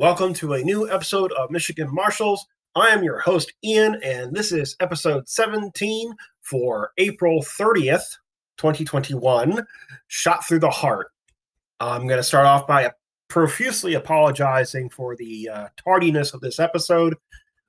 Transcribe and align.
Welcome 0.00 0.32
to 0.36 0.54
a 0.54 0.62
new 0.62 0.90
episode 0.90 1.30
of 1.32 1.50
Michigan 1.50 1.94
Marshals. 1.94 2.46
I 2.74 2.88
am 2.88 3.04
your 3.04 3.20
host, 3.20 3.52
Ian, 3.62 4.00
and 4.02 4.34
this 4.34 4.50
is 4.50 4.74
episode 4.80 5.28
17 5.28 6.14
for 6.40 6.92
April 6.96 7.42
30th, 7.42 8.16
2021. 8.56 9.66
Shot 10.08 10.48
through 10.48 10.60
the 10.60 10.70
heart. 10.70 11.08
I'm 11.80 12.06
going 12.06 12.16
to 12.16 12.22
start 12.22 12.46
off 12.46 12.66
by 12.66 12.90
profusely 13.28 13.92
apologizing 13.92 14.88
for 14.88 15.16
the 15.16 15.50
uh, 15.50 15.68
tardiness 15.76 16.32
of 16.32 16.40
this 16.40 16.58
episode. 16.58 17.14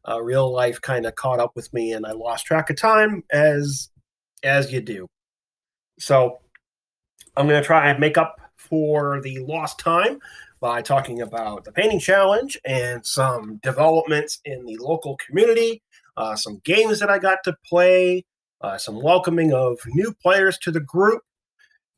Uh, 0.07 0.21
real 0.21 0.50
life 0.50 0.79
kind 0.79 1.05
of 1.05 1.16
caught 1.16 1.41
up 1.41 1.52
with 1.54 1.73
me, 1.73 1.91
and 1.91 2.05
I 2.05 2.13
lost 2.13 2.45
track 2.45 2.70
of 2.70 2.77
time 2.77 3.25
as 3.34 3.89
as 4.41 4.71
you 4.71 4.79
do. 4.79 5.05
So 6.00 6.39
I'm 7.36 7.50
going 7.50 7.61
to 7.61 7.68
try 7.68 7.89
and 7.89 8.00
make 8.00 8.18
up 8.18 8.38
for 8.55 9.20
the 9.20 9.39
lost 9.39 9.79
time 9.79 10.21
by 10.62 10.82
talking 10.82 11.21
about 11.21 11.66
the 11.66 11.71
painting 11.71 12.00
challenge 12.00 12.57
and 12.64 13.05
some 13.05 13.57
developments 13.64 14.39
in 14.46 14.64
the 14.65 14.78
local 14.78 15.18
community, 15.18 15.82
uh, 16.18 16.36
some 16.36 16.61
games 16.64 17.00
that 17.00 17.10
I 17.10 17.18
got 17.18 17.39
to 17.46 17.56
play, 17.68 18.24
uh, 18.61 18.78
some 18.78 19.01
welcoming 19.01 19.54
of 19.54 19.79
new 19.87 20.14
players 20.21 20.57
to 20.60 20.71
the 20.71 20.79
group, 20.79 21.24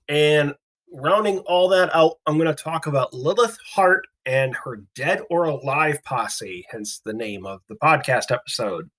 and 0.07 0.55
rounding 0.93 1.39
all 1.39 1.67
that 1.69 1.93
out, 1.93 2.13
I'm 2.25 2.37
going 2.37 2.53
to 2.53 2.63
talk 2.63 2.87
about 2.87 3.13
Lilith 3.13 3.57
Hart 3.73 4.05
and 4.25 4.55
her 4.55 4.83
Dead 4.95 5.21
or 5.29 5.45
Alive 5.45 5.99
posse, 6.05 6.65
hence 6.69 7.01
the 7.03 7.13
name 7.13 7.45
of 7.45 7.61
the 7.67 7.75
podcast 7.75 8.31
episode. 8.31 8.89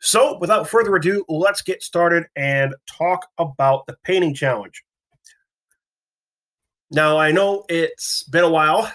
So, 0.00 0.38
without 0.38 0.68
further 0.68 0.94
ado, 0.96 1.24
let's 1.28 1.62
get 1.62 1.82
started 1.82 2.24
and 2.36 2.74
talk 2.86 3.26
about 3.38 3.86
the 3.86 3.96
painting 4.04 4.34
challenge. 4.34 4.83
Now 6.94 7.18
I 7.18 7.32
know 7.32 7.64
it's 7.68 8.22
been 8.22 8.44
a 8.44 8.48
while, 8.48 8.88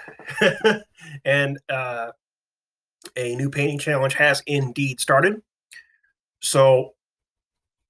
and 1.25 1.59
uh, 1.67 2.11
a 3.17 3.35
new 3.35 3.49
painting 3.49 3.77
challenge 3.77 4.13
has 4.13 4.41
indeed 4.47 5.01
started. 5.01 5.41
So 6.39 6.93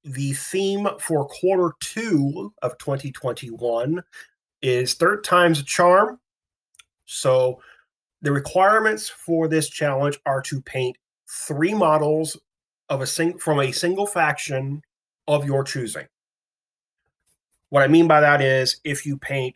the 0.04 0.34
theme 0.34 0.88
for 1.00 1.28
quarter 1.28 1.76
two 1.80 2.52
of 2.64 2.76
2021 2.80 4.02
is 4.64 4.96
third 4.96 5.24
time's 5.24 5.60
a 5.60 5.64
charm. 5.64 6.20
So 7.06 7.62
the 8.24 8.32
requirements 8.32 9.10
for 9.10 9.48
this 9.48 9.70
challenge 9.70 10.20
are 10.26 10.42
to 10.42 10.60
paint 10.60 10.98
three 11.28 11.76
models 11.76 12.36
of 12.90 13.02
a 13.02 13.06
sing- 13.06 13.38
from 13.38 13.60
a 13.60 13.72
single 13.72 14.08
faction 14.08 14.82
of 15.28 15.46
your 15.46 15.64
choosing. 15.64 16.08
What 17.70 17.84
I 17.84 17.88
mean 17.88 18.08
by 18.08 18.22
that 18.22 18.42
is 18.42 18.82
if 18.84 19.06
you 19.06 19.16
paint 19.16 19.56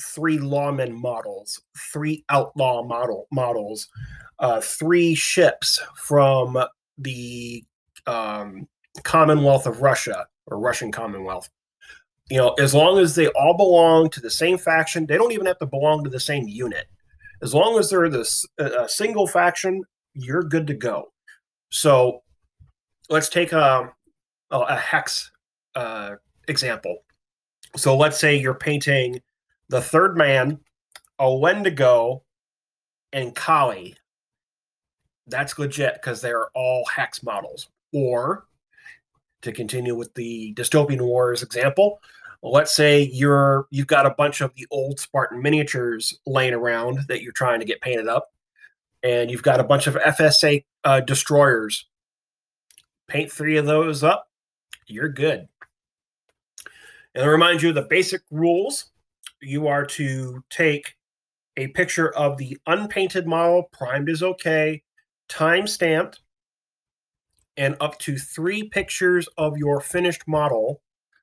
three 0.00 0.38
lawmen 0.38 0.92
models, 0.92 1.60
three 1.92 2.24
outlaw 2.28 2.82
model 2.82 3.26
models, 3.32 3.88
uh, 4.38 4.60
three 4.60 5.14
ships 5.14 5.80
from 5.96 6.58
the 6.98 7.64
um, 8.06 8.68
Commonwealth 9.02 9.66
of 9.66 9.82
Russia 9.82 10.26
or 10.46 10.58
Russian 10.58 10.92
Commonwealth. 10.92 11.48
You 12.30 12.38
know, 12.38 12.54
as 12.58 12.74
long 12.74 12.98
as 12.98 13.14
they 13.14 13.28
all 13.28 13.56
belong 13.56 14.10
to 14.10 14.20
the 14.20 14.30
same 14.30 14.58
faction, 14.58 15.06
they 15.06 15.16
don't 15.16 15.32
even 15.32 15.46
have 15.46 15.58
to 15.58 15.66
belong 15.66 16.02
to 16.04 16.10
the 16.10 16.20
same 16.20 16.48
unit. 16.48 16.86
As 17.42 17.54
long 17.54 17.78
as 17.78 17.90
they're 17.90 18.08
this 18.08 18.44
a 18.58 18.88
single 18.88 19.26
faction, 19.26 19.82
you're 20.14 20.42
good 20.42 20.66
to 20.66 20.74
go. 20.74 21.12
So, 21.70 22.22
let's 23.08 23.28
take 23.28 23.52
a 23.52 23.92
a 24.50 24.76
hex 24.76 25.30
uh, 25.74 26.16
example. 26.48 26.98
So 27.76 27.96
let's 27.96 28.18
say 28.18 28.36
you're 28.36 28.54
painting 28.54 29.20
the 29.68 29.80
Third 29.80 30.16
Man, 30.16 30.60
a 31.18 31.34
Wendigo, 31.34 32.22
and 33.12 33.34
Kali. 33.34 33.96
That's 35.26 35.58
legit 35.58 35.94
because 35.94 36.20
they're 36.20 36.48
all 36.54 36.84
hex 36.94 37.22
models. 37.22 37.68
Or 37.92 38.46
to 39.42 39.52
continue 39.52 39.94
with 39.94 40.12
the 40.14 40.54
dystopian 40.54 41.00
wars 41.00 41.42
example, 41.42 42.00
let's 42.42 42.74
say 42.74 43.02
you're 43.02 43.66
you've 43.70 43.86
got 43.86 44.06
a 44.06 44.10
bunch 44.10 44.40
of 44.40 44.54
the 44.54 44.66
old 44.70 45.00
Spartan 45.00 45.42
miniatures 45.42 46.18
laying 46.26 46.54
around 46.54 47.00
that 47.08 47.22
you're 47.22 47.32
trying 47.32 47.60
to 47.60 47.66
get 47.66 47.80
painted 47.80 48.08
up, 48.08 48.32
and 49.02 49.30
you've 49.30 49.42
got 49.42 49.60
a 49.60 49.64
bunch 49.64 49.86
of 49.86 49.94
FSA 49.94 50.64
uh, 50.84 51.00
destroyers. 51.00 51.86
Paint 53.08 53.30
three 53.30 53.56
of 53.56 53.66
those 53.66 54.02
up, 54.02 54.28
you're 54.86 55.08
good. 55.08 55.48
And 57.14 57.24
I 57.24 57.28
remind 57.28 57.62
you 57.62 57.70
of 57.70 57.76
the 57.76 57.82
basic 57.82 58.20
rules 58.30 58.86
you 59.40 59.68
are 59.68 59.84
to 59.84 60.42
take 60.50 60.94
a 61.56 61.68
picture 61.68 62.14
of 62.14 62.36
the 62.36 62.58
unpainted 62.66 63.26
model, 63.26 63.68
primed 63.72 64.08
is 64.08 64.22
okay, 64.22 64.82
time 65.28 65.66
stamped, 65.66 66.20
and 67.56 67.76
up 67.80 67.98
to 68.00 68.18
three 68.18 68.68
pictures 68.68 69.28
of 69.38 69.56
your 69.56 69.80
finished 69.80 70.22
model 70.26 70.82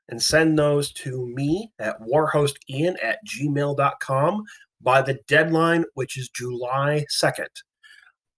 and 0.09 0.21
send 0.21 0.57
those 0.57 0.91
to 0.91 1.27
me 1.27 1.71
at 1.79 1.99
warhostian 2.01 2.95
at 3.01 3.19
gmail.com 3.25 4.43
by 4.81 5.01
the 5.01 5.19
deadline, 5.27 5.85
which 5.93 6.17
is 6.17 6.29
July 6.29 7.05
2nd. 7.09 7.47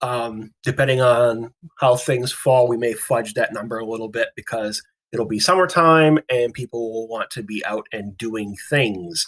Um, 0.02 0.52
depending 0.62 1.02
on 1.02 1.54
how 1.80 1.96
things 1.96 2.32
fall, 2.32 2.68
we 2.68 2.78
may 2.78 2.94
fudge 2.94 3.34
that 3.34 3.54
number 3.54 3.80
a 3.80 3.86
little 3.86 4.10
bit 4.10 4.30
because 4.36 4.84
it'll 5.12 5.26
be 5.26 5.40
summertime 5.40 6.20
and 6.30 6.54
people 6.54 6.92
will 6.92 7.08
want 7.08 7.32
to 7.32 7.42
be 7.42 7.66
out 7.66 7.88
and 7.92 8.18
doing 8.18 8.56
things. 8.70 9.26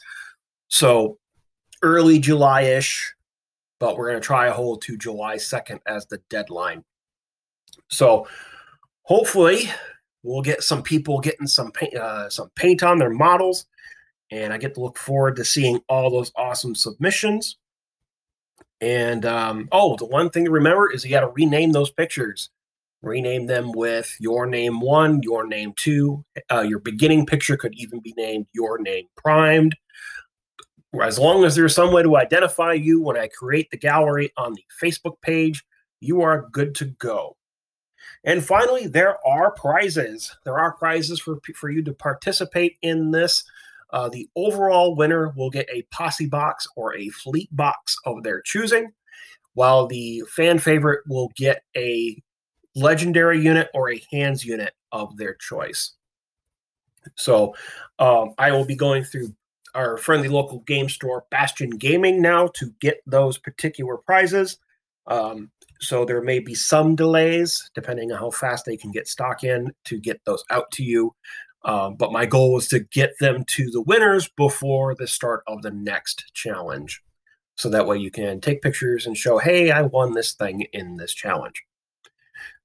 So 0.68 1.18
early 1.82 2.20
July 2.20 2.62
ish, 2.62 3.14
but 3.80 3.98
we're 3.98 4.10
going 4.10 4.22
to 4.22 4.26
try 4.26 4.48
a 4.48 4.54
hold 4.54 4.82
to 4.84 4.98
July 4.98 5.36
2nd 5.36 5.80
as 5.86 6.06
the 6.08 6.20
deadline. 6.30 6.84
So 7.90 8.28
hopefully 9.04 9.70
we'll 10.24 10.42
get 10.42 10.64
some 10.64 10.84
people 10.84 11.20
getting 11.20 11.48
some 11.48 11.72
paint, 11.72 11.96
uh, 11.96 12.30
some 12.30 12.50
paint 12.56 12.84
on 12.84 12.98
their 12.98 13.10
models, 13.10 13.66
and 14.32 14.52
I 14.52 14.58
get 14.58 14.74
to 14.76 14.82
look 14.82 14.98
forward 14.98 15.38
to 15.38 15.46
seeing 15.46 15.80
all 15.88 16.10
those 16.10 16.32
awesome 16.36 16.76
submissions. 16.76 17.58
And 18.82 19.26
um, 19.26 19.70
oh, 19.72 19.96
the 19.96 20.06
one 20.06 20.30
thing 20.30 20.46
to 20.46 20.52
remember 20.52 20.92
is 20.92 21.04
you 21.04 21.12
got 21.12 21.22
to 21.22 21.30
rename 21.30 21.72
those 21.72 21.92
pictures. 21.92 22.50
Rename 23.04 23.46
them 23.46 23.72
with 23.72 24.16
your 24.20 24.48
name 24.48 24.82
one, 24.82 25.22
your 25.22 25.48
name 25.48 25.74
two. 25.78 26.26
Uh, 26.52 26.62
your 26.62 26.80
beginning 26.80 27.26
picture 27.26 27.56
could 27.56 27.74
even 27.76 28.00
be 28.00 28.14
named 28.18 28.48
your 28.54 28.80
name 28.80 29.06
primed 29.16 29.76
as 31.04 31.20
long 31.20 31.44
as 31.44 31.56
there's 31.56 31.76
some 31.76 31.92
way 31.92 32.04
to 32.04 32.18
identify 32.18 32.74
you 32.74 33.02
when 33.02 33.18
I 33.18 33.28
create 33.28 33.70
the 33.72 33.78
gallery 33.78 34.32
on 34.38 34.54
the 34.54 34.64
Facebook 34.82 35.22
page, 35.22 35.64
you 36.00 36.22
are 36.22 36.48
good 36.52 36.76
to 36.76 36.86
go. 36.86 37.36
And 38.24 38.44
finally, 38.44 38.88
there 38.88 39.18
are 39.26 39.52
prizes. 39.52 40.36
There 40.44 40.60
are 40.60 40.74
prizes 40.74 41.20
for, 41.20 41.40
for 41.56 41.70
you 41.70 41.82
to 41.84 41.94
participate 41.94 42.78
in 42.82 43.12
this. 43.12 43.44
Uh, 43.92 44.10
the 44.10 44.30
overall 44.36 44.96
winner 44.96 45.34
will 45.36 45.50
get 45.50 45.70
a 45.72 45.84
posse 45.92 46.26
box 46.26 46.68
or 46.76 46.96
a 46.96 47.10
fleet 47.10 47.50
box 47.56 47.98
of 48.06 48.24
their 48.24 48.42
choosing, 48.42 48.92
while 49.54 49.88
the 49.88 50.24
fan 50.30 50.60
favorite 50.60 51.04
will 51.08 51.32
get 51.36 51.64
a 51.76 52.22
legendary 52.76 53.42
unit 53.42 53.70
or 53.74 53.92
a 53.92 54.04
hands 54.12 54.46
unit 54.46 54.74
of 54.92 55.16
their 55.18 55.36
choice. 55.36 55.94
So 57.16 57.56
um, 58.00 58.34
I 58.38 58.52
will 58.52 58.66
be 58.66 58.76
going 58.76 59.04
through 59.04 59.34
our 59.76 59.98
friendly 59.98 60.28
local 60.28 60.60
game 60.60 60.90
store, 60.90 61.26
Bastion 61.30 61.72
Gaming, 61.72 62.22
now 62.22 62.48
to 62.56 62.74
get 62.80 63.02
those 63.06 63.38
particular 63.38 63.98
prizes. 63.98 64.58
Um, 65.08 65.52
so 65.80 66.06
there 66.06 66.22
may 66.22 66.40
be 66.40 66.56
some 66.56 66.96
delays 66.96 67.70
depending 67.74 68.12
on 68.12 68.20
how 68.20 68.32
fast 68.32 68.66
they 68.66 68.78
can 68.78 68.92
get 68.92 69.08
stock 69.08 69.44
in 69.44 69.72
to 69.86 70.00
get 70.00 70.22
those 70.26 70.44
out 70.50 70.72
to 70.72 70.84
you. 70.84 71.14
Um, 71.64 71.96
but 71.96 72.12
my 72.12 72.26
goal 72.26 72.58
is 72.58 72.68
to 72.70 72.80
get 72.80 73.14
them 73.20 73.44
to 73.46 73.70
the 73.72 73.82
winners 73.82 74.30
before 74.38 74.96
the 74.96 75.08
start 75.08 75.44
of 75.48 75.62
the 75.62 75.72
next 75.72 76.32
challenge. 76.34 77.02
So 77.56 77.70
that 77.70 77.88
way 77.88 77.98
you 77.98 78.12
can 78.12 78.40
take 78.40 78.62
pictures 78.62 79.06
and 79.06 79.18
show, 79.18 79.38
hey, 79.38 79.72
I 79.72 79.82
won 79.82 80.14
this 80.14 80.34
thing 80.34 80.62
in 80.74 80.98
this 80.98 81.14
challenge. 81.14 81.64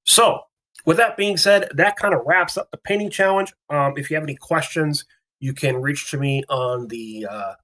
So, 0.04 0.40
with 0.84 0.96
that 0.96 1.16
being 1.16 1.36
said, 1.36 1.68
that 1.74 1.96
kind 1.96 2.12
of 2.12 2.22
wraps 2.26 2.58
up 2.58 2.70
the 2.70 2.76
painting 2.76 3.10
challenge. 3.10 3.52
Um, 3.70 3.94
if 3.96 4.10
you 4.10 4.16
have 4.16 4.24
any 4.24 4.34
questions, 4.34 5.04
you 5.42 5.52
can 5.52 5.76
reach 5.82 6.08
to 6.12 6.18
me 6.18 6.44
on 6.48 6.86
the 6.86 7.26
uh, 7.28 7.54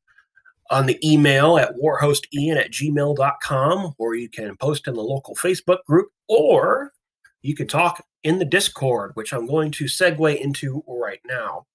on 0.69 0.87
the 0.87 0.99
email 1.09 1.57
at 1.59 1.77
warhostian 1.77 2.57
at 2.57 2.73
gmail.com, 2.73 3.95
or 3.99 4.17
you 4.17 4.29
can 4.29 4.57
post 4.57 4.89
in 4.89 4.95
the 4.95 5.01
local 5.01 5.37
Facebook 5.37 5.85
group, 5.87 6.09
or 6.29 6.93
you 7.41 7.55
can 7.55 7.69
talk 7.69 8.05
in 8.25 8.41
the 8.41 8.45
Discord, 8.45 9.13
which 9.15 9.33
I'm 9.33 9.47
going 9.47 9.71
to 9.71 9.85
segue 9.85 10.37
into 10.41 10.83
right 10.89 11.21
now. 11.25 11.67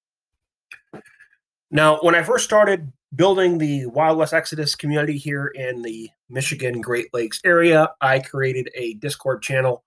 Now, 1.72 2.00
when 2.02 2.16
I 2.16 2.22
first 2.22 2.44
started 2.44 2.92
building 3.16 3.58
the 3.58 3.86
Wild 3.86 4.18
West 4.18 4.34
Exodus 4.34 4.76
community 4.76 5.18
here 5.18 5.48
in 5.56 5.82
the 5.84 6.10
Michigan 6.30 6.82
Great 6.82 7.14
Lakes 7.14 7.40
area, 7.46 7.90
I 8.02 8.20
created 8.20 8.70
a 8.76 8.96
Discord 8.96 9.42
channel 9.42 9.86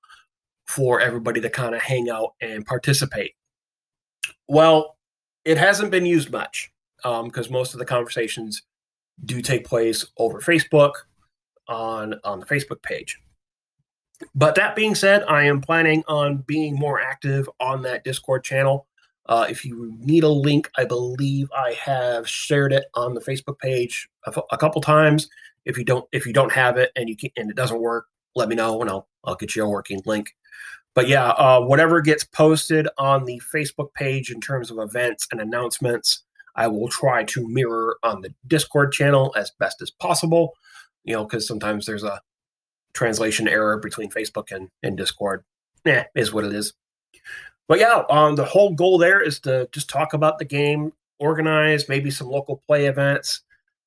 for 0.66 0.98
everybody 0.98 1.42
to 1.42 1.50
kind 1.50 1.74
of 1.74 1.82
hang 1.82 2.08
out 2.08 2.30
and 2.40 2.64
participate. 2.64 3.34
Well, 4.48 4.95
it 5.46 5.56
hasn't 5.58 5.90
been 5.90 6.04
used 6.04 6.30
much 6.30 6.70
because 7.02 7.46
um, 7.46 7.52
most 7.52 7.72
of 7.72 7.78
the 7.78 7.86
conversations 7.86 8.62
do 9.24 9.40
take 9.40 9.64
place 9.64 10.04
over 10.18 10.40
Facebook. 10.40 10.92
on 11.68 12.14
on 12.24 12.40
the 12.40 12.46
Facebook 12.46 12.82
page. 12.82 13.20
But 14.34 14.54
that 14.54 14.76
being 14.76 14.94
said, 14.94 15.24
I 15.28 15.44
am 15.44 15.60
planning 15.60 16.02
on 16.08 16.38
being 16.46 16.74
more 16.74 17.00
active 17.00 17.48
on 17.60 17.82
that 17.82 18.04
Discord 18.04 18.44
channel. 18.44 18.86
Uh, 19.26 19.46
if 19.50 19.64
you 19.64 19.94
need 19.98 20.24
a 20.24 20.28
link, 20.28 20.70
I 20.76 20.84
believe 20.84 21.50
I 21.56 21.72
have 21.72 22.28
shared 22.28 22.72
it 22.72 22.84
on 22.94 23.14
the 23.14 23.20
Facebook 23.20 23.58
page 23.58 24.08
a, 24.24 24.56
couple 24.56 24.80
times. 24.80 25.28
If 25.64 25.76
you 25.76 25.84
don't, 25.84 26.08
if 26.12 26.26
you 26.26 26.32
don't 26.32 26.52
have 26.52 26.76
it 26.76 26.92
and 26.96 27.08
you 27.08 27.16
can, 27.16 27.30
and 27.36 27.50
it 27.50 27.56
doesn't 27.56 27.80
work, 27.80 28.06
let 28.36 28.48
me 28.48 28.54
know 28.56 28.80
and 28.80 28.88
I'll 28.88 29.08
I'll 29.24 29.34
get 29.34 29.56
you 29.56 29.64
a 29.64 29.68
working 29.68 30.00
link. 30.06 30.28
But 30.96 31.08
yeah, 31.08 31.28
uh, 31.32 31.60
whatever 31.60 32.00
gets 32.00 32.24
posted 32.24 32.88
on 32.96 33.26
the 33.26 33.40
Facebook 33.54 33.92
page 33.92 34.30
in 34.30 34.40
terms 34.40 34.70
of 34.70 34.78
events 34.78 35.28
and 35.30 35.42
announcements, 35.42 36.22
I 36.56 36.68
will 36.68 36.88
try 36.88 37.22
to 37.24 37.46
mirror 37.46 37.98
on 38.02 38.22
the 38.22 38.32
Discord 38.46 38.92
channel 38.92 39.34
as 39.36 39.52
best 39.60 39.82
as 39.82 39.90
possible. 39.90 40.54
You 41.04 41.12
know, 41.12 41.24
because 41.24 41.46
sometimes 41.46 41.84
there's 41.84 42.02
a 42.02 42.22
translation 42.94 43.46
error 43.46 43.76
between 43.76 44.10
Facebook 44.10 44.50
and, 44.50 44.70
and 44.82 44.96
Discord. 44.96 45.44
Yeah, 45.84 46.04
is 46.14 46.32
what 46.32 46.46
it 46.46 46.54
is. 46.54 46.72
But 47.68 47.78
yeah, 47.78 48.04
um, 48.08 48.34
the 48.34 48.46
whole 48.46 48.72
goal 48.72 48.96
there 48.96 49.20
is 49.20 49.38
to 49.40 49.68
just 49.72 49.90
talk 49.90 50.14
about 50.14 50.38
the 50.38 50.46
game, 50.46 50.94
organize 51.18 51.90
maybe 51.90 52.10
some 52.10 52.28
local 52.28 52.62
play 52.66 52.86
events. 52.86 53.42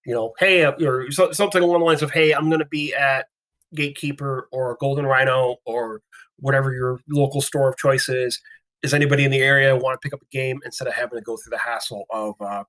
You 0.05 0.13
know, 0.13 0.35
hey, 0.37 0.63
uh, 0.63 0.73
or 0.73 1.09
something 1.11 1.63
along 1.63 1.79
the 1.79 1.85
lines 1.85 2.03
of, 2.03 2.11
hey, 2.11 2.33
I'm 2.33 2.49
going 2.49 2.59
to 2.59 2.65
be 2.65 2.93
at 2.93 3.29
Gatekeeper 3.73 4.47
or 4.51 4.77
Golden 4.79 5.07
Rhino 5.07 5.57
or 5.65 6.01
whatever 6.41 6.73
your 6.73 6.99
local 7.09 7.41
store 7.41 7.69
of 7.69 7.77
choice 7.77 8.09
is. 8.09 8.39
Is 8.81 8.93
anybody 8.93 9.25
in 9.25 9.31
the 9.31 9.41
area 9.41 9.75
want 9.75 9.99
to 9.99 10.05
pick 10.05 10.13
up 10.13 10.21
a 10.21 10.35
game 10.35 10.59
instead 10.63 10.87
of 10.87 10.93
having 10.93 11.19
to 11.19 11.23
go 11.23 11.35
through 11.35 11.51
the 11.51 11.57
hassle 11.57 12.05
of 12.09 12.35
uh, 12.39 12.63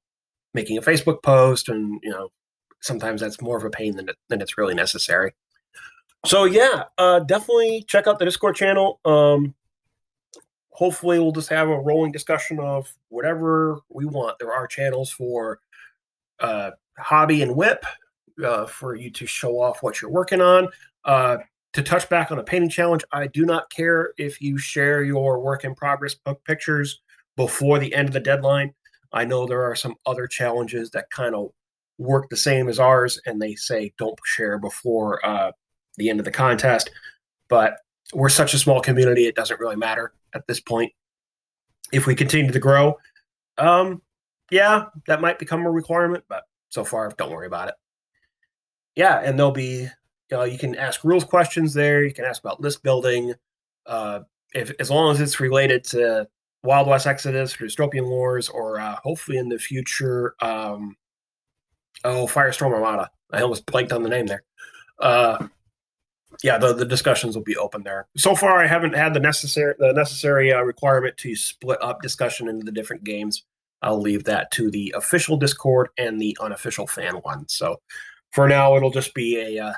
making 0.55 0.77
a 0.77 0.83
Facebook 0.83 1.23
post? 1.23 1.69
And 1.69 2.01
you 2.03 2.11
know, 2.11 2.31
sometimes 2.81 3.21
that's 3.21 3.41
more 3.41 3.57
of 3.57 3.65
a 3.65 3.71
pain 3.71 3.97
than 3.97 4.11
than 4.29 4.41
it's 4.41 4.59
really 4.59 4.75
necessary. 4.75 5.33
So 6.27 6.45
yeah, 6.45 6.85
uh, 6.99 7.21
definitely 7.21 7.85
check 7.89 8.07
out 8.07 8.19
the 8.19 8.25
Discord 8.25 8.57
channel. 8.57 9.01
Um, 9.05 9.55
hopefully, 10.71 11.19
we'll 11.19 11.33
just 11.33 11.49
have 11.49 11.69
a 11.69 11.79
rolling 11.79 12.13
discussion 12.13 12.59
of 12.59 12.93
whatever 13.09 13.79
we 13.89 14.05
want. 14.05 14.39
There 14.39 14.53
are 14.53 14.67
channels 14.67 15.11
for 15.11 15.61
uh, 16.41 16.73
hobby 16.99 17.43
and 17.43 17.55
WIP 17.55 17.85
uh, 18.45 18.67
for 18.67 18.95
you 18.95 19.11
to 19.11 19.27
show 19.27 19.61
off 19.61 19.83
what 19.83 20.01
you're 20.01 20.11
working 20.11 20.41
on. 20.41 20.69
To 21.75 21.83
touch 21.83 22.09
back 22.09 22.33
on 22.33 22.39
a 22.39 22.43
painting 22.43 22.69
challenge, 22.69 23.05
I 23.13 23.29
do 23.29 23.47
not 23.47 23.71
care 23.71 24.13
if 24.19 24.41
you 24.41 24.59
share 24.59 25.05
your 25.05 25.39
work 25.41 25.65
in 25.65 25.75
progress 25.75 26.17
pictures 26.45 27.01
before 27.37 27.79
the 27.79 27.95
end 27.95 28.09
of 28.09 28.13
the 28.13 28.21
deadline. 28.21 28.75
I 29.13 29.25
know 29.25 29.47
there 29.47 29.63
are 29.63 29.77
some 29.77 29.95
other 30.05 30.27
challenges 30.27 30.91
that 30.91 31.11
kind 31.11 31.35
of 31.35 31.51
work 31.99 32.29
the 32.29 32.37
same 32.37 32.69
as 32.69 32.79
ours, 32.79 33.21
and 33.27 33.41
they 33.41 33.55
say 33.55 33.93
don't 33.99 34.19
share 34.25 34.59
before 34.59 35.25
uh, 35.25 35.53
the 35.97 36.11
end 36.11 36.19
of 36.19 36.25
the 36.25 36.31
contest. 36.33 36.91
But 37.49 37.77
we're 38.13 38.29
such 38.29 38.55
a 38.55 38.59
small 38.59 38.81
community, 38.81 39.27
it 39.27 39.37
doesn't 39.37 39.61
really 39.61 39.77
matter 39.77 40.13
at 40.35 40.47
this 40.47 40.61
point. 40.61 40.93
If 41.93 42.07
we 42.07 42.15
continue 42.15 42.51
to 42.51 42.59
grow, 42.59 42.97
um, 43.59 44.03
yeah, 44.51 44.87
that 45.07 45.21
might 45.21 45.39
become 45.39 45.65
a 45.67 45.71
requirement, 45.71 46.25
but 46.29 46.45
so 46.71 46.85
far, 46.85 47.13
don't 47.17 47.31
worry 47.31 47.47
about 47.47 47.69
it. 47.69 47.75
Yeah, 48.97 49.21
and 49.21 49.39
there'll 49.39 49.53
be, 49.53 49.89
you 50.31 50.37
know, 50.37 50.45
you 50.45 50.59
can 50.59 50.77
ask 50.77 51.05
rules 51.05 51.25
questions 51.25 51.75
there. 51.75 52.05
You 52.05 52.13
can 52.13 52.25
ask 52.25 52.43
about 52.43 52.61
list 52.61 52.83
building. 52.83 53.35
Uh, 53.87 54.21
if 54.55 54.73
as 54.81 54.91
long 54.91 55.13
as 55.13 55.21
it's 55.21 55.41
related 55.41 55.85
to 55.85 56.29
Wild 56.63 56.89
West 56.89 57.07
Exodus 57.07 57.61
or 57.61 57.65
Dystopian 57.65 58.09
Wars, 58.09 58.49
or 58.49 58.79
uh, 58.79 58.97
hopefully 59.03 59.39
in 59.39 59.49
the 59.49 59.59
future, 59.59 60.35
um, 60.41 60.97
oh, 62.05 62.27
Firestorm 62.27 62.73
Armada. 62.73 63.11
I 63.33 63.43
almost 63.43 63.67
blanked 63.67 63.93
on 63.93 64.03
the 64.03 64.09
name 64.09 64.27
there. 64.27 64.43
Uh, 64.99 65.47
yeah, 66.43 66.59
the, 66.59 66.73
the 66.73 66.85
discussions 66.85 67.37
will 67.37 67.45
be 67.45 67.57
open 67.57 67.83
there. 67.83 68.09
So 68.17 68.35
far, 68.35 68.63
I 68.63 68.67
haven't 68.67 68.95
had 68.95 69.15
the 69.15 69.21
necessary 69.21 69.75
the 69.79 69.93
necessary 69.93 70.53
uh, 70.53 70.63
requirement 70.63 71.17
to 71.19 71.35
split 71.35 71.83
up 71.83 72.03
discussion 72.03 72.49
into 72.49 72.65
the 72.65 72.73
different 72.73 73.05
games. 73.05 73.45
I'll 73.83 74.01
leave 74.01 74.25
that 74.25 74.51
to 74.53 74.71
the 74.71 74.95
official 74.97 75.37
Discord 75.37 75.89
and 75.97 76.21
the 76.21 76.37
unofficial 76.41 76.87
fan 76.87 77.15
one. 77.17 77.49
So 77.49 77.81
for 78.33 78.49
now, 78.49 78.77
it'll 78.77 78.91
just 78.91 79.15
be 79.15 79.39
a 79.39 79.65
uh, 79.65 79.73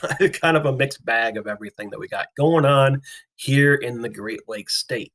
kind 0.40 0.56
of 0.56 0.66
a 0.66 0.72
mixed 0.72 1.04
bag 1.04 1.36
of 1.36 1.46
everything 1.46 1.90
that 1.90 1.98
we 1.98 2.08
got 2.08 2.28
going 2.36 2.64
on 2.64 3.02
here 3.34 3.74
in 3.74 4.02
the 4.02 4.08
Great 4.08 4.40
Lakes 4.48 4.76
State. 4.76 5.12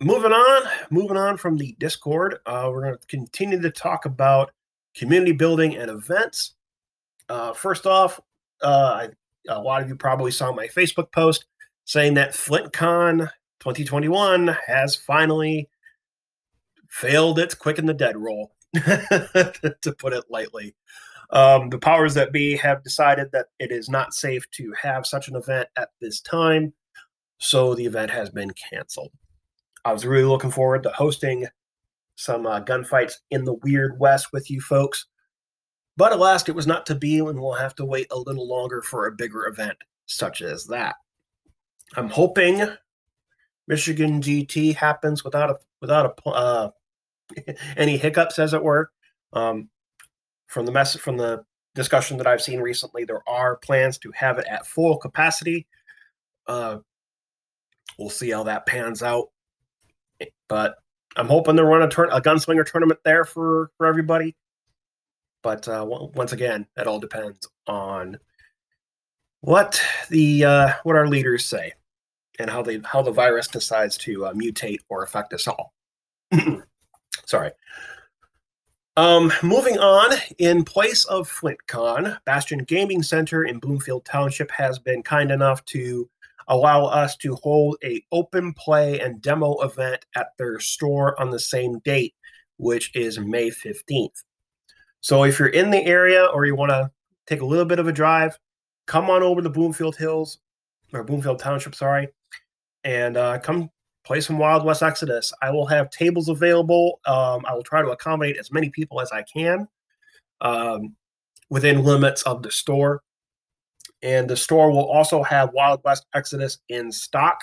Moving 0.00 0.32
on, 0.32 0.62
moving 0.90 1.16
on 1.16 1.36
from 1.36 1.56
the 1.56 1.74
Discord, 1.78 2.38
uh, 2.46 2.68
we're 2.70 2.82
going 2.82 2.98
to 2.98 3.06
continue 3.06 3.60
to 3.60 3.70
talk 3.70 4.04
about 4.04 4.52
community 4.94 5.32
building 5.32 5.76
and 5.76 5.90
events. 5.90 6.54
Uh, 7.28 7.52
first 7.52 7.86
off, 7.86 8.20
uh, 8.62 9.08
a 9.48 9.60
lot 9.60 9.82
of 9.82 9.88
you 9.88 9.96
probably 9.96 10.30
saw 10.30 10.52
my 10.52 10.66
Facebook 10.66 11.12
post 11.12 11.46
saying 11.84 12.14
that 12.14 12.32
FlintCon 12.32 13.30
2021 13.60 14.56
has 14.66 14.96
finally 14.96 15.68
failed 16.88 17.38
its 17.38 17.54
quick 17.54 17.78
in 17.78 17.86
the 17.86 17.94
dead 17.94 18.16
roll, 18.16 18.52
to 18.74 19.94
put 19.98 20.12
it 20.12 20.24
lightly. 20.28 20.74
Um, 21.30 21.70
the 21.70 21.78
powers 21.78 22.14
that 22.14 22.32
be 22.32 22.56
have 22.56 22.84
decided 22.84 23.30
that 23.32 23.46
it 23.58 23.72
is 23.72 23.88
not 23.88 24.14
safe 24.14 24.48
to 24.52 24.72
have 24.80 25.06
such 25.06 25.28
an 25.28 25.36
event 25.36 25.68
at 25.76 25.90
this 26.00 26.20
time, 26.20 26.72
so 27.38 27.74
the 27.74 27.86
event 27.86 28.10
has 28.10 28.30
been 28.30 28.52
canceled. 28.70 29.12
I 29.84 29.92
was 29.92 30.06
really 30.06 30.24
looking 30.24 30.50
forward 30.50 30.82
to 30.84 30.90
hosting 30.90 31.46
some 32.16 32.46
uh, 32.46 32.60
gunfights 32.60 33.14
in 33.30 33.44
the 33.44 33.54
Weird 33.54 33.98
West 33.98 34.32
with 34.32 34.50
you 34.50 34.60
folks. 34.60 35.06
But 35.96 36.12
alas, 36.12 36.48
it 36.48 36.54
was 36.54 36.66
not 36.66 36.86
to 36.86 36.94
be, 36.94 37.18
and 37.18 37.40
we'll 37.40 37.52
have 37.54 37.74
to 37.76 37.84
wait 37.84 38.08
a 38.10 38.18
little 38.18 38.48
longer 38.48 38.82
for 38.82 39.06
a 39.06 39.12
bigger 39.12 39.46
event 39.46 39.76
such 40.06 40.42
as 40.42 40.66
that. 40.66 40.96
I'm 41.96 42.08
hoping 42.08 42.66
Michigan 43.68 44.20
GT 44.20 44.74
happens 44.74 45.24
without 45.24 45.50
a 45.50 45.56
without 45.80 46.18
a 46.24 46.28
uh, 46.28 46.70
any 47.76 47.96
hiccups, 47.96 48.38
as 48.38 48.54
it 48.54 48.62
were. 48.62 48.90
Um, 49.32 49.68
from 50.54 50.66
the 50.66 50.72
mess 50.72 50.96
from 50.96 51.16
the 51.16 51.44
discussion 51.74 52.16
that 52.16 52.28
I've 52.28 52.40
seen 52.40 52.60
recently, 52.60 53.04
there 53.04 53.28
are 53.28 53.56
plans 53.56 53.98
to 53.98 54.12
have 54.12 54.38
it 54.38 54.46
at 54.48 54.66
full 54.66 54.96
capacity. 54.96 55.66
Uh, 56.46 56.78
we'll 57.98 58.08
see 58.08 58.30
how 58.30 58.44
that 58.44 58.64
pans 58.64 59.02
out, 59.02 59.30
but 60.48 60.76
I'm 61.16 61.26
hoping 61.26 61.56
to 61.56 61.64
run 61.64 61.82
a, 61.82 61.88
turn 61.88 62.08
a 62.10 62.20
gunslinger 62.20 62.64
tournament 62.64 63.00
there 63.04 63.24
for 63.24 63.72
for 63.76 63.86
everybody. 63.86 64.36
But 65.42 65.66
uh, 65.66 65.84
once 65.88 66.32
again, 66.32 66.66
that 66.76 66.86
all 66.86 67.00
depends 67.00 67.48
on 67.66 68.18
what 69.40 69.82
the 70.08 70.44
uh, 70.44 70.72
what 70.84 70.94
our 70.94 71.08
leaders 71.08 71.44
say 71.44 71.72
and 72.38 72.48
how 72.48 72.62
they 72.62 72.80
how 72.84 73.02
the 73.02 73.10
virus 73.10 73.48
decides 73.48 73.98
to 73.98 74.26
uh, 74.26 74.32
mutate 74.32 74.78
or 74.88 75.02
affect 75.02 75.32
us 75.32 75.48
all. 75.48 75.74
Sorry. 77.26 77.50
Um, 78.96 79.32
moving 79.42 79.76
on, 79.78 80.16
in 80.38 80.62
place 80.62 81.04
of 81.06 81.28
FlintCon, 81.28 82.16
Bastion 82.24 82.60
Gaming 82.60 83.02
Center 83.02 83.42
in 83.44 83.58
Bloomfield 83.58 84.04
Township 84.04 84.52
has 84.52 84.78
been 84.78 85.02
kind 85.02 85.32
enough 85.32 85.64
to 85.66 86.08
allow 86.46 86.84
us 86.84 87.16
to 87.16 87.34
hold 87.36 87.76
a 87.82 88.04
open 88.12 88.52
play 88.52 89.00
and 89.00 89.20
demo 89.20 89.60
event 89.62 90.06
at 90.14 90.28
their 90.38 90.60
store 90.60 91.20
on 91.20 91.30
the 91.30 91.40
same 91.40 91.80
date, 91.80 92.14
which 92.58 92.94
is 92.94 93.18
May 93.18 93.50
15th. 93.50 94.22
So 95.00 95.24
if 95.24 95.40
you're 95.40 95.48
in 95.48 95.70
the 95.70 95.84
area 95.84 96.26
or 96.26 96.46
you 96.46 96.54
want 96.54 96.70
to 96.70 96.88
take 97.26 97.40
a 97.40 97.46
little 97.46 97.64
bit 97.64 97.80
of 97.80 97.88
a 97.88 97.92
drive, 97.92 98.38
come 98.86 99.10
on 99.10 99.24
over 99.24 99.42
to 99.42 99.50
Bloomfield 99.50 99.96
Hills 99.96 100.38
or 100.92 101.02
Bloomfield 101.02 101.40
Township, 101.40 101.74
sorry, 101.74 102.10
and 102.84 103.16
uh, 103.16 103.40
come 103.40 103.70
play 104.04 104.20
some 104.20 104.38
Wild 104.38 104.64
West 104.64 104.82
Exodus. 104.82 105.32
I 105.42 105.50
will 105.50 105.66
have 105.66 105.90
tables 105.90 106.28
available. 106.28 107.00
Um, 107.06 107.44
I 107.46 107.54
will 107.54 107.62
try 107.62 107.82
to 107.82 107.90
accommodate 107.90 108.36
as 108.36 108.52
many 108.52 108.70
people 108.70 109.00
as 109.00 109.10
I 109.12 109.22
can 109.22 109.66
um, 110.40 110.94
within 111.50 111.84
limits 111.84 112.22
of 112.22 112.42
the 112.42 112.50
store. 112.50 113.02
And 114.02 114.28
the 114.28 114.36
store 114.36 114.70
will 114.70 114.84
also 114.84 115.22
have 115.22 115.54
Wild 115.54 115.80
West 115.84 116.06
Exodus 116.14 116.58
in 116.68 116.92
stock. 116.92 117.40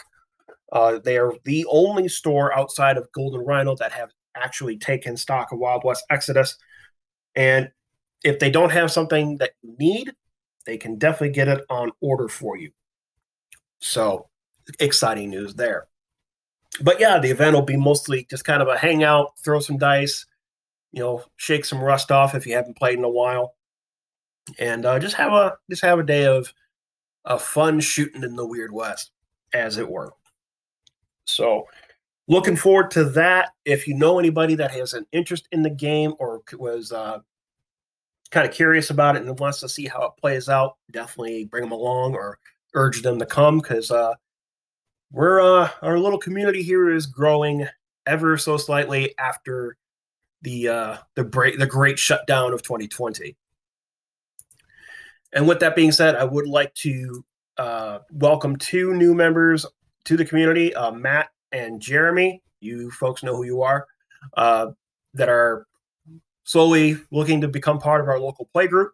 Uh, 0.72 1.00
they 1.04 1.18
are 1.18 1.34
the 1.44 1.66
only 1.70 2.08
store 2.08 2.56
outside 2.58 2.98
of 2.98 3.12
Golden 3.12 3.42
Rhino 3.42 3.76
that 3.78 3.92
have 3.92 4.12
actually 4.36 4.78
taken 4.78 5.18
stock 5.18 5.52
of 5.52 5.60
Wild 5.60 5.84
West 5.84 6.06
Exodus. 6.10 6.58
And 7.36 7.72
if 8.24 8.40
they 8.40 8.52
don't 8.52 8.72
have 8.72 8.92
something 8.92 9.38
that 9.38 9.52
you 9.64 9.76
need, 9.80 10.14
they 10.66 10.78
can 10.78 10.98
definitely 10.98 11.32
get 11.32 11.48
it 11.48 11.66
on 11.70 11.92
order 12.00 12.28
for 12.28 12.58
you. 12.58 12.72
So 13.80 14.30
exciting 14.80 15.32
news 15.32 15.56
there. 15.56 15.88
But 16.80 17.00
yeah, 17.00 17.20
the 17.20 17.30
event 17.30 17.56
will 17.56 17.62
be 17.64 17.76
mostly 17.76 18.26
just 18.30 18.46
kind 18.46 18.62
of 18.62 18.68
a 18.68 18.78
hangout, 18.78 19.38
throw 19.44 19.60
some 19.60 19.78
dice, 19.78 20.26
you 20.92 21.02
know, 21.02 21.24
shake 21.36 21.66
some 21.66 21.82
rust 21.82 22.12
off 22.12 22.34
if 22.34 22.48
you 22.48 22.54
haven't 22.54 22.78
played 22.78 22.98
in 22.98 23.04
a 23.04 23.10
while, 23.10 23.56
and 24.58 24.86
uh, 24.86 25.00
just 25.00 25.16
have 25.16 25.34
a 25.34 25.58
just 25.70 25.84
have 25.84 26.00
a 26.00 26.04
day 26.04 26.26
of 26.26 26.54
a 27.26 27.38
fun 27.38 27.80
shooting 27.80 28.24
in 28.24 28.36
the 28.36 28.46
Weird 28.46 28.72
West, 28.72 29.12
as 29.54 29.78
it 29.78 29.90
were. 29.90 30.14
So 31.26 31.68
looking 32.28 32.56
forward 32.56 32.92
to 32.92 33.04
that. 33.06 33.52
If 33.66 33.88
you 33.88 33.94
know 33.94 34.18
anybody 34.18 34.56
that 34.56 34.72
has 34.72 34.94
an 34.94 35.06
interest 35.12 35.48
in 35.52 35.62
the 35.64 35.70
game 35.70 36.14
or 36.20 36.42
was 36.58 36.92
uh, 36.92 37.20
kind 38.32 38.48
of 38.48 38.54
curious 38.54 38.90
about 38.90 39.16
it 39.16 39.24
and 39.24 39.40
wants 39.40 39.60
to 39.60 39.70
see 39.70 39.88
how 39.88 40.04
it 40.04 40.20
plays 40.20 40.50
out, 40.50 40.78
definitely 40.92 41.46
bring 41.46 41.64
them 41.64 41.74
along 41.74 42.16
or 42.16 42.40
urge 42.74 43.02
them 43.02 43.20
to 43.20 43.26
come 43.26 43.60
because 43.60 43.92
uh, 43.92 44.14
we're 45.12 45.42
uh, 45.42 45.70
our 45.82 46.00
little 46.00 46.20
community 46.20 46.64
here 46.64 46.90
is 46.90 47.06
growing 47.06 47.68
ever 48.06 48.38
so 48.38 48.58
slightly 48.58 49.14
after 49.18 49.78
the 50.42 50.68
uh, 50.68 50.98
the 51.16 51.24
break 51.24 51.60
the 51.60 51.68
great 51.68 52.00
shutdown 52.00 52.54
of 52.54 52.64
2020. 52.64 53.36
And 55.34 55.48
with 55.48 55.60
that 55.60 55.76
being 55.76 55.92
said, 55.92 56.16
I 56.16 56.24
would 56.24 56.48
like 56.48 56.74
to 56.76 57.26
uh, 57.58 58.00
welcome 58.12 58.56
two 58.56 58.94
new 58.94 59.14
members 59.14 59.66
to 60.06 60.18
the 60.18 60.26
community, 60.26 60.74
uh, 60.76 60.92
Matt 60.92 61.30
and 61.52 61.82
Jeremy. 61.82 62.42
You 62.60 62.92
folks 62.92 63.24
know 63.24 63.36
who 63.36 63.44
you 63.44 63.62
are, 63.62 63.88
uh, 64.36 64.68
that 65.14 65.30
are 65.30 65.68
slowly 66.44 66.98
looking 67.12 67.42
to 67.42 67.48
become 67.48 67.80
part 67.80 68.02
of 68.02 68.08
our 68.08 68.20
local 68.20 68.46
play 68.52 68.68
group. 68.68 68.94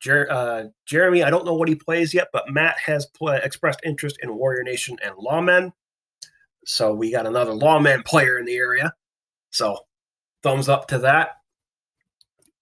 Jer- 0.00 0.30
uh, 0.30 0.64
Jeremy, 0.86 1.22
I 1.22 1.30
don't 1.30 1.44
know 1.44 1.54
what 1.54 1.68
he 1.68 1.74
plays 1.74 2.14
yet, 2.14 2.28
but 2.32 2.50
Matt 2.50 2.76
has 2.78 3.06
expressed 3.20 3.80
interest 3.84 4.18
in 4.22 4.34
Warrior 4.34 4.62
Nation 4.62 4.96
and 5.04 5.14
Lawmen. 5.14 5.72
So 6.64 6.94
we 6.94 7.10
got 7.10 7.26
another 7.26 7.52
Lawman 7.52 8.02
player 8.02 8.38
in 8.38 8.44
the 8.44 8.56
area. 8.56 8.94
So 9.50 9.86
thumbs 10.42 10.68
up 10.68 10.88
to 10.88 10.98
that. 11.00 11.36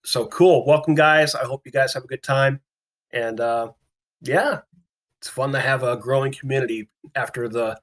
So 0.05 0.27
cool. 0.27 0.67
Welcome, 0.67 0.95
guys. 0.95 1.35
I 1.35 1.45
hope 1.45 1.63
you 1.65 1.73
guys 1.73 1.95
have 1.95 2.05
a 2.05 2.09
good 2.09 2.23
time. 2.23 2.61
And 3.13 3.41
uh, 3.41 3.73
yeah, 4.23 4.61
it's 5.21 5.29
fun 5.29 5.53
to 5.53 5.61
have 5.61 5.83
a 5.83 5.97
growing 5.97 6.33
community 6.33 6.89
after 7.15 7.49
the 7.49 7.79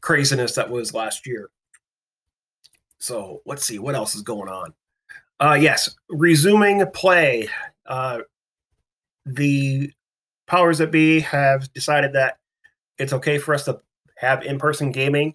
craziness 0.00 0.54
that 0.54 0.70
was 0.70 0.94
last 0.94 1.26
year. 1.26 1.50
So 2.98 3.42
let's 3.46 3.66
see 3.66 3.78
what 3.78 3.94
else 3.94 4.14
is 4.14 4.22
going 4.22 4.48
on. 4.48 4.74
Uh, 5.40 5.56
yes, 5.58 5.96
resuming 6.10 6.84
play. 6.92 7.48
Uh, 7.86 8.20
the 9.26 9.92
powers 10.46 10.78
that 10.78 10.90
be 10.90 11.20
have 11.20 11.72
decided 11.72 12.12
that 12.14 12.38
it's 12.98 13.12
okay 13.12 13.38
for 13.38 13.54
us 13.54 13.64
to 13.64 13.80
have 14.16 14.44
in-person 14.44 14.92
gaming. 14.92 15.34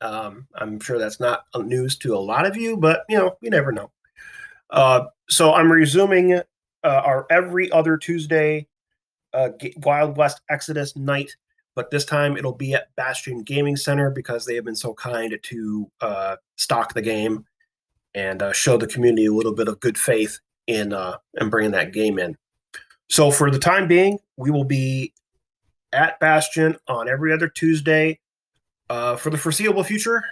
Um, 0.00 0.46
I'm 0.54 0.80
sure 0.80 0.98
that's 0.98 1.20
not 1.20 1.44
news 1.56 1.96
to 1.98 2.14
a 2.14 2.18
lot 2.18 2.46
of 2.46 2.56
you, 2.56 2.76
but 2.76 3.04
you 3.08 3.18
know, 3.18 3.36
you 3.40 3.50
never 3.50 3.72
know. 3.72 3.90
Uh, 4.70 5.06
so 5.28 5.52
I'm 5.52 5.70
resuming 5.70 6.34
uh, 6.34 6.42
our 6.82 7.26
every 7.30 7.70
other 7.72 7.96
Tuesday 7.96 8.66
uh, 9.32 9.50
Wild 9.76 10.16
West 10.16 10.40
Exodus 10.48 10.96
night, 10.96 11.36
but 11.74 11.90
this 11.90 12.04
time 12.04 12.36
it'll 12.36 12.54
be 12.54 12.74
at 12.74 12.94
Bastion 12.96 13.42
Gaming 13.42 13.76
Center 13.76 14.10
because 14.10 14.44
they 14.44 14.54
have 14.54 14.64
been 14.64 14.74
so 14.74 14.94
kind 14.94 15.38
to 15.40 15.90
uh, 16.00 16.36
stock 16.56 16.94
the 16.94 17.02
game 17.02 17.44
and 18.14 18.42
uh, 18.42 18.52
show 18.52 18.76
the 18.76 18.86
community 18.86 19.26
a 19.26 19.32
little 19.32 19.54
bit 19.54 19.68
of 19.68 19.80
good 19.80 19.98
faith 19.98 20.38
in 20.66 20.92
uh, 20.92 21.16
in 21.40 21.50
bringing 21.50 21.72
that 21.72 21.92
game 21.92 22.18
in. 22.18 22.36
So 23.10 23.32
for 23.32 23.50
the 23.50 23.58
time 23.58 23.88
being, 23.88 24.18
we 24.36 24.52
will 24.52 24.64
be 24.64 25.12
at 25.92 26.20
Bastion 26.20 26.76
on 26.86 27.08
every 27.08 27.32
other 27.32 27.48
Tuesday 27.48 28.20
uh, 28.88 29.16
for 29.16 29.30
the 29.30 29.36
foreseeable 29.36 29.82
future, 29.82 30.22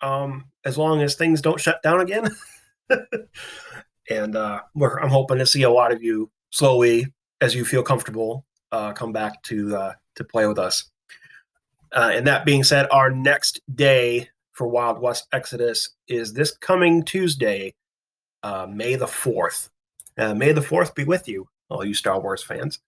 um, 0.00 0.46
as 0.64 0.76
long 0.76 1.02
as 1.02 1.14
things 1.14 1.40
don't 1.40 1.60
shut 1.60 1.80
down 1.84 2.00
again. 2.00 2.28
and 4.10 4.34
uh, 4.34 4.60
I'm 4.74 5.08
hoping 5.08 5.38
to 5.38 5.46
see 5.46 5.62
a 5.62 5.70
lot 5.70 5.92
of 5.92 6.02
you 6.02 6.28
slowly 6.50 7.06
as 7.40 7.54
you 7.54 7.64
feel 7.64 7.84
comfortable 7.84 8.44
uh, 8.72 8.92
come 8.92 9.12
back 9.12 9.40
to 9.44 9.76
uh, 9.76 9.92
to 10.16 10.24
play 10.24 10.48
with 10.48 10.58
us. 10.58 10.90
Uh, 11.92 12.10
and 12.12 12.26
that 12.26 12.44
being 12.44 12.64
said, 12.64 12.88
our 12.90 13.08
next 13.08 13.60
day 13.72 14.28
for 14.50 14.66
Wild 14.66 15.00
West 15.00 15.28
Exodus 15.32 15.90
is 16.08 16.32
this 16.32 16.56
coming 16.56 17.04
Tuesday, 17.04 17.76
uh, 18.42 18.66
May 18.68 18.96
the 18.96 19.06
fourth. 19.06 19.70
May 20.18 20.52
the 20.52 20.62
fourth 20.62 20.94
be 20.94 21.04
with 21.04 21.28
you 21.28 21.46
all 21.68 21.84
you 21.84 21.94
Star 21.94 22.20
Wars 22.20 22.42
fans. 22.42 22.80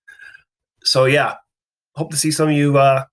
So 0.85 1.07
yeah, 1.07 1.35
hope 1.95 2.11
to 2.11 2.17
see 2.17 2.31
some 2.31 2.49
of 2.49 2.55
you 2.55 2.79
uh, 2.79 3.05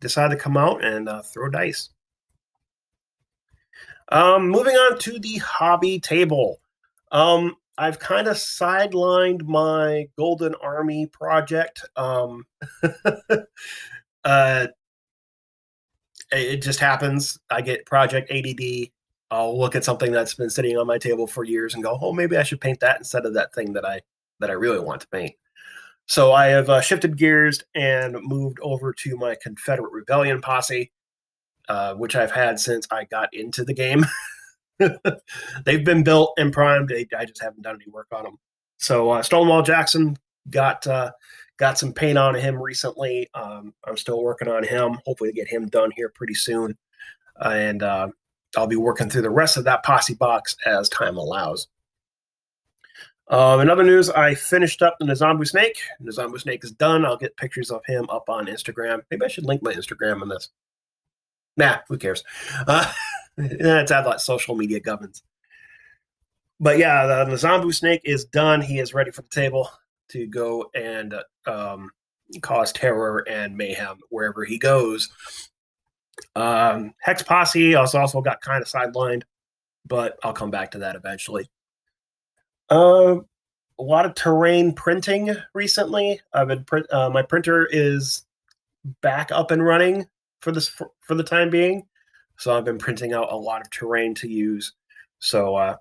decide 0.00 0.30
to 0.30 0.36
come 0.36 0.56
out 0.56 0.84
and 0.84 1.08
uh, 1.08 1.22
throw 1.22 1.48
dice. 1.48 1.90
Um, 4.10 4.48
moving 4.48 4.74
on 4.74 4.98
to 5.00 5.18
the 5.18 5.36
hobby 5.38 6.00
table. 6.00 6.60
Um, 7.12 7.56
I've 7.78 7.98
kind 7.98 8.26
of 8.26 8.36
sidelined 8.36 9.44
my 9.44 10.08
Golden 10.18 10.54
Army 10.56 11.06
project. 11.06 11.84
Um, 11.96 12.44
uh, 14.24 14.66
it 16.32 16.62
just 16.62 16.78
happens. 16.78 17.38
I 17.50 17.60
get 17.62 17.86
project 17.86 18.30
ADD. 18.30 18.90
I'll 19.30 19.58
look 19.58 19.76
at 19.76 19.84
something 19.84 20.10
that's 20.10 20.34
been 20.34 20.50
sitting 20.50 20.76
on 20.76 20.86
my 20.86 20.98
table 20.98 21.26
for 21.26 21.44
years 21.44 21.74
and 21.74 21.82
go, 21.82 21.98
"Oh, 22.00 22.12
maybe 22.12 22.36
I 22.36 22.42
should 22.42 22.60
paint 22.60 22.80
that 22.80 22.98
instead 22.98 23.26
of 23.26 23.34
that 23.34 23.54
thing 23.54 23.72
that 23.74 23.86
I 23.86 24.00
that 24.40 24.50
I 24.50 24.54
really 24.54 24.80
want 24.80 25.02
to 25.02 25.08
paint. 25.08 25.34
So 26.06 26.32
I 26.32 26.46
have 26.46 26.68
uh, 26.68 26.80
shifted 26.80 27.16
gears 27.16 27.62
and 27.74 28.16
moved 28.22 28.58
over 28.62 28.92
to 28.94 29.16
my 29.16 29.36
Confederate 29.40 29.92
Rebellion 29.92 30.40
posse, 30.40 30.90
uh, 31.68 31.94
which 31.94 32.16
I've 32.16 32.32
had 32.32 32.58
since 32.58 32.88
I 32.90 33.04
got 33.04 33.32
into 33.32 33.64
the 33.64 33.74
game. 33.74 34.04
They've 35.64 35.84
been 35.84 36.02
built 36.02 36.32
and 36.36 36.52
primed. 36.52 36.92
I 36.92 37.24
just 37.24 37.40
haven't 37.40 37.62
done 37.62 37.76
any 37.80 37.90
work 37.92 38.08
on 38.12 38.24
them. 38.24 38.38
So 38.78 39.10
uh, 39.10 39.22
Stonewall 39.22 39.62
Jackson 39.62 40.16
got 40.48 40.86
uh, 40.86 41.12
got 41.58 41.78
some 41.78 41.92
paint 41.92 42.18
on 42.18 42.34
him 42.34 42.60
recently. 42.60 43.28
Um, 43.34 43.74
I'm 43.86 43.96
still 43.96 44.22
working 44.22 44.48
on 44.48 44.64
him. 44.64 44.98
Hopefully, 45.04 45.32
get 45.32 45.48
him 45.48 45.68
done 45.68 45.92
here 45.94 46.10
pretty 46.14 46.34
soon, 46.34 46.76
and 47.40 47.82
uh, 47.82 48.08
I'll 48.56 48.66
be 48.66 48.76
working 48.76 49.10
through 49.10 49.22
the 49.22 49.30
rest 49.30 49.56
of 49.56 49.64
that 49.64 49.84
posse 49.84 50.14
box 50.14 50.56
as 50.66 50.88
time 50.88 51.16
allows. 51.16 51.68
Um, 53.30 53.60
in 53.60 53.70
other 53.70 53.84
news, 53.84 54.10
I 54.10 54.34
finished 54.34 54.82
up 54.82 54.96
the 54.98 55.06
Nzambu 55.06 55.46
Snake. 55.46 55.78
Nzambu 56.02 56.40
Snake 56.40 56.64
is 56.64 56.72
done. 56.72 57.06
I'll 57.06 57.16
get 57.16 57.36
pictures 57.36 57.70
of 57.70 57.80
him 57.86 58.10
up 58.10 58.28
on 58.28 58.46
Instagram. 58.46 59.02
Maybe 59.10 59.24
I 59.24 59.28
should 59.28 59.44
link 59.44 59.62
my 59.62 59.72
Instagram 59.72 60.20
on 60.20 60.28
this. 60.28 60.48
Nah, 61.56 61.78
who 61.88 61.96
cares? 61.96 62.24
Uh, 62.66 62.92
it's 63.38 63.92
had 63.92 64.04
like 64.04 64.18
social 64.18 64.56
media 64.56 64.80
governance. 64.80 65.22
But 66.58 66.78
yeah, 66.78 67.06
the 67.06 67.32
Nzambu 67.32 67.72
Snake 67.72 68.02
is 68.04 68.24
done. 68.24 68.60
He 68.60 68.80
is 68.80 68.94
ready 68.94 69.12
for 69.12 69.22
the 69.22 69.28
table 69.28 69.70
to 70.08 70.26
go 70.26 70.68
and 70.74 71.14
um, 71.46 71.90
cause 72.42 72.72
terror 72.72 73.24
and 73.28 73.56
mayhem 73.56 73.98
wherever 74.08 74.44
he 74.44 74.58
goes. 74.58 75.08
Um, 76.34 76.94
Hex 77.00 77.22
Posse 77.22 77.76
also 77.76 78.20
got 78.20 78.40
kind 78.40 78.60
of 78.60 78.68
sidelined, 78.68 79.22
but 79.86 80.18
I'll 80.24 80.32
come 80.32 80.50
back 80.50 80.72
to 80.72 80.78
that 80.78 80.96
eventually. 80.96 81.48
Uh, 82.70 83.16
a 83.78 83.82
lot 83.82 84.06
of 84.06 84.14
terrain 84.14 84.72
printing 84.72 85.34
recently. 85.54 86.20
I've 86.32 86.48
been 86.48 86.64
print. 86.64 86.86
Uh, 86.92 87.10
my 87.10 87.22
printer 87.22 87.66
is 87.70 88.24
back 89.00 89.32
up 89.32 89.50
and 89.50 89.64
running 89.64 90.06
for 90.40 90.52
this 90.52 90.68
for, 90.68 90.90
for, 91.00 91.14
the 91.14 91.24
time 91.24 91.50
being, 91.50 91.86
so 92.38 92.56
I've 92.56 92.64
been 92.64 92.78
printing 92.78 93.12
out 93.12 93.32
a 93.32 93.36
lot 93.36 93.60
of 93.60 93.70
terrain 93.70 94.14
to 94.16 94.28
use. 94.28 94.72
So 95.18 95.56
uh, 95.56 95.76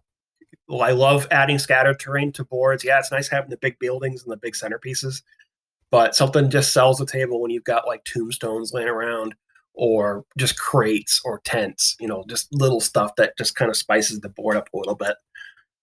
I 0.82 0.92
love 0.92 1.28
adding 1.32 1.60
scattered 1.60 2.00
terrain 2.00 2.32
to 2.34 2.46
boards. 2.46 2.84
Yeah, 2.84 3.00
it's 3.00 3.12
nice 3.12 3.30
having 3.30 3.50
the 3.50 3.58
big 3.58 3.78
buildings 3.80 4.24
and 4.24 4.32
the 4.32 4.38
big 4.38 4.54
centerpieces, 4.54 5.22
but 5.92 6.16
something 6.16 6.50
just 6.50 6.74
sells 6.74 6.98
the 6.98 7.06
table 7.06 7.42
when 7.42 7.52
you've 7.52 7.64
got 7.64 7.88
like 7.88 8.04
tombstones 8.06 8.74
laying 8.74 8.88
around 8.88 9.36
or 9.74 10.26
just 10.38 10.58
crates 10.58 11.22
or 11.24 11.40
tents. 11.44 11.96
You 12.00 12.08
know, 12.08 12.24
just 12.30 12.54
little 12.54 12.82
stuff 12.82 13.16
that 13.18 13.38
just 13.38 13.56
kind 13.56 13.70
of 13.70 13.78
spices 13.78 14.22
the 14.22 14.30
board 14.30 14.58
up 14.58 14.70
a 14.74 14.78
little 14.78 14.96
bit. 14.96 15.16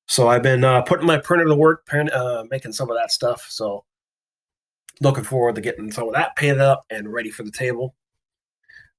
So 0.07 0.29
I've 0.29 0.43
been 0.43 0.65
uh, 0.65 0.83
putting 0.83 1.07
my 1.07 1.19
printer 1.19 1.47
to 1.47 1.55
work, 1.55 1.87
uh, 1.93 2.45
making 2.51 2.73
some 2.73 2.91
of 2.91 2.97
that 2.97 3.11
stuff. 3.11 3.47
So 3.49 3.85
looking 5.01 5.25
forward 5.25 5.57
to 5.57 5.61
getting 5.61 5.91
some 5.91 6.09
of 6.09 6.15
that 6.15 6.37
painted 6.37 6.61
up 6.61 6.85
and 6.91 7.13
ready 7.13 7.31
for 7.31 7.43
the 7.43 7.51
table. 7.51 7.95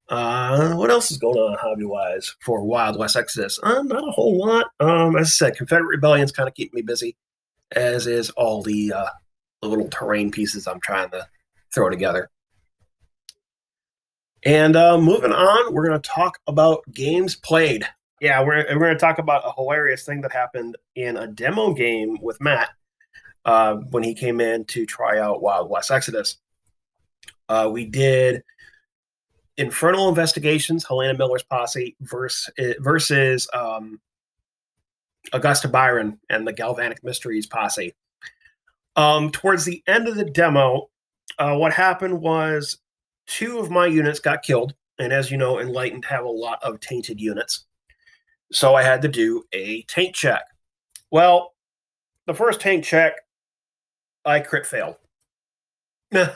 Uh, 0.10 0.74
what 0.76 0.90
else 0.90 1.12
is 1.12 1.18
going 1.18 1.38
on 1.38 1.58
hobby 1.58 1.86
wise 1.86 2.36
for 2.42 2.64
Wild 2.64 2.98
West 2.98 3.16
Exodus? 3.16 3.60
Uh, 3.64 3.82
not 3.84 4.08
a 4.08 4.12
whole 4.12 4.38
lot. 4.38 4.68
Um, 4.80 5.16
as 5.18 5.28
I 5.28 5.30
said, 5.30 5.58
Confederate 5.58 5.88
Rebellion's 5.88 6.32
kind 6.32 6.48
of 6.48 6.56
keeping 6.56 6.78
me 6.78 6.82
busy, 6.82 7.18
as 7.74 8.08
is 8.08 8.30
all 8.32 8.62
the, 8.62 8.94
uh, 8.94 9.10
little 9.64 9.90
terrain 9.90 10.32
pieces 10.32 10.68
I'm 10.68 10.80
trying 10.80 11.10
to 11.12 11.28
throw 11.74 11.90
together. 11.90 12.30
And 14.44 14.76
uh, 14.76 15.00
moving 15.00 15.32
on, 15.32 15.74
we're 15.74 15.88
going 15.88 16.00
to 16.00 16.10
talk 16.10 16.40
about 16.48 16.84
games 16.94 17.36
played. 17.36 17.86
Yeah, 18.20 18.42
we're 18.42 18.66
we're 18.70 18.80
going 18.80 18.96
to 18.96 19.00
talk 19.00 19.20
about 19.20 19.46
a 19.46 19.54
hilarious 19.54 20.04
thing 20.04 20.22
that 20.22 20.32
happened 20.32 20.76
in 20.96 21.18
a 21.18 21.28
demo 21.28 21.74
game 21.74 22.18
with 22.22 22.42
Matt 22.42 22.70
uh, 23.46 23.76
when 23.92 24.04
he 24.04 24.14
came 24.14 24.42
in 24.42 24.66
to 24.66 24.86
try 24.86 25.20
out 25.20 25.42
Wild 25.42 25.70
West 25.70 25.92
Exodus. 25.92 26.38
Uh, 27.48 27.70
we 27.72 27.86
did 27.86 28.44
Infernal 29.58 30.10
Investigations, 30.10 30.86
Helena 30.86 31.18
Miller's 31.18 31.44
posse 31.44 31.96
versus 32.02 32.50
versus 32.80 33.48
um, 33.54 34.00
Augusta 35.34 35.68
Byron 35.68 36.20
and 36.30 36.48
the 36.48 36.54
Galvanic 36.54 37.04
Mysteries 37.04 37.46
posse. 37.46 37.94
Um, 38.96 39.32
towards 39.32 39.64
the 39.64 39.84
end 39.88 40.08
of 40.08 40.16
the 40.16 40.26
demo, 40.26 40.90
uh, 41.38 41.56
what 41.56 41.72
happened 41.72 42.20
was 42.20 42.80
two 43.28 43.60
of 43.60 43.70
my 43.70 43.86
units 43.86 44.20
got 44.20 44.42
killed, 44.42 44.74
and 44.98 45.14
as 45.14 45.30
you 45.30 45.38
know, 45.38 45.60
Enlightened 45.60 46.06
have 46.06 46.26
a 46.26 46.30
lot 46.30 46.64
of 46.64 46.80
tainted 46.80 47.22
units. 47.22 47.66
So 48.52 48.76
I 48.76 48.84
had 48.84 49.02
to 49.02 49.08
do 49.08 49.44
a 49.54 49.84
taint 49.84 50.16
check. 50.16 50.44
Well, 51.12 51.54
the 52.26 52.34
first 52.34 52.60
taint 52.62 52.84
check, 52.84 53.14
I 54.26 54.40
crit 54.40 54.66
failed. 54.66 54.96
and 56.12 56.32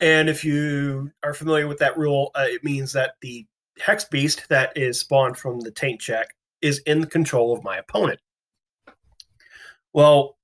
if 0.00 0.44
you 0.44 1.10
are 1.22 1.34
familiar 1.34 1.66
with 1.68 1.78
that 1.78 1.96
rule, 1.98 2.30
uh, 2.34 2.46
it 2.46 2.64
means 2.64 2.92
that 2.92 3.14
the 3.20 3.46
hex 3.78 4.04
beast 4.04 4.48
that 4.48 4.76
is 4.76 5.00
spawned 5.00 5.36
from 5.36 5.60
the 5.60 5.70
taint 5.70 6.00
check 6.00 6.34
is 6.62 6.78
in 6.80 7.06
control 7.06 7.52
of 7.52 7.64
my 7.64 7.76
opponent. 7.76 8.20
Well, 9.92 10.38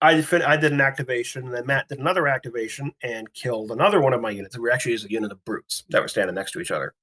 I 0.00 0.14
did, 0.14 0.42
I 0.42 0.56
did 0.56 0.72
an 0.72 0.80
activation, 0.80 1.46
and 1.46 1.54
then 1.54 1.66
Matt 1.66 1.88
did 1.88 2.00
another 2.00 2.26
activation 2.26 2.92
and 3.02 3.32
killed 3.34 3.70
another 3.70 4.00
one 4.00 4.12
of 4.12 4.20
my 4.20 4.30
units. 4.30 4.58
We 4.58 4.70
actually 4.70 4.92
used 4.92 5.06
a 5.06 5.10
unit 5.10 5.30
of 5.30 5.44
brutes 5.44 5.84
that 5.90 6.02
were 6.02 6.08
standing 6.08 6.34
next 6.34 6.52
to 6.52 6.60
each 6.60 6.72
other. 6.72 6.94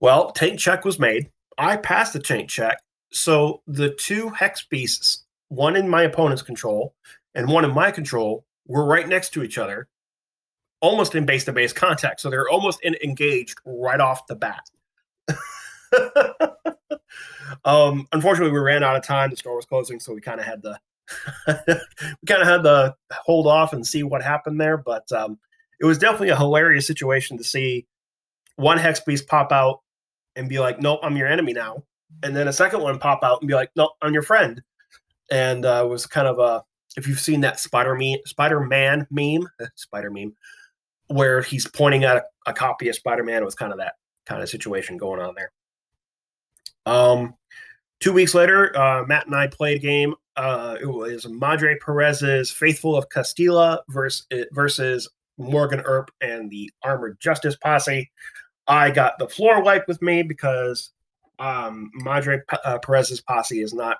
Well, 0.00 0.32
taint 0.32 0.58
check 0.58 0.84
was 0.84 0.98
made. 0.98 1.30
I 1.58 1.76
passed 1.76 2.14
the 2.14 2.20
taint 2.20 2.48
check. 2.48 2.78
So 3.12 3.62
the 3.66 3.90
two 3.90 4.30
hex 4.30 4.64
beasts, 4.64 5.24
one 5.48 5.76
in 5.76 5.88
my 5.88 6.02
opponent's 6.02 6.42
control 6.42 6.94
and 7.34 7.48
one 7.48 7.64
in 7.64 7.74
my 7.74 7.90
control, 7.90 8.44
were 8.66 8.84
right 8.84 9.06
next 9.06 9.30
to 9.30 9.42
each 9.42 9.58
other, 9.58 9.88
almost 10.80 11.14
in 11.14 11.26
base 11.26 11.44
to 11.44 11.52
base 11.52 11.72
contact. 11.72 12.20
So 12.20 12.30
they're 12.30 12.48
almost 12.48 12.80
in, 12.82 12.94
engaged 13.02 13.58
right 13.64 14.00
off 14.00 14.26
the 14.26 14.36
bat. 14.36 14.70
um, 17.64 18.06
unfortunately, 18.12 18.52
we 18.52 18.60
ran 18.60 18.82
out 18.82 18.96
of 18.96 19.02
time. 19.02 19.30
The 19.30 19.36
store 19.36 19.56
was 19.56 19.66
closing, 19.66 20.00
so 20.00 20.14
we 20.14 20.20
kind 20.20 20.40
of 20.40 20.46
had 20.46 20.62
to 20.62 20.78
we 21.48 22.26
kind 22.26 22.42
of 22.42 22.46
had 22.46 22.62
to 22.62 22.94
hold 23.12 23.48
off 23.48 23.72
and 23.72 23.84
see 23.84 24.04
what 24.04 24.22
happened 24.22 24.60
there. 24.60 24.76
But 24.76 25.10
um, 25.12 25.38
it 25.80 25.84
was 25.84 25.98
definitely 25.98 26.28
a 26.30 26.36
hilarious 26.36 26.86
situation 26.86 27.36
to 27.38 27.44
see 27.44 27.86
one 28.56 28.78
hex 28.78 29.00
beast 29.00 29.26
pop 29.26 29.50
out 29.50 29.80
and 30.36 30.48
be 30.48 30.58
like, 30.58 30.80
"Nope, 30.80 31.00
I'm 31.02 31.16
your 31.16 31.28
enemy 31.28 31.52
now," 31.52 31.82
and 32.22 32.34
then 32.34 32.48
a 32.48 32.52
second 32.52 32.80
one 32.80 32.98
pop 32.98 33.22
out 33.22 33.40
and 33.40 33.48
be 33.48 33.54
like, 33.54 33.70
"Nope, 33.76 33.92
I'm 34.02 34.12
your 34.12 34.22
friend." 34.22 34.62
And 35.30 35.64
uh, 35.64 35.86
was 35.88 36.06
kind 36.06 36.26
of 36.26 36.38
a 36.38 36.64
if 36.96 37.06
you've 37.06 37.20
seen 37.20 37.40
that 37.42 37.60
Spider 37.60 37.94
Me 37.94 38.20
Spider 38.26 38.60
Man 38.60 39.06
meme, 39.10 39.48
Spider 39.74 40.10
meme, 40.10 40.34
where 41.08 41.42
he's 41.42 41.66
pointing 41.66 42.04
at 42.04 42.16
a, 42.16 42.24
a 42.46 42.52
copy 42.52 42.88
of 42.88 42.94
Spider 42.94 43.24
Man, 43.24 43.42
it 43.42 43.44
was 43.44 43.54
kind 43.54 43.72
of 43.72 43.78
that 43.78 43.94
kind 44.26 44.42
of 44.42 44.48
situation 44.48 44.96
going 44.96 45.20
on 45.20 45.34
there. 45.34 45.52
Um, 46.86 47.34
two 48.00 48.12
weeks 48.12 48.34
later, 48.34 48.76
uh, 48.76 49.04
Matt 49.06 49.26
and 49.26 49.34
I 49.34 49.46
played 49.46 49.78
a 49.78 49.80
game. 49.80 50.14
Uh, 50.36 50.76
it 50.80 50.86
was 50.86 51.28
Madre 51.28 51.76
Perez's 51.78 52.50
Faithful 52.50 52.96
of 52.96 53.08
Castilla 53.10 53.82
versus 53.88 54.26
versus 54.52 55.08
Morgan 55.38 55.80
Earp 55.80 56.10
and 56.20 56.50
the 56.50 56.70
Armored 56.82 57.18
Justice 57.20 57.56
Posse. 57.56 58.10
I 58.70 58.92
got 58.92 59.18
the 59.18 59.28
floor 59.28 59.62
wiped 59.62 59.88
with 59.88 60.00
me 60.00 60.22
because 60.22 60.90
um, 61.40 61.90
Madre 61.92 62.40
uh, 62.64 62.78
Perez's 62.78 63.20
posse 63.20 63.60
is 63.60 63.74
not. 63.74 63.98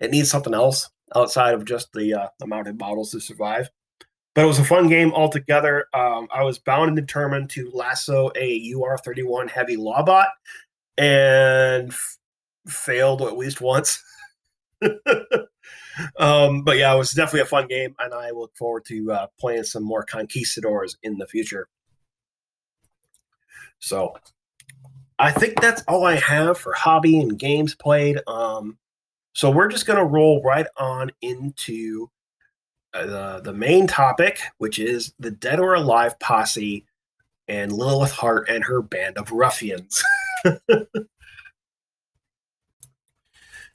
It 0.00 0.10
needs 0.10 0.28
something 0.28 0.54
else 0.54 0.90
outside 1.14 1.54
of 1.54 1.64
just 1.64 1.92
the 1.92 2.14
uh, 2.14 2.28
mounted 2.44 2.78
models 2.78 3.12
to 3.12 3.20
survive. 3.20 3.70
But 4.34 4.44
it 4.44 4.48
was 4.48 4.58
a 4.58 4.64
fun 4.64 4.88
game 4.88 5.12
altogether. 5.12 5.86
Um, 5.94 6.26
I 6.32 6.42
was 6.42 6.58
bound 6.58 6.88
and 6.88 6.96
determined 6.96 7.50
to 7.50 7.70
lasso 7.72 8.32
a 8.34 8.72
UR31 8.72 9.48
heavy 9.48 9.76
lawbot 9.76 10.28
and 10.98 11.90
f- 11.90 12.18
failed 12.66 13.22
at 13.22 13.36
least 13.36 13.60
once. 13.60 14.02
um, 16.18 16.64
but 16.64 16.76
yeah, 16.76 16.92
it 16.92 16.98
was 16.98 17.12
definitely 17.12 17.40
a 17.40 17.46
fun 17.46 17.68
game, 17.68 17.94
and 18.00 18.14
I 18.14 18.30
look 18.30 18.56
forward 18.56 18.84
to 18.86 19.12
uh, 19.12 19.26
playing 19.38 19.64
some 19.64 19.84
more 19.84 20.04
conquistadors 20.04 20.96
in 21.02 21.18
the 21.18 21.26
future. 21.26 21.68
So 23.80 24.14
I 25.18 25.32
think 25.32 25.60
that's 25.60 25.82
all 25.88 26.06
I 26.06 26.14
have 26.16 26.56
for 26.56 26.72
hobby 26.72 27.18
and 27.18 27.38
games 27.38 27.74
played. 27.74 28.20
Um, 28.26 28.78
so 29.34 29.50
we're 29.50 29.68
just 29.68 29.86
going 29.86 29.98
to 29.98 30.04
roll 30.04 30.42
right 30.42 30.66
on 30.76 31.10
into 31.20 32.08
uh, 32.94 33.06
the, 33.06 33.40
the 33.44 33.52
main 33.52 33.86
topic, 33.86 34.40
which 34.58 34.78
is 34.78 35.12
the 35.18 35.30
Dead 35.30 35.60
or 35.60 35.74
Alive 35.74 36.18
posse 36.18 36.84
and 37.48 37.72
Lilith 37.72 38.12
Hart 38.12 38.48
and 38.48 38.64
her 38.64 38.80
band 38.82 39.18
of 39.18 39.30
ruffians. 39.30 40.02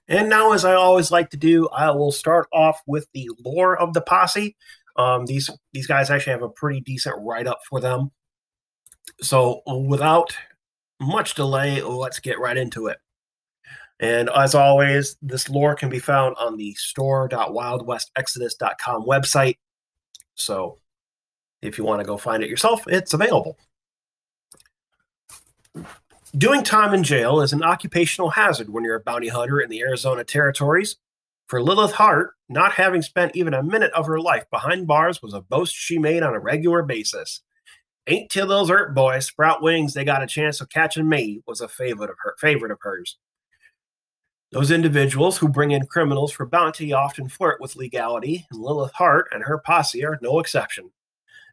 and 0.07 0.29
now, 0.29 0.53
as 0.53 0.65
I 0.65 0.73
always 0.73 1.11
like 1.11 1.29
to 1.31 1.37
do, 1.37 1.67
I 1.69 1.91
will 1.91 2.11
start 2.11 2.47
off 2.51 2.81
with 2.87 3.07
the 3.13 3.29
lore 3.43 3.77
of 3.77 3.93
the 3.93 4.01
posse. 4.01 4.55
Um, 4.97 5.25
these 5.25 5.49
these 5.73 5.87
guys 5.87 6.09
actually 6.09 6.31
have 6.31 6.41
a 6.41 6.49
pretty 6.49 6.79
decent 6.79 7.15
write 7.19 7.47
up 7.47 7.59
for 7.69 7.79
them. 7.81 8.11
So, 9.21 9.61
without 9.87 10.35
much 10.99 11.35
delay, 11.35 11.81
let's 11.81 12.19
get 12.19 12.39
right 12.39 12.57
into 12.57 12.87
it. 12.87 12.97
And 13.99 14.29
as 14.29 14.55
always, 14.55 15.17
this 15.21 15.49
lore 15.49 15.75
can 15.75 15.89
be 15.89 15.99
found 15.99 16.35
on 16.37 16.55
the 16.57 16.73
store.wildwestexodus.com 16.73 19.05
website. 19.05 19.57
So 20.35 20.79
if 21.61 21.77
you 21.77 21.85
want 21.85 22.01
to 22.01 22.05
go 22.05 22.17
find 22.17 22.43
it 22.43 22.49
yourself, 22.49 22.85
it's 22.87 23.13
available. 23.13 23.57
Doing 26.37 26.63
time 26.63 26.93
in 26.93 27.03
jail 27.03 27.39
is 27.39 27.53
an 27.53 27.63
occupational 27.63 28.31
hazard 28.31 28.69
when 28.69 28.83
you're 28.83 28.95
a 28.95 29.03
bounty 29.03 29.29
hunter 29.29 29.61
in 29.61 29.69
the 29.69 29.79
Arizona 29.79 30.25
territories. 30.25 30.97
For 31.47 31.61
Lilith 31.61 31.93
Hart, 31.93 32.33
not 32.49 32.73
having 32.73 33.01
spent 33.01 33.35
even 33.35 33.53
a 33.53 33.63
minute 33.63 33.93
of 33.93 34.07
her 34.07 34.19
life 34.19 34.49
behind 34.49 34.87
bars 34.87 35.21
was 35.21 35.33
a 35.33 35.41
boast 35.41 35.73
she 35.73 35.97
made 35.97 36.23
on 36.23 36.33
a 36.33 36.39
regular 36.39 36.83
basis. 36.83 37.41
Ain't 38.07 38.29
till 38.29 38.45
those 38.45 38.69
Earp 38.69 38.93
boys 38.93 39.25
sprout 39.25 39.63
wings 39.63 39.93
they 39.93 40.03
got 40.03 40.21
a 40.21 40.27
chance 40.27 40.61
of 40.61 40.69
catching 40.69 41.09
me 41.09 41.41
was 41.47 41.61
a 41.61 41.67
favorite 41.67 42.11
of 42.11 42.17
her 42.21 42.35
favorite 42.39 42.71
of 42.71 42.77
hers. 42.81 43.17
Those 44.51 44.69
individuals 44.69 45.37
who 45.37 45.49
bring 45.49 45.71
in 45.71 45.87
criminals 45.87 46.31
for 46.31 46.45
bounty 46.45 46.93
often 46.93 47.27
flirt 47.27 47.59
with 47.59 47.75
legality, 47.75 48.45
and 48.51 48.61
Lilith 48.61 48.93
Hart 48.93 49.27
and 49.33 49.43
her 49.43 49.57
posse 49.57 50.05
are 50.05 50.19
no 50.21 50.39
exception. 50.39 50.91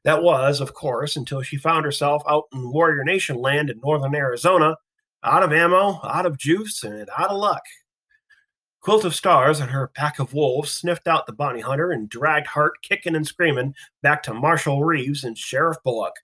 That 0.05 0.23
was, 0.23 0.61
of 0.61 0.75
course, 0.75 1.17
until 1.17 1.43
she 1.43 1.57
found 1.57 1.85
herself 1.85 2.23
out 2.29 2.45
in 2.53 2.71
Warrior 2.71 3.03
Nation 3.03 3.37
land 3.37 3.71
in 3.71 3.81
northern 3.81 4.15
Arizona, 4.15 4.77
out 5.25 5.43
of 5.43 5.53
ammo, 5.53 6.01
out 6.05 6.27
of 6.27 6.39
juice, 6.39 6.83
and 6.83 7.09
out 7.17 7.31
of 7.31 7.39
luck. 7.39 7.63
Quilt 8.81 9.05
of 9.05 9.15
Stars 9.15 9.61
and 9.61 9.71
her 9.71 9.87
pack 9.87 10.19
of 10.19 10.35
wolves 10.35 10.73
sniffed 10.73 11.07
out 11.07 11.27
the 11.27 11.33
bounty 11.33 11.61
hunter 11.61 11.93
and 11.93 12.09
dragged 12.09 12.49
Hart 12.49 12.75
kicking 12.83 13.15
and 13.15 13.27
screaming 13.27 13.75
back 14.03 14.23
to 14.25 14.35
Marshal 14.35 14.85
Reeves 14.85 15.25
and 15.25 15.39
Sheriff 15.39 15.77
Bullock. 15.85 16.15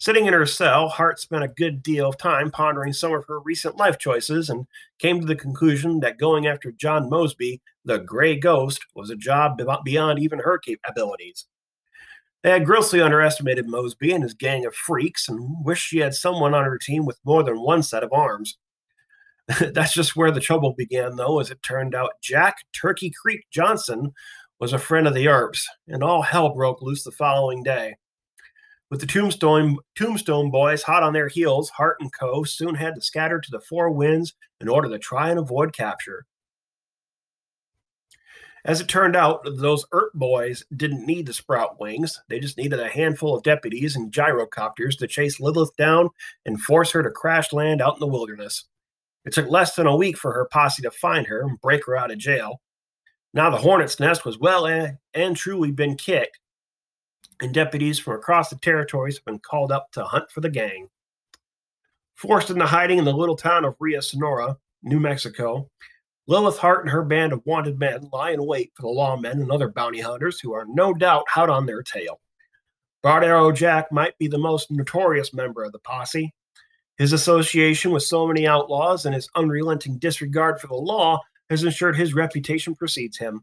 Sitting 0.00 0.24
in 0.24 0.32
her 0.32 0.46
cell, 0.46 0.88
Hart 0.88 1.20
spent 1.20 1.44
a 1.44 1.48
good 1.48 1.82
deal 1.82 2.08
of 2.08 2.16
time 2.16 2.50
pondering 2.50 2.94
some 2.94 3.12
of 3.12 3.26
her 3.26 3.38
recent 3.38 3.76
life 3.76 3.98
choices 3.98 4.48
and 4.48 4.66
came 4.98 5.20
to 5.20 5.26
the 5.26 5.36
conclusion 5.36 6.00
that 6.00 6.16
going 6.16 6.46
after 6.46 6.72
John 6.72 7.10
Mosby, 7.10 7.60
the 7.84 7.98
Gray 7.98 8.36
Ghost, 8.36 8.80
was 8.94 9.10
a 9.10 9.16
job 9.16 9.60
beyond 9.84 10.18
even 10.18 10.38
her 10.38 10.56
capabilities. 10.58 11.44
They 12.42 12.48
had 12.48 12.64
grossly 12.64 13.02
underestimated 13.02 13.68
Mosby 13.68 14.12
and 14.12 14.22
his 14.22 14.32
gang 14.32 14.64
of 14.64 14.74
freaks 14.74 15.28
and 15.28 15.62
wished 15.66 15.86
she 15.86 15.98
had 15.98 16.14
someone 16.14 16.54
on 16.54 16.64
her 16.64 16.78
team 16.78 17.04
with 17.04 17.20
more 17.22 17.42
than 17.42 17.60
one 17.60 17.82
set 17.82 18.02
of 18.02 18.10
arms. 18.10 18.56
That's 19.60 19.92
just 19.92 20.16
where 20.16 20.30
the 20.30 20.40
trouble 20.40 20.72
began, 20.72 21.16
though, 21.16 21.40
as 21.40 21.50
it 21.50 21.62
turned 21.62 21.94
out 21.94 22.22
Jack 22.22 22.56
Turkey 22.72 23.12
Creek 23.20 23.44
Johnson 23.50 24.14
was 24.60 24.72
a 24.72 24.78
friend 24.78 25.06
of 25.06 25.12
the 25.12 25.28
Earps, 25.28 25.66
and 25.88 26.02
all 26.02 26.22
hell 26.22 26.54
broke 26.54 26.80
loose 26.80 27.04
the 27.04 27.10
following 27.10 27.62
day. 27.62 27.96
With 28.90 29.00
the 29.00 29.06
Tombstone 29.06 29.78
Tombstone 29.94 30.50
boys 30.50 30.82
hot 30.82 31.04
on 31.04 31.12
their 31.12 31.28
heels, 31.28 31.70
Hart 31.70 31.98
and 32.00 32.12
Co. 32.12 32.42
soon 32.42 32.74
had 32.74 32.96
to 32.96 33.00
scatter 33.00 33.40
to 33.40 33.50
the 33.50 33.60
four 33.60 33.90
winds 33.90 34.34
in 34.60 34.68
order 34.68 34.88
to 34.88 34.98
try 34.98 35.30
and 35.30 35.38
avoid 35.38 35.72
capture. 35.72 36.26
As 38.64 38.80
it 38.80 38.88
turned 38.88 39.16
out, 39.16 39.46
those 39.56 39.86
Earp 39.92 40.12
boys 40.12 40.64
didn't 40.76 41.06
need 41.06 41.26
to 41.26 41.32
sprout 41.32 41.80
wings. 41.80 42.20
They 42.28 42.40
just 42.40 42.58
needed 42.58 42.80
a 42.80 42.88
handful 42.88 43.34
of 43.34 43.42
deputies 43.42 43.96
and 43.96 44.12
gyrocopters 44.12 44.98
to 44.98 45.06
chase 45.06 45.40
Lilith 45.40 45.74
down 45.76 46.10
and 46.44 46.60
force 46.60 46.90
her 46.90 47.02
to 47.02 47.10
crash 47.10 47.52
land 47.52 47.80
out 47.80 47.94
in 47.94 48.00
the 48.00 48.06
wilderness. 48.06 48.66
It 49.24 49.32
took 49.32 49.48
less 49.48 49.76
than 49.76 49.86
a 49.86 49.96
week 49.96 50.18
for 50.18 50.32
her 50.32 50.48
posse 50.50 50.82
to 50.82 50.90
find 50.90 51.26
her 51.28 51.42
and 51.42 51.60
break 51.60 51.86
her 51.86 51.96
out 51.96 52.10
of 52.10 52.18
jail. 52.18 52.60
Now 53.32 53.50
the 53.50 53.56
hornet's 53.56 54.00
nest 54.00 54.26
was 54.26 54.38
well 54.38 54.66
and 54.66 55.36
truly 55.36 55.70
been 55.70 55.96
kicked, 55.96 56.38
and 57.40 57.54
deputies 57.54 57.98
from 57.98 58.14
across 58.14 58.50
the 58.50 58.56
territories 58.56 59.16
have 59.16 59.24
been 59.24 59.38
called 59.38 59.72
up 59.72 59.90
to 59.92 60.04
hunt 60.04 60.30
for 60.30 60.40
the 60.40 60.50
gang. 60.50 60.88
Forced 62.14 62.50
into 62.50 62.66
hiding 62.66 62.98
in 62.98 63.04
the 63.04 63.12
little 63.12 63.36
town 63.36 63.64
of 63.64 63.76
Rio 63.80 64.00
Sonora, 64.00 64.56
New 64.82 65.00
Mexico, 65.00 65.68
Lilith 66.26 66.58
Hart 66.58 66.84
and 66.84 66.90
her 66.90 67.02
band 67.02 67.32
of 67.32 67.44
wanted 67.44 67.78
men 67.78 68.08
lie 68.12 68.30
in 68.30 68.46
wait 68.46 68.70
for 68.74 68.82
the 68.82 68.88
lawmen 68.88 69.32
and 69.32 69.50
other 69.50 69.68
bounty 69.68 70.00
hunters 70.00 70.38
who 70.38 70.52
are 70.52 70.66
no 70.68 70.94
doubt 70.94 71.24
hot 71.28 71.50
on 71.50 71.66
their 71.66 71.82
tail. 71.82 72.20
Broad 73.02 73.24
Arrow 73.24 73.50
Jack 73.50 73.90
might 73.90 74.16
be 74.18 74.28
the 74.28 74.38
most 74.38 74.70
notorious 74.70 75.32
member 75.32 75.64
of 75.64 75.72
the 75.72 75.78
posse. 75.78 76.32
His 76.98 77.12
association 77.12 77.90
with 77.90 78.02
so 78.02 78.26
many 78.26 78.46
outlaws 78.46 79.06
and 79.06 79.14
his 79.14 79.28
unrelenting 79.34 79.98
disregard 79.98 80.60
for 80.60 80.66
the 80.66 80.74
law 80.74 81.18
has 81.48 81.64
ensured 81.64 81.96
his 81.96 82.14
reputation 82.14 82.74
precedes 82.74 83.16
him. 83.16 83.42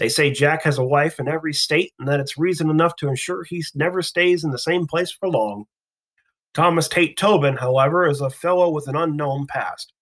They 0.00 0.08
say 0.08 0.30
Jack 0.30 0.62
has 0.62 0.78
a 0.78 0.82
wife 0.82 1.20
in 1.20 1.28
every 1.28 1.52
state 1.52 1.92
and 1.98 2.08
that 2.08 2.20
it's 2.20 2.38
reason 2.38 2.70
enough 2.70 2.96
to 2.96 3.08
ensure 3.08 3.44
he 3.44 3.62
never 3.74 4.00
stays 4.00 4.44
in 4.44 4.50
the 4.50 4.58
same 4.58 4.86
place 4.86 5.10
for 5.12 5.28
long. 5.28 5.66
Thomas 6.54 6.88
Tate 6.88 7.18
Tobin, 7.18 7.58
however, 7.58 8.08
is 8.08 8.22
a 8.22 8.30
fellow 8.30 8.70
with 8.70 8.88
an 8.88 8.96
unknown 8.96 9.46
past. 9.46 9.92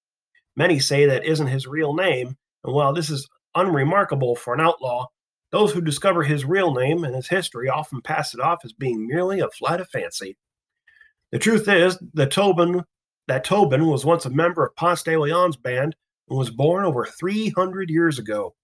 Many 0.54 0.78
say 0.78 1.06
that 1.06 1.24
isn't 1.24 1.48
his 1.48 1.66
real 1.66 1.94
name, 1.94 2.36
and 2.62 2.72
while 2.72 2.92
this 2.92 3.10
is 3.10 3.28
unremarkable 3.56 4.36
for 4.36 4.54
an 4.54 4.60
outlaw, 4.60 5.08
those 5.50 5.72
who 5.72 5.80
discover 5.80 6.22
his 6.22 6.44
real 6.44 6.72
name 6.72 7.02
and 7.02 7.16
his 7.16 7.26
history 7.26 7.68
often 7.68 8.00
pass 8.00 8.34
it 8.34 8.40
off 8.40 8.60
as 8.64 8.72
being 8.72 9.08
merely 9.08 9.40
a 9.40 9.48
flight 9.48 9.80
of 9.80 9.90
fancy. 9.90 10.36
The 11.32 11.40
truth 11.40 11.66
is 11.66 11.98
that 12.14 12.30
Tobin, 12.30 12.84
that 13.26 13.42
Tobin 13.42 13.88
was 13.88 14.04
once 14.04 14.26
a 14.26 14.30
member 14.30 14.64
of 14.64 14.76
Ponce 14.76 15.02
de 15.02 15.18
Leon's 15.18 15.56
band 15.56 15.96
and 16.28 16.38
was 16.38 16.50
born 16.50 16.84
over 16.84 17.04
300 17.04 17.90
years 17.90 18.20
ago. 18.20 18.54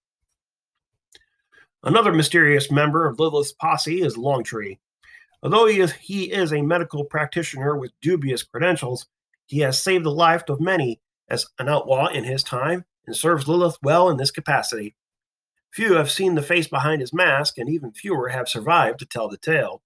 Another 1.85 2.11
mysterious 2.11 2.71
member 2.71 3.07
of 3.07 3.19
Lilith's 3.19 3.53
posse 3.53 4.01
is 4.01 4.17
Longtree. 4.17 4.79
Although 5.43 5.67
he 5.67 5.79
is, 5.79 5.93
he 5.93 6.31
is 6.31 6.51
a 6.51 6.63
medical 6.63 7.05
practitioner 7.05 7.77
with 7.77 7.91
dubious 8.01 8.41
credentials, 8.41 9.05
he 9.45 9.59
has 9.59 9.81
saved 9.81 10.03
the 10.03 10.11
life 10.11 10.43
of 10.49 10.59
many 10.59 10.99
as 11.29 11.45
an 11.59 11.69
outlaw 11.69 12.07
in 12.07 12.23
his 12.23 12.41
time 12.41 12.85
and 13.05 13.15
serves 13.15 13.47
Lilith 13.47 13.77
well 13.83 14.09
in 14.09 14.17
this 14.17 14.31
capacity. 14.31 14.95
Few 15.71 15.93
have 15.93 16.09
seen 16.09 16.33
the 16.33 16.41
face 16.41 16.67
behind 16.67 17.01
his 17.01 17.13
mask, 17.13 17.59
and 17.59 17.69
even 17.69 17.91
fewer 17.91 18.29
have 18.29 18.49
survived 18.49 18.97
to 18.99 19.05
tell 19.05 19.29
the 19.29 19.37
tale. 19.37 19.83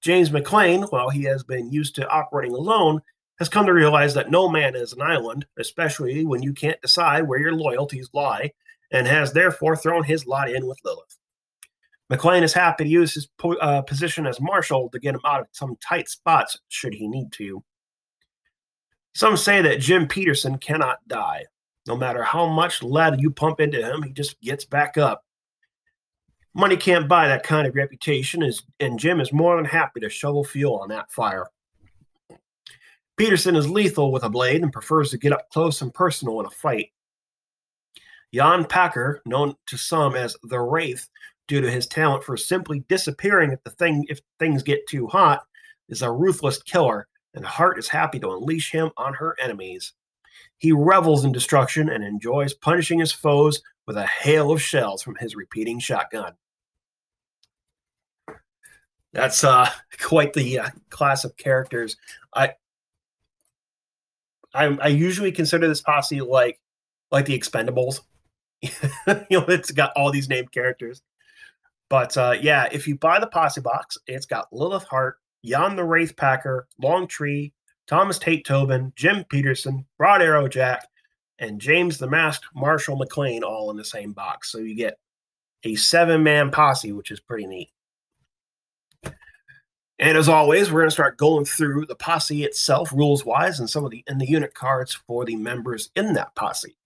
James 0.00 0.30
McLean, 0.30 0.84
while 0.84 1.10
he 1.10 1.24
has 1.24 1.44
been 1.44 1.70
used 1.70 1.94
to 1.96 2.08
operating 2.08 2.54
alone, 2.54 3.02
has 3.38 3.50
come 3.50 3.66
to 3.66 3.74
realize 3.74 4.14
that 4.14 4.30
no 4.30 4.48
man 4.48 4.74
is 4.74 4.94
an 4.94 5.02
island, 5.02 5.44
especially 5.58 6.24
when 6.24 6.42
you 6.42 6.54
can't 6.54 6.80
decide 6.80 7.28
where 7.28 7.40
your 7.40 7.52
loyalties 7.52 8.08
lie, 8.14 8.52
and 8.92 9.06
has 9.06 9.32
therefore 9.32 9.76
thrown 9.76 10.04
his 10.04 10.26
lot 10.26 10.50
in 10.50 10.66
with 10.66 10.78
Lilith. 10.84 11.16
McLean 12.08 12.42
is 12.42 12.52
happy 12.52 12.84
to 12.84 12.90
use 12.90 13.12
his 13.14 13.26
po- 13.38 13.56
uh, 13.56 13.82
position 13.82 14.26
as 14.26 14.40
marshal 14.40 14.88
to 14.90 14.98
get 14.98 15.14
him 15.14 15.20
out 15.24 15.40
of 15.40 15.46
some 15.52 15.76
tight 15.86 16.08
spots 16.08 16.56
should 16.68 16.94
he 16.94 17.08
need 17.08 17.32
to. 17.32 17.62
Some 19.14 19.36
say 19.36 19.62
that 19.62 19.80
Jim 19.80 20.06
Peterson 20.06 20.58
cannot 20.58 20.98
die. 21.08 21.44
No 21.86 21.96
matter 21.96 22.22
how 22.22 22.46
much 22.46 22.82
lead 22.82 23.20
you 23.20 23.30
pump 23.30 23.60
into 23.60 23.82
him, 23.82 24.02
he 24.02 24.12
just 24.12 24.40
gets 24.40 24.64
back 24.64 24.98
up. 24.98 25.24
Money 26.54 26.76
can't 26.76 27.08
buy 27.08 27.28
that 27.28 27.42
kind 27.42 27.66
of 27.66 27.74
reputation, 27.74 28.42
is, 28.42 28.62
and 28.80 28.98
Jim 28.98 29.20
is 29.20 29.32
more 29.32 29.56
than 29.56 29.64
happy 29.64 30.00
to 30.00 30.08
shovel 30.08 30.44
fuel 30.44 30.78
on 30.78 30.88
that 30.88 31.10
fire. 31.10 31.46
Peterson 33.16 33.56
is 33.56 33.68
lethal 33.68 34.12
with 34.12 34.24
a 34.24 34.28
blade 34.28 34.62
and 34.62 34.72
prefers 34.72 35.10
to 35.10 35.18
get 35.18 35.32
up 35.32 35.48
close 35.50 35.80
and 35.80 35.92
personal 35.94 36.40
in 36.40 36.46
a 36.46 36.50
fight. 36.50 36.90
Jan 38.34 38.64
Packer, 38.64 39.22
known 39.24 39.54
to 39.66 39.76
some 39.76 40.14
as 40.14 40.36
the 40.42 40.60
Wraith 40.60 41.08
due 41.48 41.60
to 41.60 41.70
his 41.70 41.86
talent 41.86 42.24
for 42.24 42.36
simply 42.36 42.80
disappearing 42.88 43.52
if 43.52 43.62
the 43.64 43.70
thing 43.70 44.04
if 44.08 44.20
things 44.38 44.62
get 44.62 44.86
too 44.88 45.06
hot, 45.06 45.42
is 45.88 46.02
a 46.02 46.10
ruthless 46.10 46.62
killer, 46.62 47.06
and 47.34 47.44
Hart 47.44 47.78
is 47.78 47.88
happy 47.88 48.18
to 48.20 48.32
unleash 48.32 48.72
him 48.72 48.90
on 48.96 49.14
her 49.14 49.36
enemies. 49.40 49.92
He 50.58 50.72
revels 50.72 51.24
in 51.24 51.32
destruction 51.32 51.88
and 51.88 52.02
enjoys 52.02 52.54
punishing 52.54 52.98
his 52.98 53.12
foes 53.12 53.62
with 53.86 53.96
a 53.96 54.06
hail 54.06 54.50
of 54.50 54.60
shells 54.60 55.02
from 55.02 55.16
his 55.16 55.36
repeating 55.36 55.78
shotgun. 55.78 56.32
That's 59.12 59.44
uh, 59.44 59.70
quite 60.00 60.32
the 60.32 60.58
uh, 60.58 60.70
class 60.90 61.24
of 61.24 61.36
characters. 61.36 61.96
I, 62.34 62.54
I, 64.52 64.76
I 64.80 64.88
usually 64.88 65.32
consider 65.32 65.68
this 65.68 65.80
posse 65.80 66.20
like 66.20 66.60
like 67.10 67.26
the 67.26 67.38
Expendables. 67.38 68.00
you 68.62 69.40
know, 69.40 69.46
it's 69.48 69.70
got 69.70 69.92
all 69.96 70.10
these 70.10 70.28
named 70.28 70.52
characters. 70.52 71.02
But 71.88 72.16
uh, 72.16 72.34
yeah, 72.40 72.68
if 72.72 72.88
you 72.88 72.96
buy 72.96 73.20
the 73.20 73.26
posse 73.26 73.60
box, 73.60 73.96
it's 74.06 74.26
got 74.26 74.52
Lilith 74.52 74.84
Hart, 74.84 75.18
Jan 75.44 75.76
the 75.76 75.84
Wraith 75.84 76.16
Packer, 76.16 76.66
Longtree, 76.82 77.52
Thomas 77.86 78.18
Tate 78.18 78.44
Tobin, 78.44 78.92
Jim 78.96 79.24
Peterson, 79.28 79.86
Broad 79.96 80.22
Arrow 80.22 80.48
Jack, 80.48 80.88
and 81.38 81.60
James 81.60 81.98
the 81.98 82.08
Masked 82.08 82.46
Marshall 82.54 82.96
McLean 82.96 83.44
all 83.44 83.70
in 83.70 83.76
the 83.76 83.84
same 83.84 84.12
box. 84.12 84.50
So 84.50 84.58
you 84.58 84.74
get 84.74 84.98
a 85.62 85.76
seven 85.76 86.22
man 86.22 86.50
posse, 86.50 86.92
which 86.92 87.10
is 87.10 87.20
pretty 87.20 87.46
neat. 87.46 87.70
And 89.98 90.18
as 90.18 90.28
always, 90.28 90.70
we're 90.70 90.80
going 90.80 90.88
to 90.88 90.94
start 90.94 91.16
going 91.16 91.46
through 91.46 91.86
the 91.86 91.94
posse 91.94 92.44
itself, 92.44 92.92
rules 92.92 93.24
wise, 93.24 93.60
and 93.60 93.70
some 93.70 93.84
of 93.84 93.90
the 93.90 94.04
in 94.06 94.18
the 94.18 94.28
unit 94.28 94.52
cards 94.52 94.92
for 94.92 95.24
the 95.24 95.36
members 95.36 95.90
in 95.96 96.12
that 96.14 96.34
posse. 96.34 96.76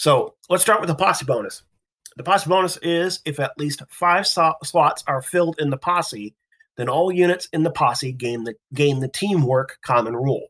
So 0.00 0.34
let's 0.48 0.62
start 0.62 0.80
with 0.80 0.88
the 0.88 0.94
posse 0.94 1.26
bonus. 1.26 1.62
The 2.16 2.22
posse 2.22 2.48
bonus 2.48 2.78
is 2.78 3.20
if 3.26 3.38
at 3.38 3.52
least 3.58 3.82
five 3.90 4.26
so- 4.26 4.54
slots 4.64 5.04
are 5.06 5.20
filled 5.20 5.56
in 5.58 5.68
the 5.68 5.76
posse, 5.76 6.34
then 6.78 6.88
all 6.88 7.12
units 7.12 7.50
in 7.52 7.64
the 7.64 7.70
posse 7.70 8.10
gain 8.10 8.44
the 8.44 8.54
gain 8.72 9.00
the 9.00 9.08
teamwork 9.08 9.76
common 9.82 10.16
rule. 10.16 10.46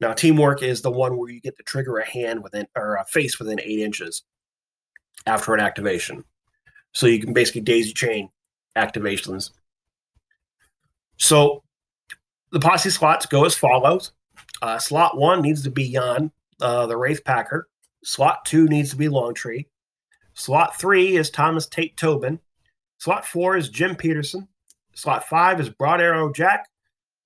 Now, 0.00 0.14
teamwork 0.14 0.62
is 0.62 0.80
the 0.80 0.90
one 0.90 1.18
where 1.18 1.28
you 1.28 1.38
get 1.42 1.54
to 1.58 1.62
trigger 1.64 1.98
a 1.98 2.06
hand 2.06 2.42
within 2.42 2.66
or 2.74 2.96
a 2.96 3.04
face 3.04 3.38
within 3.38 3.60
eight 3.60 3.80
inches 3.80 4.22
after 5.26 5.52
an 5.52 5.60
activation. 5.60 6.24
So 6.92 7.06
you 7.06 7.20
can 7.20 7.34
basically 7.34 7.60
daisy 7.60 7.92
chain 7.92 8.30
activations. 8.74 9.50
So 11.18 11.62
the 12.52 12.60
posse 12.60 12.88
slots 12.88 13.26
go 13.26 13.44
as 13.44 13.54
follows. 13.54 14.12
Uh, 14.62 14.78
slot 14.78 15.18
one 15.18 15.42
needs 15.42 15.62
to 15.64 15.70
be 15.70 15.92
Jan, 15.92 16.32
uh, 16.62 16.86
the 16.86 16.96
Wraith 16.96 17.22
Packer. 17.22 17.68
Slot 18.04 18.44
two 18.44 18.66
needs 18.66 18.90
to 18.90 18.96
be 18.96 19.08
Longtree. 19.08 19.66
Slot 20.34 20.78
three 20.78 21.16
is 21.16 21.30
Thomas 21.30 21.66
Tate 21.66 21.96
Tobin. 21.96 22.40
Slot 22.98 23.26
four 23.26 23.56
is 23.56 23.68
Jim 23.68 23.96
Peterson. 23.96 24.48
Slot 24.94 25.24
five 25.24 25.60
is 25.60 25.68
Broad 25.68 26.00
Arrow 26.00 26.32
Jack. 26.32 26.68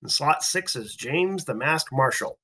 And 0.01 0.11
slot 0.11 0.43
six 0.43 0.75
is 0.75 0.95
James 0.95 1.45
the 1.45 1.55
Masked 1.55 1.91
Marshal. 1.91 2.37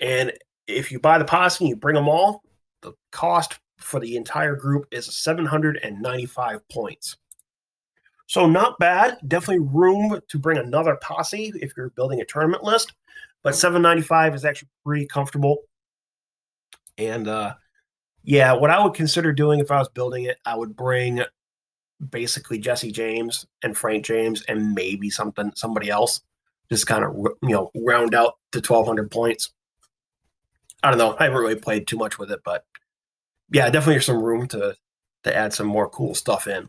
And 0.00 0.32
if 0.66 0.92
you 0.92 1.00
buy 1.00 1.18
the 1.18 1.24
posse 1.24 1.64
and 1.64 1.70
you 1.70 1.76
bring 1.76 1.94
them 1.94 2.08
all, 2.08 2.42
the 2.82 2.92
cost 3.10 3.58
for 3.78 4.00
the 4.00 4.16
entire 4.16 4.54
group 4.54 4.86
is 4.90 5.14
795 5.14 6.68
points. 6.68 7.16
So 8.26 8.46
not 8.46 8.78
bad. 8.78 9.18
Definitely 9.26 9.66
room 9.72 10.20
to 10.28 10.38
bring 10.38 10.58
another 10.58 10.96
posse 10.96 11.52
if 11.56 11.72
you're 11.76 11.90
building 11.90 12.20
a 12.20 12.24
tournament 12.24 12.62
list. 12.62 12.92
But 13.42 13.56
795 13.56 14.34
is 14.34 14.44
actually 14.44 14.68
pretty 14.84 15.06
comfortable. 15.06 15.58
And 16.98 17.28
uh 17.28 17.54
yeah, 18.24 18.52
what 18.52 18.70
I 18.70 18.82
would 18.82 18.94
consider 18.94 19.32
doing 19.32 19.60
if 19.60 19.70
I 19.70 19.78
was 19.78 19.88
building 19.88 20.24
it, 20.24 20.36
I 20.44 20.54
would 20.54 20.76
bring 20.76 21.22
basically 22.10 22.58
Jesse 22.58 22.92
James 22.92 23.46
and 23.62 23.76
Frank 23.76 24.04
James 24.04 24.42
and 24.42 24.74
maybe 24.74 25.08
something 25.08 25.52
somebody 25.54 25.88
else, 25.88 26.20
just 26.70 26.86
kind 26.86 27.04
of 27.04 27.14
you 27.16 27.50
know 27.50 27.70
round 27.74 28.14
out 28.14 28.34
to 28.52 28.60
twelve 28.60 28.86
hundred 28.86 29.10
points. 29.10 29.50
I 30.82 30.90
don't 30.90 30.98
know. 30.98 31.16
I 31.18 31.24
haven't 31.24 31.38
really 31.38 31.56
played 31.56 31.86
too 31.86 31.96
much 31.96 32.18
with 32.18 32.30
it, 32.30 32.40
but 32.44 32.64
yeah, 33.50 33.70
definitely 33.70 34.00
some 34.02 34.22
room 34.22 34.46
to 34.48 34.76
to 35.24 35.34
add 35.36 35.52
some 35.52 35.66
more 35.66 35.88
cool 35.88 36.14
stuff 36.14 36.46
in. 36.46 36.68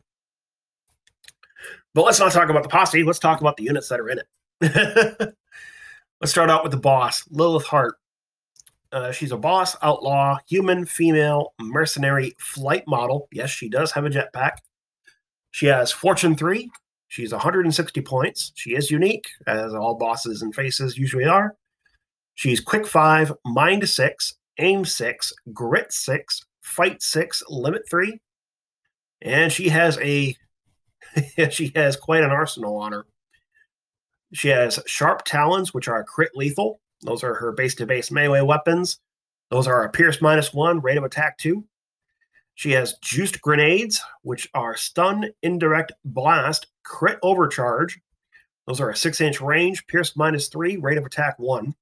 But 1.93 2.05
let's 2.05 2.19
not 2.19 2.31
talk 2.31 2.49
about 2.49 2.63
the 2.63 2.69
posse. 2.69 3.03
Let's 3.03 3.19
talk 3.19 3.41
about 3.41 3.57
the 3.57 3.63
units 3.63 3.89
that 3.89 3.99
are 3.99 4.09
in 4.09 4.19
it. 4.19 5.35
let's 6.21 6.31
start 6.31 6.49
out 6.49 6.63
with 6.63 6.71
the 6.71 6.77
boss, 6.77 7.25
Lilith 7.29 7.65
Hart. 7.65 7.98
Uh, 8.91 9.11
she's 9.11 9.31
a 9.31 9.37
boss, 9.37 9.75
outlaw, 9.83 10.37
human, 10.47 10.85
female, 10.85 11.53
mercenary, 11.59 12.35
flight 12.39 12.83
model. 12.87 13.27
Yes, 13.31 13.49
she 13.49 13.69
does 13.69 13.91
have 13.91 14.05
a 14.05 14.09
jetpack. 14.09 14.57
She 15.51 15.67
has 15.67 15.91
Fortune 15.91 16.35
3. 16.35 16.69
She's 17.07 17.31
160 17.31 18.01
points. 18.01 18.51
She 18.55 18.75
is 18.75 18.91
unique, 18.91 19.27
as 19.47 19.73
all 19.73 19.95
bosses 19.95 20.41
and 20.41 20.53
faces 20.53 20.97
usually 20.97 21.25
are. 21.25 21.55
She's 22.35 22.59
Quick 22.59 22.87
5, 22.87 23.33
Mind 23.45 23.87
6, 23.87 24.35
Aim 24.59 24.85
6, 24.85 25.33
Grit 25.53 25.91
6, 25.91 26.45
Fight 26.61 27.01
6, 27.01 27.43
Limit 27.49 27.81
3. 27.89 28.19
And 29.21 29.51
she 29.51 29.69
has 29.69 29.97
a 29.99 30.35
she 31.49 31.71
has 31.75 31.95
quite 31.95 32.23
an 32.23 32.29
arsenal 32.31 32.77
on 32.77 32.91
her. 32.91 33.05
She 34.33 34.49
has 34.49 34.79
sharp 34.85 35.23
talons, 35.25 35.73
which 35.73 35.87
are 35.87 36.03
crit 36.03 36.31
lethal. 36.35 36.79
Those 37.01 37.23
are 37.23 37.33
her 37.35 37.51
base 37.51 37.75
to 37.75 37.85
base 37.85 38.11
melee 38.11 38.41
weapons. 38.41 38.99
Those 39.49 39.67
are 39.67 39.83
a 39.83 39.89
pierce 39.89 40.21
minus 40.21 40.53
one, 40.53 40.81
rate 40.81 40.97
of 40.97 41.03
attack 41.03 41.37
two. 41.37 41.65
She 42.55 42.71
has 42.71 42.97
juiced 43.01 43.41
grenades, 43.41 44.01
which 44.21 44.49
are 44.53 44.75
stun, 44.75 45.29
indirect, 45.41 45.93
blast, 46.03 46.67
crit 46.83 47.17
overcharge. 47.23 47.99
Those 48.67 48.81
are 48.81 48.89
a 48.89 48.95
six 48.95 49.21
inch 49.21 49.39
range, 49.41 49.87
pierce 49.87 50.15
minus 50.15 50.49
three, 50.49 50.77
rate 50.77 50.97
of 50.97 51.05
attack 51.05 51.39
one. 51.39 51.73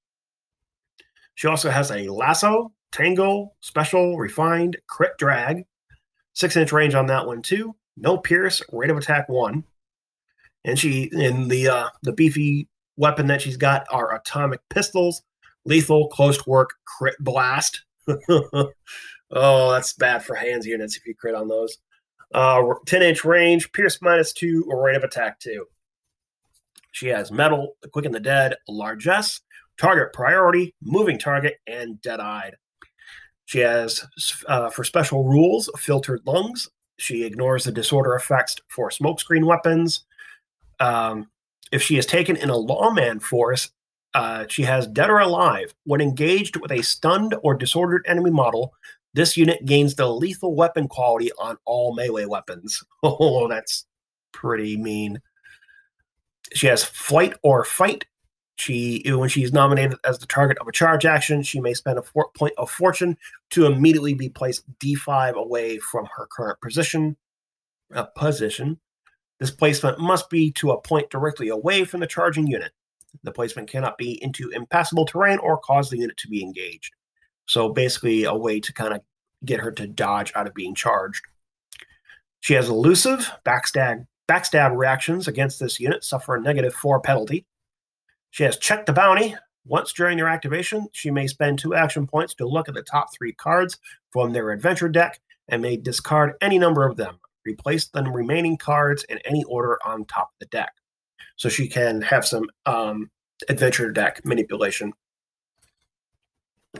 She 1.35 1.47
also 1.47 1.69
has 1.69 1.91
a 1.91 2.07
lasso, 2.09 2.71
tango, 2.91 3.53
special, 3.59 4.17
refined, 4.17 4.77
crit 4.87 5.17
drag. 5.17 5.65
Six 6.33 6.55
inch 6.55 6.71
range 6.71 6.93
on 6.93 7.07
that 7.07 7.25
one 7.25 7.41
too. 7.41 7.75
No 7.97 8.17
pierce, 8.17 8.61
rate 8.71 8.91
of 8.91 8.97
attack 8.97 9.27
one. 9.27 9.63
And 10.63 10.77
she 10.77 11.09
in 11.11 11.47
the 11.47 11.69
uh, 11.69 11.89
the 12.03 12.13
beefy 12.13 12.67
weapon 12.97 13.27
that 13.27 13.41
she's 13.41 13.57
got 13.57 13.85
are 13.91 14.15
atomic 14.15 14.59
pistols, 14.69 15.21
lethal, 15.65 16.07
close 16.09 16.45
work, 16.45 16.71
crit 16.85 17.15
blast. 17.19 17.83
Oh, 19.31 19.71
that's 19.71 19.93
bad 19.93 20.23
for 20.23 20.35
hands 20.35 20.65
units 20.65 20.95
if 20.95 21.05
you 21.05 21.13
crit 21.13 21.35
on 21.35 21.47
those. 21.47 21.77
Uh, 22.33 22.63
10 22.85 23.01
inch 23.01 23.25
range, 23.25 23.71
pierce 23.71 24.01
minus 24.01 24.33
two, 24.33 24.65
or 24.67 24.83
rate 24.83 24.95
of 24.95 25.03
attack 25.03 25.39
two. 25.39 25.65
She 26.91 27.07
has 27.07 27.31
mettle, 27.31 27.75
quicken 27.91 28.11
the 28.11 28.19
dead, 28.19 28.55
largesse, 28.67 29.41
target 29.77 30.13
priority, 30.13 30.73
moving 30.81 31.19
target, 31.19 31.55
and 31.67 32.01
dead 32.01 32.19
eyed. 32.19 32.55
She 33.45 33.59
has, 33.59 34.05
uh, 34.47 34.69
for 34.69 34.83
special 34.83 35.23
rules, 35.23 35.69
filtered 35.77 36.21
lungs. 36.25 36.69
She 36.97 37.23
ignores 37.23 37.65
the 37.65 37.71
disorder 37.71 38.15
effects 38.15 38.55
for 38.69 38.89
smokescreen 38.89 39.45
weapons. 39.45 40.05
Um, 40.79 41.29
if 41.71 41.81
she 41.81 41.97
is 41.97 42.05
taken 42.05 42.35
in 42.35 42.49
a 42.49 42.57
lawman 42.57 43.19
force, 43.19 43.71
uh, 44.13 44.45
she 44.49 44.63
has 44.63 44.87
dead 44.87 45.09
or 45.09 45.19
alive. 45.19 45.73
When 45.83 46.01
engaged 46.01 46.55
with 46.55 46.71
a 46.71 46.81
stunned 46.81 47.35
or 47.43 47.53
disordered 47.53 48.05
enemy 48.07 48.31
model, 48.31 48.73
this 49.13 49.37
unit 49.37 49.65
gains 49.65 49.95
the 49.95 50.07
lethal 50.09 50.55
weapon 50.55 50.87
quality 50.87 51.31
on 51.39 51.57
all 51.65 51.95
melee 51.95 52.25
weapons. 52.25 52.83
Oh, 53.03 53.47
that's 53.47 53.85
pretty 54.31 54.77
mean. 54.77 55.21
She 56.53 56.67
has 56.67 56.83
flight 56.83 57.33
or 57.43 57.63
fight. 57.63 58.05
She, 58.57 59.03
when 59.05 59.29
she's 59.29 59.53
nominated 59.53 59.97
as 60.03 60.17
the 60.17 60.25
target 60.25 60.57
of 60.59 60.67
a 60.67 60.71
charge 60.71 61.05
action, 61.05 61.43
she 61.43 61.59
may 61.59 61.73
spend 61.73 61.99
a 61.99 62.03
point 62.35 62.53
of 62.57 62.71
fortune 62.71 63.17
to 63.51 63.65
immediately 63.65 64.15
be 64.15 64.29
placed 64.29 64.63
D5 64.79 65.33
away 65.33 65.77
from 65.77 66.07
her 66.15 66.27
current 66.31 66.59
position. 66.61 67.15
Uh, 67.93 68.05
position. 68.15 68.79
This 69.39 69.51
placement 69.51 69.99
must 69.99 70.29
be 70.29 70.51
to 70.53 70.71
a 70.71 70.81
point 70.81 71.09
directly 71.09 71.49
away 71.49 71.85
from 71.85 71.99
the 71.99 72.07
charging 72.07 72.47
unit. 72.47 72.71
The 73.23 73.31
placement 73.31 73.69
cannot 73.69 73.97
be 73.97 74.21
into 74.23 74.49
impassable 74.49 75.05
terrain 75.05 75.37
or 75.39 75.57
cause 75.57 75.89
the 75.89 75.97
unit 75.97 76.17
to 76.17 76.27
be 76.27 76.43
engaged. 76.43 76.93
So 77.45 77.69
basically, 77.69 78.23
a 78.23 78.35
way 78.35 78.59
to 78.59 78.73
kind 78.73 78.93
of 78.93 79.01
get 79.45 79.59
her 79.59 79.71
to 79.71 79.87
dodge 79.87 80.31
out 80.35 80.47
of 80.47 80.53
being 80.53 80.75
charged. 80.75 81.21
She 82.39 82.53
has 82.53 82.69
elusive, 82.69 83.31
backstab, 83.45 84.05
backstab 84.27 84.75
reactions 84.75 85.27
against 85.27 85.59
this 85.59 85.79
unit, 85.79 86.03
suffer 86.03 86.35
a 86.35 86.41
negative 86.41 86.73
four 86.73 86.99
penalty. 86.99 87.45
She 88.31 88.43
has 88.43 88.57
check 88.57 88.85
the 88.85 88.93
bounty. 88.93 89.35
Once 89.65 89.91
during 89.91 90.17
their 90.17 90.29
activation, 90.29 90.87
she 90.93 91.11
may 91.11 91.27
spend 91.27 91.59
two 91.59 91.75
action 91.75 92.07
points 92.07 92.33
to 92.35 92.47
look 92.47 92.69
at 92.69 92.75
the 92.75 92.81
top 92.83 93.07
three 93.13 93.33
cards 93.33 93.77
from 94.11 94.31
their 94.31 94.51
adventure 94.51 94.87
deck 94.87 95.19
and 95.49 95.61
may 95.61 95.75
discard 95.75 96.33
any 96.41 96.57
number 96.57 96.87
of 96.87 96.95
them. 96.95 97.19
Replace 97.47 97.87
the 97.87 98.03
remaining 98.03 98.57
cards 98.57 99.05
in 99.05 99.19
any 99.19 99.45
order 99.45 99.79
on 99.85 100.03
top 100.03 100.31
of 100.33 100.39
the 100.39 100.47
deck. 100.47 100.73
So 101.37 101.47
she 101.47 101.69
can 101.69 102.01
have 102.01 102.25
some 102.25 102.49
um, 102.65 103.09
adventure 103.47 103.89
deck 103.89 104.19
manipulation. 104.25 104.91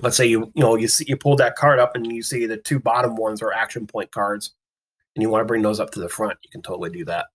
Let's 0.01 0.17
say 0.17 0.25
you 0.25 0.51
you 0.53 0.61
know 0.61 0.75
you 0.75 0.89
see 0.89 1.05
you 1.07 1.15
pull 1.15 1.37
that 1.37 1.55
card 1.55 1.79
up 1.79 1.95
and 1.95 2.05
you 2.05 2.21
see 2.21 2.45
the 2.45 2.57
two 2.57 2.79
bottom 2.79 3.15
ones 3.15 3.41
are 3.41 3.53
action 3.53 3.87
point 3.87 4.11
cards, 4.11 4.55
and 5.15 5.23
you 5.23 5.29
want 5.29 5.41
to 5.41 5.47
bring 5.47 5.61
those 5.61 5.79
up 5.79 5.91
to 5.91 6.01
the 6.01 6.09
front. 6.09 6.37
You 6.43 6.49
can 6.49 6.61
totally 6.61 6.89
do 6.89 7.05
that. 7.05 7.27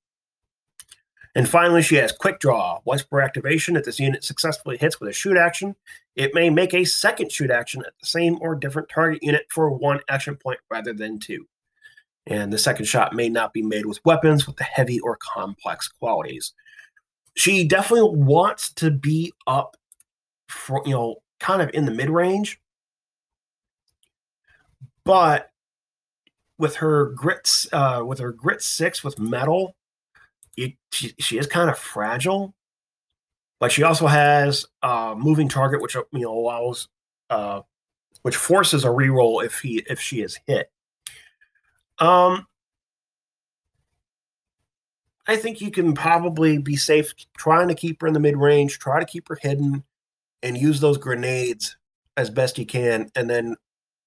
And 1.34 1.48
finally, 1.48 1.80
she 1.80 1.94
has 1.94 2.12
Quick 2.12 2.38
Draw. 2.38 2.80
Once 2.84 3.02
per 3.02 3.22
activation, 3.22 3.76
if 3.76 3.84
this 3.86 3.98
unit 3.98 4.22
successfully 4.22 4.76
hits 4.76 5.00
with 5.00 5.08
a 5.08 5.14
shoot 5.14 5.38
action, 5.38 5.74
it 6.14 6.34
may 6.34 6.50
make 6.50 6.74
a 6.74 6.84
second 6.84 7.32
shoot 7.32 7.50
action 7.50 7.82
at 7.86 7.94
the 7.98 8.06
same 8.06 8.36
or 8.42 8.54
different 8.54 8.90
target 8.90 9.22
unit 9.22 9.46
for 9.48 9.70
one 9.70 10.00
action 10.10 10.36
point 10.36 10.60
rather 10.70 10.92
than 10.92 11.18
two 11.18 11.46
and 12.26 12.52
the 12.52 12.58
second 12.58 12.84
shot 12.84 13.14
may 13.14 13.28
not 13.28 13.52
be 13.52 13.62
made 13.62 13.86
with 13.86 14.04
weapons 14.04 14.46
with 14.46 14.56
the 14.56 14.64
heavy 14.64 15.00
or 15.00 15.18
complex 15.20 15.88
qualities. 15.88 16.52
She 17.34 17.66
definitely 17.66 18.16
wants 18.16 18.72
to 18.74 18.90
be 18.90 19.32
up 19.46 19.76
for, 20.48 20.82
you 20.84 20.92
know, 20.92 21.16
kind 21.40 21.62
of 21.62 21.70
in 21.74 21.86
the 21.86 21.90
mid 21.90 22.10
range, 22.10 22.60
but 25.04 25.50
with 26.58 26.76
her 26.76 27.06
grits, 27.06 27.66
uh, 27.72 28.02
with 28.06 28.20
her 28.20 28.32
grit 28.32 28.62
six 28.62 29.02
with 29.02 29.18
mettle, 29.18 29.74
it, 30.56 30.74
she, 30.92 31.14
she 31.18 31.38
is 31.38 31.46
kind 31.46 31.70
of 31.70 31.78
fragile. 31.78 32.54
But 33.58 33.72
she 33.72 33.84
also 33.84 34.06
has 34.08 34.66
a 34.82 35.14
moving 35.16 35.48
target, 35.48 35.80
which 35.80 35.94
you 35.94 36.06
know 36.12 36.32
allows, 36.32 36.88
uh, 37.30 37.62
which 38.22 38.36
forces 38.36 38.84
a 38.84 38.88
reroll 38.88 39.44
if 39.44 39.60
he 39.60 39.84
if 39.88 40.00
she 40.00 40.20
is 40.20 40.38
hit. 40.46 40.70
Um, 41.98 42.46
I 45.26 45.36
think 45.36 45.60
you 45.60 45.70
can 45.70 45.94
probably 45.94 46.58
be 46.58 46.76
safe 46.76 47.14
trying 47.36 47.68
to 47.68 47.74
keep 47.74 48.00
her 48.00 48.06
in 48.06 48.12
the 48.12 48.20
mid 48.20 48.36
range, 48.36 48.78
try 48.78 48.98
to 48.98 49.06
keep 49.06 49.28
her 49.28 49.38
hidden, 49.40 49.84
and 50.42 50.58
use 50.58 50.80
those 50.80 50.98
grenades 50.98 51.76
as 52.16 52.28
best 52.28 52.58
you 52.58 52.66
can. 52.66 53.10
And 53.14 53.30
then 53.30 53.56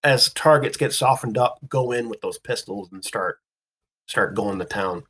as 0.04 0.32
targets 0.34 0.78
get 0.78 0.94
softened 0.94 1.38
up, 1.38 1.60
go 1.70 1.92
in 1.92 2.10
with 2.10 2.22
those 2.22 2.38
pistols 2.38 2.90
and 2.92 3.04
start 3.04 3.40
start 4.08 4.36
going 4.36 4.60
to 4.60 4.66
town. 4.66 5.04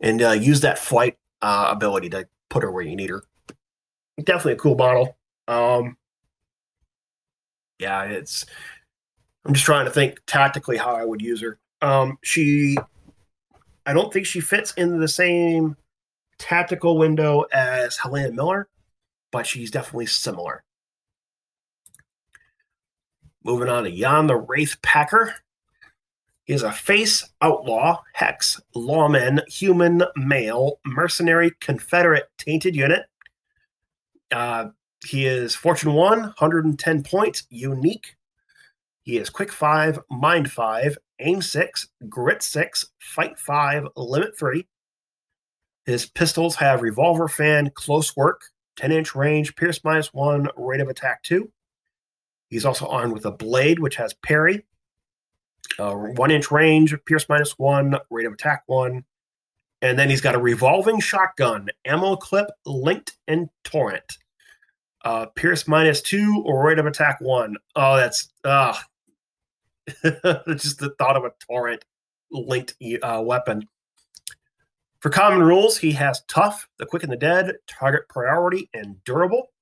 And 0.00 0.22
uh, 0.22 0.30
use 0.30 0.60
that 0.60 0.78
flight 0.78 1.16
uh, 1.42 1.68
ability 1.70 2.10
to 2.10 2.28
put 2.50 2.62
her 2.62 2.70
where 2.70 2.84
you 2.84 2.94
need 2.94 3.10
her. 3.10 3.24
Definitely 4.22 4.52
a 4.52 4.56
cool 4.56 4.76
model. 4.76 5.16
Um, 5.48 5.96
yeah, 7.80 8.04
it's 8.04 8.46
I'm 9.48 9.54
just 9.54 9.64
trying 9.64 9.86
to 9.86 9.90
think 9.90 10.20
tactically 10.26 10.76
how 10.76 10.94
I 10.94 11.06
would 11.06 11.22
use 11.22 11.40
her. 11.40 11.58
Um, 11.80 12.18
she, 12.22 12.76
I 13.86 13.94
don't 13.94 14.12
think 14.12 14.26
she 14.26 14.40
fits 14.40 14.74
into 14.74 14.98
the 14.98 15.08
same 15.08 15.74
tactical 16.38 16.98
window 16.98 17.46
as 17.50 17.96
Helena 17.96 18.30
Miller, 18.30 18.68
but 19.32 19.46
she's 19.46 19.70
definitely 19.70 20.04
similar. 20.04 20.64
Moving 23.42 23.70
on 23.70 23.84
to 23.84 23.90
Jan 23.90 24.26
the 24.26 24.36
Wraith 24.36 24.76
Packer. 24.82 25.34
He 26.44 26.52
is 26.52 26.62
a 26.62 26.70
face 26.70 27.26
outlaw, 27.40 28.02
hex, 28.12 28.60
lawman, 28.74 29.40
human, 29.48 30.02
male, 30.14 30.78
mercenary, 30.84 31.52
Confederate 31.58 32.28
tainted 32.36 32.76
unit. 32.76 33.06
Uh, 34.30 34.66
he 35.06 35.24
is 35.24 35.54
Fortune 35.54 35.94
1, 35.94 36.20
110 36.20 37.02
points, 37.02 37.46
unique, 37.48 38.17
he 39.08 39.16
is 39.16 39.30
quick 39.30 39.50
five, 39.50 39.98
mind 40.10 40.50
five, 40.50 40.98
aim 41.18 41.40
six, 41.40 41.88
grit 42.10 42.42
six, 42.42 42.90
fight 42.98 43.38
five, 43.38 43.86
limit 43.96 44.38
three. 44.38 44.68
His 45.86 46.04
pistols 46.04 46.56
have 46.56 46.82
revolver 46.82 47.26
fan, 47.26 47.70
close 47.72 48.14
work, 48.14 48.42
10 48.76 48.92
inch 48.92 49.14
range, 49.14 49.56
pierce 49.56 49.82
minus 49.82 50.12
one, 50.12 50.50
rate 50.58 50.82
of 50.82 50.88
attack 50.88 51.22
two. 51.22 51.50
He's 52.50 52.66
also 52.66 52.86
armed 52.86 53.14
with 53.14 53.24
a 53.24 53.32
blade, 53.32 53.78
which 53.78 53.96
has 53.96 54.12
parry, 54.12 54.66
uh, 55.78 55.94
one 55.94 56.30
inch 56.30 56.50
range, 56.50 56.94
pierce 57.06 57.30
minus 57.30 57.58
one, 57.58 57.96
rate 58.10 58.26
of 58.26 58.34
attack 58.34 58.64
one. 58.66 59.06
And 59.80 59.98
then 59.98 60.10
he's 60.10 60.20
got 60.20 60.34
a 60.34 60.38
revolving 60.38 61.00
shotgun, 61.00 61.70
ammo 61.86 62.16
clip, 62.16 62.48
linked, 62.66 63.16
and 63.26 63.48
torrent. 63.64 64.18
Uh, 65.02 65.24
pierce 65.34 65.66
minus 65.66 66.02
two, 66.02 66.42
or 66.44 66.62
rate 66.62 66.78
of 66.78 66.84
attack 66.84 67.22
one. 67.22 67.56
Oh, 67.74 67.96
that's 67.96 68.28
uh, 68.44 68.74
just 70.56 70.78
the 70.78 70.94
thought 70.98 71.16
of 71.16 71.24
a 71.24 71.32
torrent 71.46 71.84
linked 72.30 72.74
uh, 73.02 73.22
weapon. 73.24 73.68
For 75.00 75.10
common 75.10 75.42
rules, 75.42 75.78
he 75.78 75.92
has 75.92 76.22
tough, 76.26 76.68
the 76.78 76.86
quick 76.86 77.04
and 77.04 77.12
the 77.12 77.16
dead, 77.16 77.56
target 77.68 78.08
priority, 78.08 78.68
and 78.74 79.02
durable. 79.04 79.52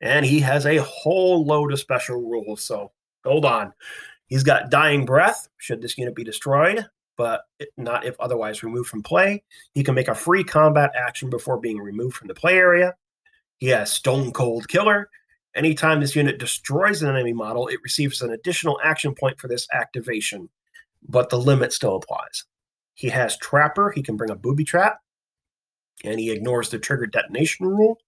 And 0.00 0.24
he 0.24 0.40
has 0.40 0.64
a 0.66 0.78
whole 0.78 1.44
load 1.44 1.72
of 1.72 1.80
special 1.80 2.16
rules. 2.16 2.62
So 2.62 2.92
hold 3.24 3.44
on. 3.44 3.72
He's 4.26 4.42
got 4.42 4.70
dying 4.70 5.04
breath, 5.04 5.48
should 5.58 5.82
this 5.82 5.98
unit 5.98 6.14
be 6.14 6.24
destroyed, 6.24 6.86
but 7.16 7.42
not 7.76 8.06
if 8.06 8.18
otherwise 8.18 8.62
removed 8.62 8.88
from 8.88 9.02
play. 9.02 9.42
He 9.74 9.84
can 9.84 9.94
make 9.94 10.08
a 10.08 10.14
free 10.14 10.44
combat 10.44 10.92
action 10.96 11.28
before 11.28 11.60
being 11.60 11.78
removed 11.78 12.16
from 12.16 12.28
the 12.28 12.34
play 12.34 12.56
area. 12.56 12.94
He 13.58 13.68
has 13.68 13.92
stone 13.92 14.32
cold 14.32 14.66
killer, 14.68 15.10
Anytime 15.54 16.00
this 16.00 16.16
unit 16.16 16.38
destroys 16.38 17.02
an 17.02 17.10
enemy 17.10 17.32
model, 17.32 17.68
it 17.68 17.82
receives 17.82 18.20
an 18.20 18.32
additional 18.32 18.80
action 18.82 19.14
point 19.14 19.38
for 19.38 19.46
this 19.46 19.68
activation, 19.72 20.48
but 21.08 21.30
the 21.30 21.38
limit 21.38 21.72
still 21.72 21.96
applies. 21.96 22.44
He 22.94 23.08
has 23.08 23.36
Trapper, 23.38 23.90
he 23.90 24.02
can 24.02 24.16
bring 24.16 24.30
a 24.30 24.36
booby 24.36 24.64
trap, 24.64 24.98
and 26.04 26.18
he 26.18 26.30
ignores 26.30 26.70
the 26.70 26.78
trigger 26.78 27.06
detonation 27.06 27.66
rule. 27.66 27.98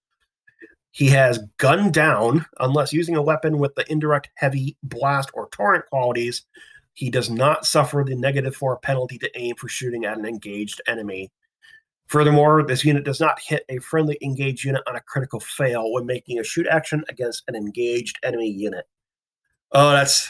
He 0.91 1.07
has 1.09 1.39
Gun 1.57 1.91
Down, 1.91 2.45
unless 2.59 2.91
using 2.91 3.15
a 3.15 3.21
weapon 3.21 3.59
with 3.59 3.75
the 3.75 3.89
indirect 3.91 4.29
heavy, 4.35 4.75
blast, 4.83 5.29
or 5.33 5.47
torrent 5.49 5.85
qualities. 5.85 6.43
He 6.93 7.11
does 7.11 7.29
not 7.29 7.65
suffer 7.65 8.03
the 8.05 8.15
negative 8.15 8.55
four 8.55 8.77
penalty 8.79 9.19
to 9.19 9.39
aim 9.39 9.55
for 9.55 9.69
shooting 9.69 10.05
at 10.05 10.17
an 10.17 10.25
engaged 10.25 10.81
enemy 10.87 11.31
Furthermore, 12.07 12.63
this 12.63 12.85
unit 12.85 13.03
does 13.03 13.19
not 13.19 13.39
hit 13.41 13.63
a 13.69 13.79
friendly 13.79 14.17
engaged 14.21 14.63
unit 14.63 14.81
on 14.87 14.95
a 14.95 15.01
critical 15.01 15.39
fail 15.39 15.91
when 15.91 16.05
making 16.05 16.39
a 16.39 16.43
shoot 16.43 16.65
action 16.67 17.03
against 17.09 17.43
an 17.47 17.55
engaged 17.55 18.17
enemy 18.23 18.49
unit. 18.49 18.85
Oh, 19.73 19.91
that's 19.91 20.29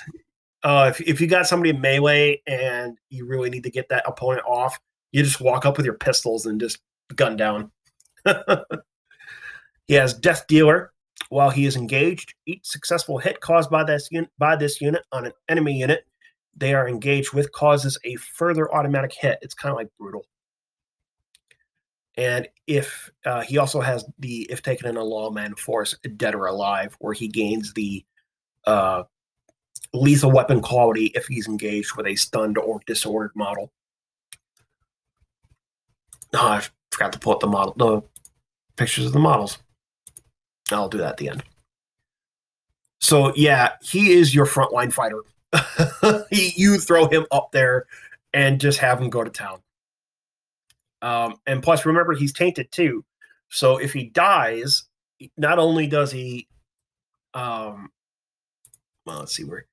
uh, 0.63 0.87
if 0.89 0.99
if 1.01 1.21
you 1.21 1.27
got 1.27 1.47
somebody 1.47 1.69
in 1.69 1.79
melee 1.79 2.41
and 2.47 2.97
you 3.09 3.27
really 3.27 3.51
need 3.51 3.63
to 3.63 3.69
get 3.69 3.89
that 3.89 4.03
opponent 4.07 4.45
off, 4.47 4.79
you 5.11 5.21
just 5.21 5.39
walk 5.39 5.65
up 5.65 5.77
with 5.77 5.85
your 5.85 5.95
pistols 5.95 6.47
and 6.47 6.59
just 6.59 6.79
gun 7.15 7.37
down. 7.37 7.71
he 9.87 9.93
has 9.93 10.13
Death 10.13 10.45
Dealer. 10.47 10.91
While 11.29 11.49
he 11.49 11.65
is 11.65 11.75
engaged, 11.75 12.35
each 12.45 12.65
successful 12.65 13.17
hit 13.17 13.41
caused 13.41 13.69
by 13.69 13.83
this 13.83 14.07
unit 14.11 14.29
by 14.37 14.55
this 14.55 14.79
unit 14.79 15.03
on 15.11 15.25
an 15.25 15.33
enemy 15.49 15.77
unit 15.77 16.05
they 16.57 16.73
are 16.73 16.87
engaged 16.87 17.33
with 17.33 17.51
causes 17.51 17.97
a 18.03 18.15
further 18.15 18.73
automatic 18.73 19.13
hit. 19.13 19.37
It's 19.41 19.53
kind 19.53 19.71
of 19.71 19.77
like 19.77 19.89
brutal 19.99 20.25
And 22.17 22.47
if 22.65 23.11
uh, 23.25 23.41
he 23.41 23.59
also 23.59 23.79
has 23.79 24.03
the 24.17 24.47
if 24.49 24.63
taken 24.63 24.87
in 24.87 24.97
a 24.97 25.03
lawman 25.03 25.55
force, 25.55 25.95
dead 26.15 26.33
or 26.33 26.47
alive, 26.47 26.95
where 26.99 27.13
he 27.13 27.27
gains 27.27 27.73
the 27.73 28.03
uh, 28.65 29.03
lethal 29.93 30.31
weapon 30.31 30.59
quality 30.61 31.11
if 31.15 31.27
he's 31.27 31.47
engaged 31.47 31.95
with 31.95 32.07
a 32.07 32.15
stunned 32.15 32.57
or 32.57 32.81
disordered 32.87 33.35
model. 33.35 33.71
Oh, 36.33 36.47
I 36.47 36.63
forgot 36.91 37.13
to 37.13 37.29
up 37.29 37.39
the 37.39 37.47
model, 37.47 37.73
the 37.77 38.01
pictures 38.75 39.05
of 39.05 39.13
the 39.13 39.19
models. 39.19 39.59
I'll 40.71 40.89
do 40.89 40.97
that 40.97 41.11
at 41.11 41.17
the 41.17 41.29
end. 41.29 41.43
So 42.99 43.31
yeah, 43.35 43.73
he 43.81 44.13
is 44.13 44.33
your 44.33 44.47
frontline 44.47 44.91
fighter. 44.91 45.21
you 46.31 46.77
throw 46.79 47.07
him 47.07 47.25
up 47.31 47.51
there 47.51 47.85
and 48.33 48.59
just 48.59 48.79
have 48.79 48.99
him 48.99 49.09
go 49.09 49.23
to 49.23 49.29
town. 49.29 49.59
Um, 51.01 51.35
and 51.45 51.61
plus, 51.61 51.85
remember, 51.85 52.13
he's 52.13 52.33
tainted 52.33 52.71
too. 52.71 53.05
So 53.49 53.77
if 53.77 53.93
he 53.93 54.05
dies, 54.05 54.83
not 55.37 55.59
only 55.59 55.87
does 55.87 56.11
he, 56.11 56.47
um, 57.33 57.89
well, 59.05 59.19
let's 59.19 59.35
see 59.35 59.43
where, 59.43 59.65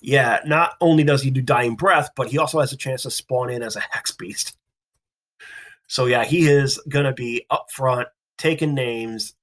yeah, 0.00 0.40
not 0.44 0.74
only 0.80 1.04
does 1.04 1.22
he 1.22 1.30
do 1.30 1.40
dying 1.40 1.76
breath, 1.76 2.10
but 2.16 2.28
he 2.28 2.38
also 2.38 2.60
has 2.60 2.72
a 2.72 2.76
chance 2.76 3.02
to 3.02 3.10
spawn 3.10 3.50
in 3.50 3.62
as 3.62 3.76
a 3.76 3.80
hex 3.80 4.12
beast. 4.12 4.56
So 5.88 6.06
yeah, 6.06 6.24
he 6.24 6.48
is 6.48 6.78
gonna 6.88 7.12
be 7.12 7.46
up 7.48 7.70
front, 7.70 8.08
taking 8.38 8.74
names, 8.74 9.34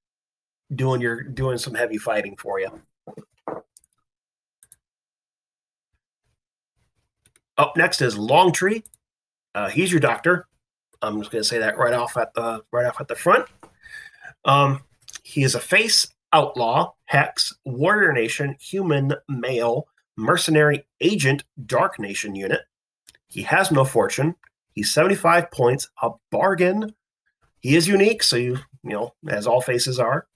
doing 0.74 1.02
your 1.02 1.24
doing 1.24 1.58
some 1.58 1.74
heavy 1.74 1.98
fighting 1.98 2.36
for 2.38 2.60
you. 2.60 2.82
Up 7.58 7.78
next 7.78 8.02
is 8.02 8.16
Longtree. 8.16 8.84
Uh, 9.56 9.70
he's 9.70 9.92
your 9.92 10.02
doctor. 10.02 10.48
I'm 11.04 11.20
just 11.20 11.32
going 11.32 11.44
to 11.44 11.48
say 11.48 11.60
that 11.60 11.78
right 11.78 11.94
off 11.94 12.18
at 12.18 12.34
the 12.34 12.62
right 12.72 12.86
off 12.86 13.02
at 13.02 13.08
the 13.08 13.16
front. 13.16 13.46
Um, 14.46 14.82
he 15.24 15.44
is 15.44 15.54
a 15.54 15.60
face 15.60 16.08
outlaw, 16.32 16.94
hex, 17.06 17.54
warrior 17.66 18.14
nation, 18.14 18.56
human, 18.60 19.14
male, 19.28 19.88
mercenary, 20.18 20.86
agent, 21.02 21.44
dark 21.66 22.00
nation 22.00 22.36
unit. 22.36 22.62
He 23.28 23.44
has 23.44 23.72
no 23.72 23.86
fortune. 23.86 24.36
He's 24.72 24.92
75 24.94 25.52
points, 25.52 25.90
a 26.02 26.12
bargain. 26.32 26.94
He 27.60 27.76
is 27.76 27.88
unique, 27.88 28.24
so 28.24 28.38
you 28.38 28.58
you 28.84 28.92
know 28.92 29.14
as 29.28 29.46
all 29.46 29.62
faces 29.62 30.00
are. 30.00 30.28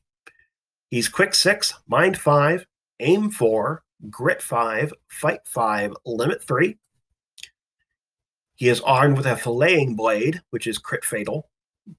He's 0.90 1.10
quick 1.10 1.34
six, 1.34 1.74
mind 1.88 2.18
five, 2.18 2.66
aim 3.00 3.30
four, 3.30 3.84
grit 4.10 4.42
five, 4.42 4.94
fight 5.08 5.42
five, 5.46 5.94
limit 6.06 6.44
three. 6.44 6.78
He 8.58 8.70
is 8.70 8.82
armed 8.82 9.18
with 9.18 9.28
a 9.28 9.36
filleting 9.36 9.96
blade, 9.96 10.42
which 10.50 10.66
is 10.66 10.80
crit 10.80 11.06
fatal, 11.06 11.48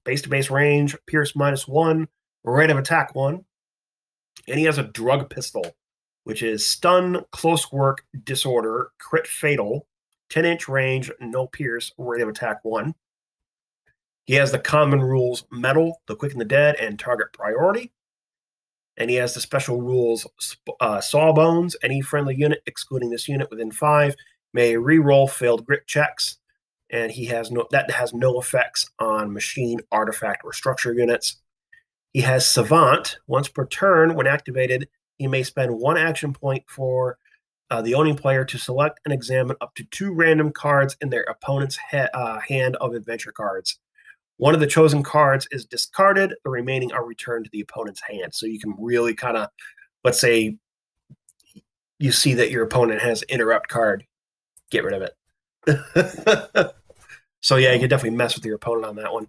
base 0.03 0.21
to 0.23 0.29
base 0.29 0.49
range, 0.49 0.95
pierce 1.07 1.33
minus 1.33 1.67
one, 1.67 2.09
rate 2.43 2.69
of 2.69 2.77
attack 2.77 3.15
one. 3.15 3.45
And 4.45 4.59
he 4.59 4.65
has 4.65 4.77
a 4.77 4.83
drug 4.83 5.29
pistol, 5.29 5.65
which 6.25 6.43
is 6.43 6.69
stun, 6.69 7.23
close 7.31 7.71
work, 7.71 8.03
disorder, 8.25 8.91
crit 8.99 9.25
fatal, 9.25 9.87
10 10.31 10.45
inch 10.45 10.67
range, 10.67 11.09
no 11.21 11.47
pierce, 11.47 11.93
rate 11.97 12.21
of 12.21 12.27
attack 12.27 12.59
one. 12.63 12.93
He 14.25 14.33
has 14.33 14.51
the 14.51 14.59
common 14.59 15.01
rules 15.01 15.45
mettle, 15.51 16.01
the 16.07 16.15
quick 16.15 16.33
and 16.33 16.41
the 16.41 16.45
dead, 16.45 16.75
and 16.75 16.99
target 16.99 17.31
priority. 17.31 17.93
And 18.97 19.09
he 19.09 19.15
has 19.15 19.33
the 19.33 19.39
special 19.39 19.81
rules 19.81 20.27
uh, 20.81 20.99
sawbones. 20.99 21.77
Any 21.83 22.01
friendly 22.01 22.35
unit, 22.35 22.61
excluding 22.65 23.11
this 23.11 23.29
unit 23.29 23.49
within 23.49 23.71
five, 23.71 24.13
may 24.53 24.75
re-roll 24.75 25.25
failed 25.25 25.65
grit 25.65 25.87
checks 25.87 26.38
and 26.91 27.11
he 27.11 27.25
has 27.25 27.51
no 27.51 27.65
that 27.71 27.91
has 27.91 28.13
no 28.13 28.39
effects 28.39 28.89
on 28.99 29.33
machine, 29.33 29.79
artifact, 29.91 30.41
or 30.43 30.53
structure 30.53 30.93
units. 30.93 31.37
He 32.13 32.21
has 32.21 32.47
Savant. 32.47 33.17
Once 33.27 33.47
per 33.47 33.67
turn, 33.67 34.15
when 34.15 34.27
activated, 34.27 34.87
he 35.17 35.27
may 35.27 35.43
spend 35.43 35.77
one 35.77 35.97
action 35.97 36.33
point 36.33 36.63
for 36.67 37.17
uh, 37.69 37.81
the 37.81 37.93
owning 37.93 38.15
player 38.15 38.43
to 38.45 38.57
select 38.57 38.99
and 39.05 39.13
examine 39.13 39.55
up 39.61 39.75
to 39.75 39.83
two 39.91 40.11
random 40.11 40.51
cards 40.51 40.97
in 41.01 41.09
their 41.09 41.23
opponent's 41.23 41.77
uh, 41.93 42.39
hand 42.39 42.75
of 42.77 42.93
adventure 42.93 43.31
cards. 43.31 43.79
One 44.37 44.53
of 44.53 44.59
the 44.61 44.67
chosen 44.67 45.03
cards 45.03 45.47
is 45.51 45.65
discarded, 45.65 46.33
the 46.43 46.49
remaining 46.49 46.91
are 46.93 47.05
returned 47.05 47.45
to 47.45 47.51
the 47.51 47.61
opponent's 47.61 48.01
hand. 48.01 48.33
So 48.33 48.45
you 48.45 48.59
can 48.59 48.73
really 48.79 49.13
kind 49.13 49.37
of, 49.37 49.49
let's 50.03 50.19
say, 50.19 50.57
you 51.99 52.11
see 52.11 52.33
that 52.35 52.49
your 52.49 52.63
opponent 52.63 53.01
has 53.01 53.21
interrupt 53.23 53.67
card, 53.67 54.05
get 54.71 54.85
rid 54.85 54.93
of 54.93 55.01
it. 55.01 55.11
So 57.41 57.55
yeah, 57.55 57.73
you 57.73 57.79
can 57.79 57.89
definitely 57.89 58.17
mess 58.17 58.35
with 58.35 58.45
your 58.45 58.55
opponent 58.55 58.85
on 58.85 58.95
that 58.97 59.13
one. 59.13 59.27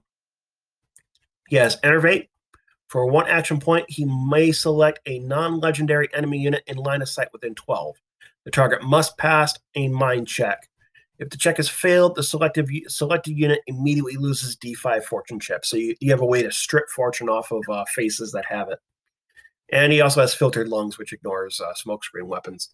He 1.49 1.57
has 1.57 1.77
Enervate. 1.83 2.29
For 2.89 3.07
one 3.07 3.29
action 3.29 3.61
point, 3.61 3.87
he 3.89 4.05
may 4.05 4.51
select 4.51 4.99
a 5.07 5.21
non-legendary 5.21 6.09
enemy 6.13 6.39
unit 6.39 6.65
in 6.67 6.77
line 6.77 7.03
of 7.03 7.09
sight 7.09 7.29
within 7.33 7.55
12. 7.55 7.97
The 8.45 8.51
target 8.51 8.83
must 8.83 9.17
pass 9.17 9.57
a 9.77 9.87
mind 9.87 10.27
check. 10.27 10.69
If 11.21 11.31
the 11.31 11.37
check 11.37 11.61
is 11.61 11.69
failed, 11.69 12.17
the 12.17 12.23
selective 12.25 12.69
selected 12.89 13.37
unit 13.37 13.61
immediately 13.69 14.17
loses 14.17 14.57
D5 14.57 15.05
fortune 15.05 15.39
chip. 15.39 15.65
So 15.65 15.77
you, 15.77 15.95
you 16.01 16.11
have 16.11 16.23
a 16.23 16.27
way 16.27 16.43
to 16.43 16.51
strip 16.51 16.89
fortune 16.89 17.29
off 17.29 17.53
of 17.53 17.63
uh, 17.69 17.85
faces 17.95 18.33
that 18.33 18.47
have 18.47 18.71
it. 18.71 18.81
And 19.71 19.93
he 19.93 20.01
also 20.01 20.23
has 20.23 20.35
filtered 20.35 20.67
lungs, 20.67 20.99
which 20.99 21.13
ignores 21.13 21.61
uh, 21.61 21.73
smokescreen 21.75 22.25
weapons. 22.25 22.71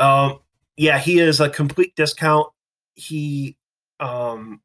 Um, 0.00 0.40
yeah, 0.76 0.98
he 0.98 1.18
is 1.18 1.40
a 1.40 1.48
complete 1.48 1.94
discount. 1.96 2.48
He 2.94 3.56
um 4.00 4.60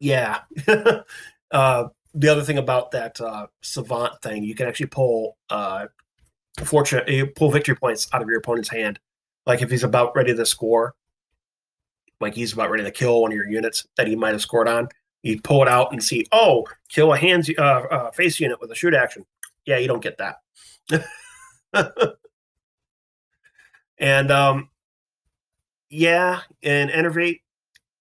yeah. 0.00 0.40
Uh 1.50 1.88
the 2.12 2.28
other 2.28 2.42
thing 2.42 2.58
about 2.58 2.90
that 2.90 3.18
uh 3.22 3.46
savant 3.62 4.20
thing 4.20 4.44
you 4.44 4.54
can 4.54 4.68
actually 4.68 4.84
pull 4.84 5.38
uh 5.48 5.86
fortune 6.62 7.02
you 7.06 7.26
pull 7.26 7.50
victory 7.50 7.74
points 7.74 8.06
out 8.12 8.20
of 8.20 8.28
your 8.28 8.36
opponent's 8.36 8.68
hand. 8.68 9.00
Like 9.46 9.62
if 9.62 9.70
he's 9.70 9.82
about 9.82 10.14
ready 10.14 10.36
to 10.36 10.44
score 10.44 10.94
like 12.20 12.34
he's 12.34 12.52
about 12.52 12.70
ready 12.70 12.84
to 12.84 12.90
kill 12.90 13.22
one 13.22 13.32
of 13.32 13.34
your 13.34 13.48
units 13.48 13.86
that 13.96 14.06
he 14.06 14.14
might 14.14 14.32
have 14.32 14.42
scored 14.42 14.68
on 14.68 14.90
you 15.22 15.40
pull 15.40 15.62
it 15.62 15.68
out 15.68 15.90
and 15.90 16.04
see 16.04 16.26
oh 16.32 16.66
kill 16.90 17.14
a 17.14 17.16
hands 17.16 17.48
uh, 17.56 17.62
uh 17.62 18.10
face 18.10 18.38
unit 18.38 18.60
with 18.60 18.70
a 18.70 18.74
shoot 18.74 18.92
action. 18.92 19.24
Yeah 19.64 19.78
you 19.78 19.88
don't 19.88 20.02
get 20.02 20.18
that. 20.18 20.40
And 23.98 24.30
um 24.30 24.68
yeah, 25.90 26.40
and 26.62 26.90
enervate, 26.90 27.42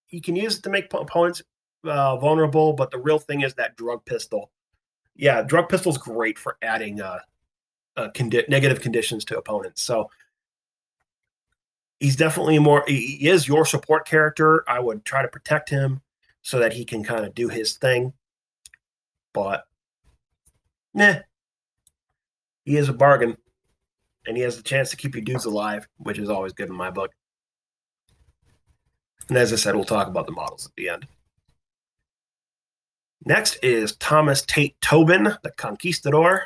you 0.09 0.21
can 0.21 0.35
use 0.35 0.57
it 0.57 0.63
to 0.63 0.69
make 0.69 0.93
opponents 0.93 1.41
uh, 1.83 2.17
vulnerable, 2.17 2.73
but 2.73 2.91
the 2.91 2.97
real 2.97 3.19
thing 3.19 3.41
is 3.41 3.53
that 3.55 3.75
drug 3.77 4.03
pistol. 4.05 4.51
Yeah, 5.15 5.41
drug 5.41 5.69
pistol 5.69 5.91
is 5.91 5.97
great 5.97 6.37
for 6.37 6.57
adding 6.61 7.01
uh, 7.01 7.19
uh, 7.95 8.09
condi- 8.13 8.47
negative 8.49 8.81
conditions 8.81 9.25
to 9.25 9.37
opponents. 9.37 9.81
So 9.81 10.09
he's 11.99 12.15
definitely 12.15 12.59
more. 12.59 12.83
He 12.87 13.27
is 13.27 13.47
your 13.47 13.65
support 13.65 14.07
character. 14.07 14.63
I 14.69 14.79
would 14.79 15.05
try 15.05 15.21
to 15.21 15.27
protect 15.27 15.69
him 15.69 16.01
so 16.41 16.59
that 16.59 16.73
he 16.73 16.85
can 16.85 17.03
kind 17.03 17.25
of 17.25 17.33
do 17.33 17.49
his 17.49 17.77
thing. 17.77 18.13
But 19.33 19.65
nah, 20.93 21.15
he 22.65 22.77
is 22.77 22.89
a 22.89 22.93
bargain, 22.93 23.37
and 24.25 24.37
he 24.37 24.43
has 24.43 24.57
the 24.57 24.63
chance 24.63 24.89
to 24.91 24.97
keep 24.97 25.15
your 25.15 25.23
dudes 25.23 25.45
alive, 25.45 25.87
which 25.97 26.19
is 26.19 26.29
always 26.29 26.53
good 26.53 26.69
in 26.69 26.75
my 26.75 26.91
book. 26.91 27.11
And 29.29 29.37
as 29.37 29.51
I 29.51 29.57
said, 29.57 29.75
we'll 29.75 29.85
talk 29.85 30.07
about 30.07 30.25
the 30.25 30.31
models 30.31 30.65
at 30.65 30.75
the 30.75 30.89
end. 30.89 31.07
Next 33.25 33.57
is 33.61 33.95
Thomas 33.97 34.41
Tate 34.43 34.79
Tobin, 34.79 35.23
the 35.43 35.51
Conquistador. 35.57 36.43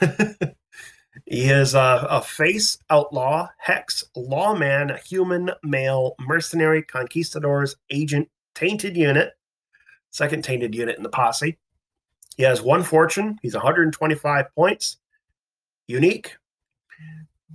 he 1.26 1.44
is 1.50 1.74
a, 1.74 2.06
a, 2.10 2.20
face 2.22 2.78
outlaw, 2.90 3.48
hex, 3.58 4.04
lawman, 4.14 4.96
human, 5.04 5.50
male, 5.62 6.14
mercenary, 6.20 6.82
conquistadors, 6.82 7.76
agent, 7.90 8.28
tainted 8.54 8.96
unit, 8.96 9.32
second 10.10 10.44
tainted 10.44 10.74
unit 10.74 10.96
in 10.96 11.02
the 11.02 11.08
posse. 11.08 11.56
He 12.36 12.42
has 12.42 12.60
one 12.60 12.82
fortune. 12.82 13.38
He's 13.42 13.54
125 13.54 14.54
points. 14.54 14.98
Unique. 15.88 16.36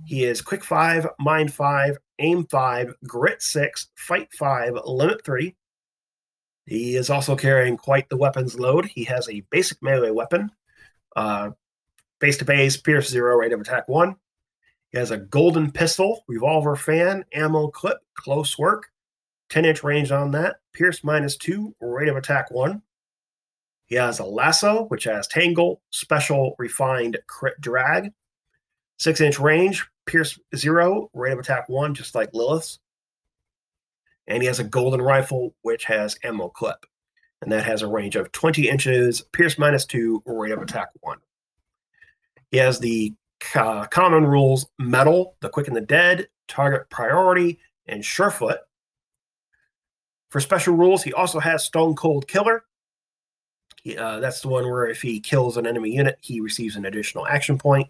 He 0.04 0.24
is 0.24 0.42
quick 0.42 0.64
five, 0.64 1.06
mind 1.18 1.52
five, 1.52 1.98
aim 2.22 2.46
five, 2.46 2.94
grit 3.06 3.42
six, 3.42 3.88
fight 3.96 4.28
five, 4.32 4.74
limit 4.84 5.24
three. 5.24 5.56
He 6.66 6.96
is 6.96 7.10
also 7.10 7.34
carrying 7.36 7.76
quite 7.76 8.08
the 8.08 8.16
weapons 8.16 8.58
load. 8.58 8.86
He 8.86 9.04
has 9.04 9.28
a 9.28 9.44
basic 9.50 9.82
melee 9.82 10.10
weapon, 10.10 10.50
uh, 11.16 11.50
base 12.20 12.38
to 12.38 12.44
base, 12.44 12.76
pierce 12.76 13.08
zero, 13.08 13.36
rate 13.36 13.52
of 13.52 13.60
attack 13.60 13.88
one. 13.88 14.16
He 14.90 14.98
has 14.98 15.10
a 15.10 15.18
golden 15.18 15.72
pistol, 15.72 16.22
revolver 16.28 16.76
fan, 16.76 17.24
ammo 17.32 17.68
clip, 17.68 17.98
close 18.14 18.58
work, 18.58 18.90
10 19.50 19.64
inch 19.64 19.82
range 19.82 20.12
on 20.12 20.30
that, 20.32 20.56
pierce 20.72 21.02
minus 21.02 21.36
two, 21.36 21.74
rate 21.80 22.08
of 22.08 22.16
attack 22.16 22.50
one. 22.50 22.82
He 23.86 23.96
has 23.96 24.20
a 24.20 24.24
lasso, 24.24 24.84
which 24.84 25.04
has 25.04 25.26
tangle, 25.28 25.82
special, 25.90 26.54
refined, 26.58 27.18
crit 27.26 27.60
drag, 27.60 28.12
six 28.98 29.20
inch 29.20 29.38
range, 29.38 29.86
Pierce 30.06 30.38
zero, 30.56 31.10
rate 31.14 31.32
of 31.32 31.38
attack 31.38 31.68
one, 31.68 31.94
just 31.94 32.14
like 32.14 32.34
Lilith's. 32.34 32.78
And 34.26 34.42
he 34.42 34.46
has 34.46 34.60
a 34.60 34.64
golden 34.64 35.02
rifle, 35.02 35.54
which 35.62 35.84
has 35.84 36.16
ammo 36.22 36.48
clip. 36.48 36.86
And 37.40 37.50
that 37.50 37.64
has 37.64 37.82
a 37.82 37.88
range 37.88 38.14
of 38.14 38.30
20 38.32 38.68
inches, 38.68 39.22
pierce 39.32 39.58
minus 39.58 39.84
two, 39.84 40.22
rate 40.26 40.52
of 40.52 40.62
attack 40.62 40.88
one. 41.00 41.18
He 42.50 42.58
has 42.58 42.78
the 42.78 43.14
uh, 43.54 43.86
common 43.86 44.26
rules 44.26 44.66
mettle, 44.78 45.36
the 45.40 45.48
quick 45.48 45.66
and 45.66 45.76
the 45.76 45.80
dead, 45.80 46.28
target 46.48 46.88
priority, 46.90 47.58
and 47.86 48.04
surefoot. 48.04 48.58
For 50.30 50.40
special 50.40 50.74
rules, 50.74 51.02
he 51.02 51.12
also 51.12 51.40
has 51.40 51.64
Stone 51.64 51.96
Cold 51.96 52.28
Killer. 52.28 52.64
He, 53.82 53.98
uh, 53.98 54.20
that's 54.20 54.40
the 54.40 54.48
one 54.48 54.64
where 54.64 54.86
if 54.86 55.02
he 55.02 55.20
kills 55.20 55.56
an 55.56 55.66
enemy 55.66 55.90
unit, 55.90 56.18
he 56.20 56.40
receives 56.40 56.76
an 56.76 56.86
additional 56.86 57.26
action 57.26 57.58
point. 57.58 57.88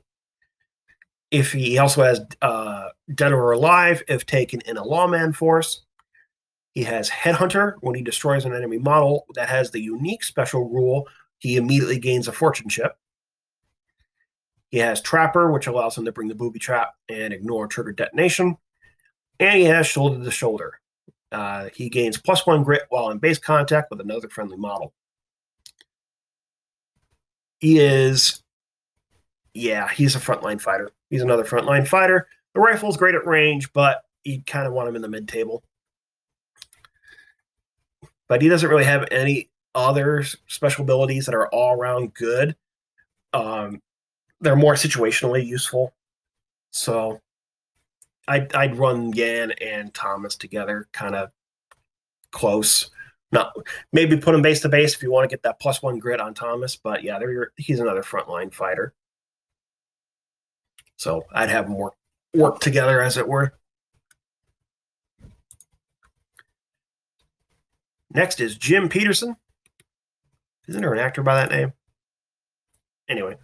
If 1.33 1.51
he 1.51 1.79
also 1.79 2.05
has 2.05 2.21
uh, 2.43 2.91
Dead 3.15 3.33
or 3.33 3.53
Alive, 3.53 4.03
if 4.07 4.25
taken 4.27 4.61
in 4.67 4.77
a 4.77 4.85
lawman 4.85 5.33
force. 5.33 5.83
He 6.75 6.85
has 6.85 7.11
Headhunter. 7.11 7.75
When 7.81 7.95
he 7.95 8.03
destroys 8.03 8.45
an 8.45 8.55
enemy 8.55 8.79
model 8.79 9.27
that 9.35 9.49
has 9.49 9.71
the 9.71 9.81
unique 9.81 10.25
special 10.25 10.69
rule, 10.69 11.09
he 11.39 11.57
immediately 11.57 11.99
gains 11.99 12.29
a 12.29 12.33
fortune 12.33 12.69
chip. 12.69 12.97
He 14.71 14.79
has 14.79 15.03
Trapper, 15.03 15.53
which 15.53 15.67
allows 15.67 15.99
him 15.99 16.05
to 16.07 16.13
bring 16.13 16.29
the 16.29 16.35
booby 16.35 16.59
trap 16.59 16.95
and 17.09 17.33
ignore 17.33 17.67
trigger 17.67 17.93
detonation. 17.93 18.57
And 19.39 19.59
he 19.59 19.65
has 19.65 19.87
Shoulder 19.87 20.23
to 20.25 20.31
Shoulder. 20.31 20.81
Uh, 21.31 21.69
he 21.75 21.89
gains 21.89 22.19
plus 22.19 22.47
one 22.47 22.63
grit 22.63 22.83
while 22.89 23.11
in 23.11 23.19
base 23.19 23.39
contact 23.39 23.91
with 23.91 24.01
another 24.01 24.29
friendly 24.29 24.57
model. 24.57 24.95
He 27.59 27.79
is, 27.79 28.43
yeah, 29.55 29.89
he's 29.89 30.17
a 30.17 30.21
frontline 30.21 30.61
fighter. 30.61 30.91
He's 31.13 31.21
another 31.21 31.45
frontline 31.45 31.87
fighter. 31.87 32.27
The 32.55 32.61
rifle's 32.61 32.97
great 32.97 33.15
at 33.15 33.27
range, 33.27 33.71
but 33.75 34.03
you 34.25 34.41
kind 34.47 34.67
of 34.67 34.73
want 34.73 34.89
him 34.89 34.97
in 34.97 35.03
the 35.03 35.11
mid 35.11 35.29
table. 35.29 35.63
But 38.29 38.41
he 38.41 38.49
doesn't 38.49 38.71
really 38.71 38.85
have 38.85 39.07
any 39.11 39.51
other 39.75 40.25
special 40.47 40.85
abilities 40.85 41.27
that 41.27 41.35
are 41.35 41.49
all 41.49 41.75
around 41.75 42.15
good. 42.15 42.57
Um, 43.35 43.83
they're 44.41 44.57
more 44.57 44.73
situationally 44.73 45.45
useful. 45.47 45.93
So 46.71 47.21
I'd, 48.27 48.55
I'd 48.55 48.79
run 48.79 49.13
Yan 49.13 49.53
and 49.61 49.93
Thomas 49.93 50.35
together, 50.35 50.89
kind 50.93 51.15
of 51.15 51.31
close. 52.31 52.91
Not 53.33 53.55
maybe 53.93 54.17
put 54.17 54.35
him 54.35 54.41
base 54.41 54.61
to 54.61 54.71
base 54.71 54.95
if 54.95 55.03
you 55.03 55.13
want 55.13 55.29
to 55.29 55.37
get 55.37 55.43
that 55.43 55.61
plus 55.61 55.83
one 55.83 55.99
grit 55.99 56.21
on 56.21 56.33
Thomas, 56.33 56.75
but 56.75 57.03
yeah, 57.03 57.19
he's 57.59 57.81
another 57.81 58.03
frontline 58.03 58.51
fighter. 58.51 58.95
So 61.03 61.25
I'd 61.33 61.49
have 61.49 61.65
them 61.65 61.75
work 61.75 61.95
work 62.33 62.61
together, 62.61 63.03
as 63.03 63.17
it 63.17 63.27
were. 63.27 63.55
Next 68.15 68.39
is 68.39 68.57
Jim 68.57 68.89
Peterson. 68.89 69.35
Isn't 70.69 70.81
there 70.81 70.93
an 70.93 71.01
actor 71.01 71.25
by 71.25 71.35
that 71.35 71.51
name? 71.51 71.73
Anyway, 73.09 73.37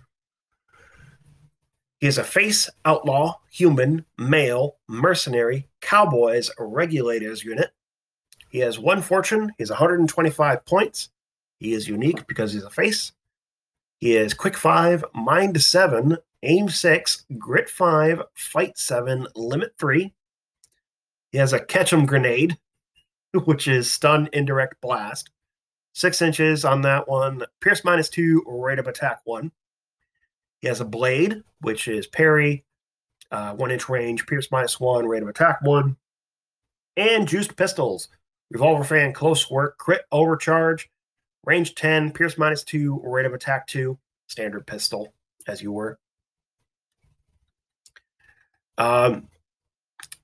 he 1.99 2.07
is 2.07 2.17
a 2.17 2.23
face, 2.23 2.71
outlaw, 2.85 3.41
human, 3.51 4.05
male, 4.17 4.77
mercenary, 4.87 5.69
cowboys, 5.81 6.53
regulators 6.61 7.43
unit. 7.43 7.71
He 8.51 8.61
has 8.61 8.79
one 8.79 9.03
fortune. 9.03 9.53
He 9.59 9.63
has 9.63 9.71
125 9.71 10.65
points. 10.65 11.09
He 11.59 11.73
is 11.73 11.89
unique 11.89 12.25
because 12.29 12.53
he's 12.53 12.63
a 12.63 12.71
face. 12.71 13.11
He 13.99 14.17
is 14.17 14.33
quick 14.33 14.57
five, 14.57 15.05
mind 15.13 15.61
seven, 15.61 16.19
aim 16.43 16.69
six, 16.69 17.25
grit 17.39 17.69
five, 17.69 18.23
fight 18.35 18.79
seven, 18.79 19.27
limit 19.35 19.73
three. 19.79 20.15
He 21.31 21.39
has 21.39 21.53
a 21.53 21.61
catch 21.65 21.93
'em 21.93 22.07
grenade, 22.07 22.59
which 23.45 23.69
is 23.69 23.93
stun 23.93 24.29
indirect 24.33 24.81
blast. 24.81 25.31
Six 25.95 26.23
inches 26.23 26.65
on 26.65 26.83
that 26.83 27.09
one, 27.09 27.45
pierce 27.61 27.85
minus 27.85 28.09
two, 28.09 28.43
rate 28.47 28.79
of 28.79 28.87
attack 28.87 29.21
one. 29.25 29.51
He 30.61 30.69
has 30.69 30.81
a 30.81 30.85
blade, 30.85 31.43
which 31.61 31.89
is 31.89 32.07
parry, 32.07 32.65
uh, 33.31 33.55
one 33.55 33.71
inch 33.71 33.89
range, 33.89 34.27
pierce 34.27 34.51
minus 34.51 34.79
one, 34.81 35.07
rate 35.07 35.23
of 35.23 35.29
attack 35.29 35.61
one, 35.63 35.97
and 36.97 37.29
juiced 37.29 37.57
pistols, 37.57 38.09
revolver 38.51 38.85
fan, 38.85 39.13
close 39.13 39.51
work, 39.51 39.77
crit 39.79 40.03
overcharge, 40.13 40.89
range 41.45 41.75
10, 41.75 42.13
pierce 42.13 42.39
minus 42.39 42.65
two, 42.65 43.01
rate 43.05 43.27
of 43.27 43.35
attack 43.35 43.67
two, 43.67 43.99
standard 44.27 44.67
pistol, 44.67 45.13
as 45.47 45.63
you 45.63 45.73
were. 45.73 45.99
Um, 48.79 49.29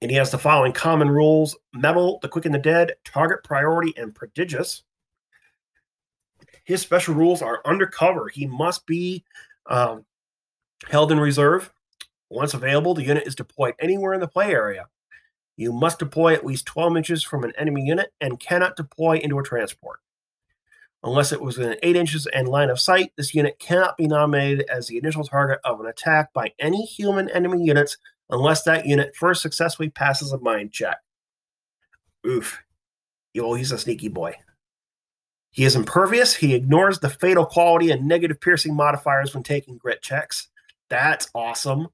and 0.01 0.11
he 0.11 0.17
has 0.17 0.31
the 0.31 0.39
following 0.39 0.73
common 0.73 1.11
rules 1.11 1.57
mettle, 1.73 2.19
the 2.23 2.29
quick 2.29 2.47
and 2.47 2.55
the 2.55 2.59
dead, 2.59 2.93
target 3.05 3.45
priority, 3.45 3.93
and 3.97 4.15
prodigious. 4.15 4.83
His 6.65 6.81
special 6.81 7.15
rules 7.15 7.43
are 7.43 7.61
undercover. 7.65 8.29
He 8.29 8.47
must 8.47 8.87
be 8.87 9.25
um, 9.67 10.05
Held 10.89 11.13
in 11.13 11.21
reserve. 11.21 11.73
Once 12.31 12.55
available, 12.55 12.95
the 12.95 13.05
unit 13.05 13.27
is 13.27 13.35
deployed 13.35 13.75
anywhere 13.79 14.13
in 14.13 14.21
the 14.21 14.29
play 14.29 14.51
area. 14.51 14.87
You 15.57 15.73
must 15.73 15.99
deploy 15.99 16.35
at 16.35 16.45
least 16.45 16.67
12 16.67 16.97
inches 16.97 17.23
from 17.23 17.45
an 17.45 17.53
enemy 17.57 17.83
unit 17.83 18.13
and 18.21 18.41
cannot 18.41 18.77
deploy 18.77 19.19
into 19.19 19.39
a 19.39 19.43
transport. 19.43 20.01
Unless 21.03 21.33
it 21.33 21.41
was 21.41 21.59
within 21.59 21.77
8 21.83 21.97
inches 21.97 22.27
and 22.27 22.49
line 22.49 22.71
of 22.71 22.81
sight, 22.81 23.13
this 23.17 23.35
unit 23.35 23.59
cannot 23.59 23.97
be 23.97 24.09
nominated 24.09 24.67
as 24.69 24.89
the 24.89 24.97
initial 24.99 25.25
target 25.25 25.61
of 25.65 25.81
an 25.81 25.87
attack 25.87 26.33
by 26.33 26.53
any 26.59 26.85
human 26.85 27.29
enemy 27.31 27.63
units 27.63 27.99
unless 28.31 28.63
that 28.65 28.87
unit 28.87 29.15
first 29.17 29.43
successfully 29.43 29.91
passes 29.91 30.33
a 30.33 30.39
mind 30.39 30.73
check. 30.73 30.99
Oof. 32.27 32.63
Well, 33.35 33.47
oh, 33.47 33.55
he's 33.55 33.73
a 33.73 33.79
sneaky 33.79 34.09
boy. 34.09 34.37
He 35.51 35.65
is 35.65 35.77
impervious. 35.77 36.35
He 36.35 36.55
ignores 36.55 36.99
the 36.99 37.11
fatal 37.11 37.47
quality 37.47 37.91
and 37.91 38.07
negative 38.07 38.41
piercing 38.41 38.75
modifiers 38.75 39.35
when 39.35 39.43
taking 39.43 39.77
grit 39.77 40.03
checks. 40.03 40.49
That's 40.89 41.29
awesome. 41.35 41.89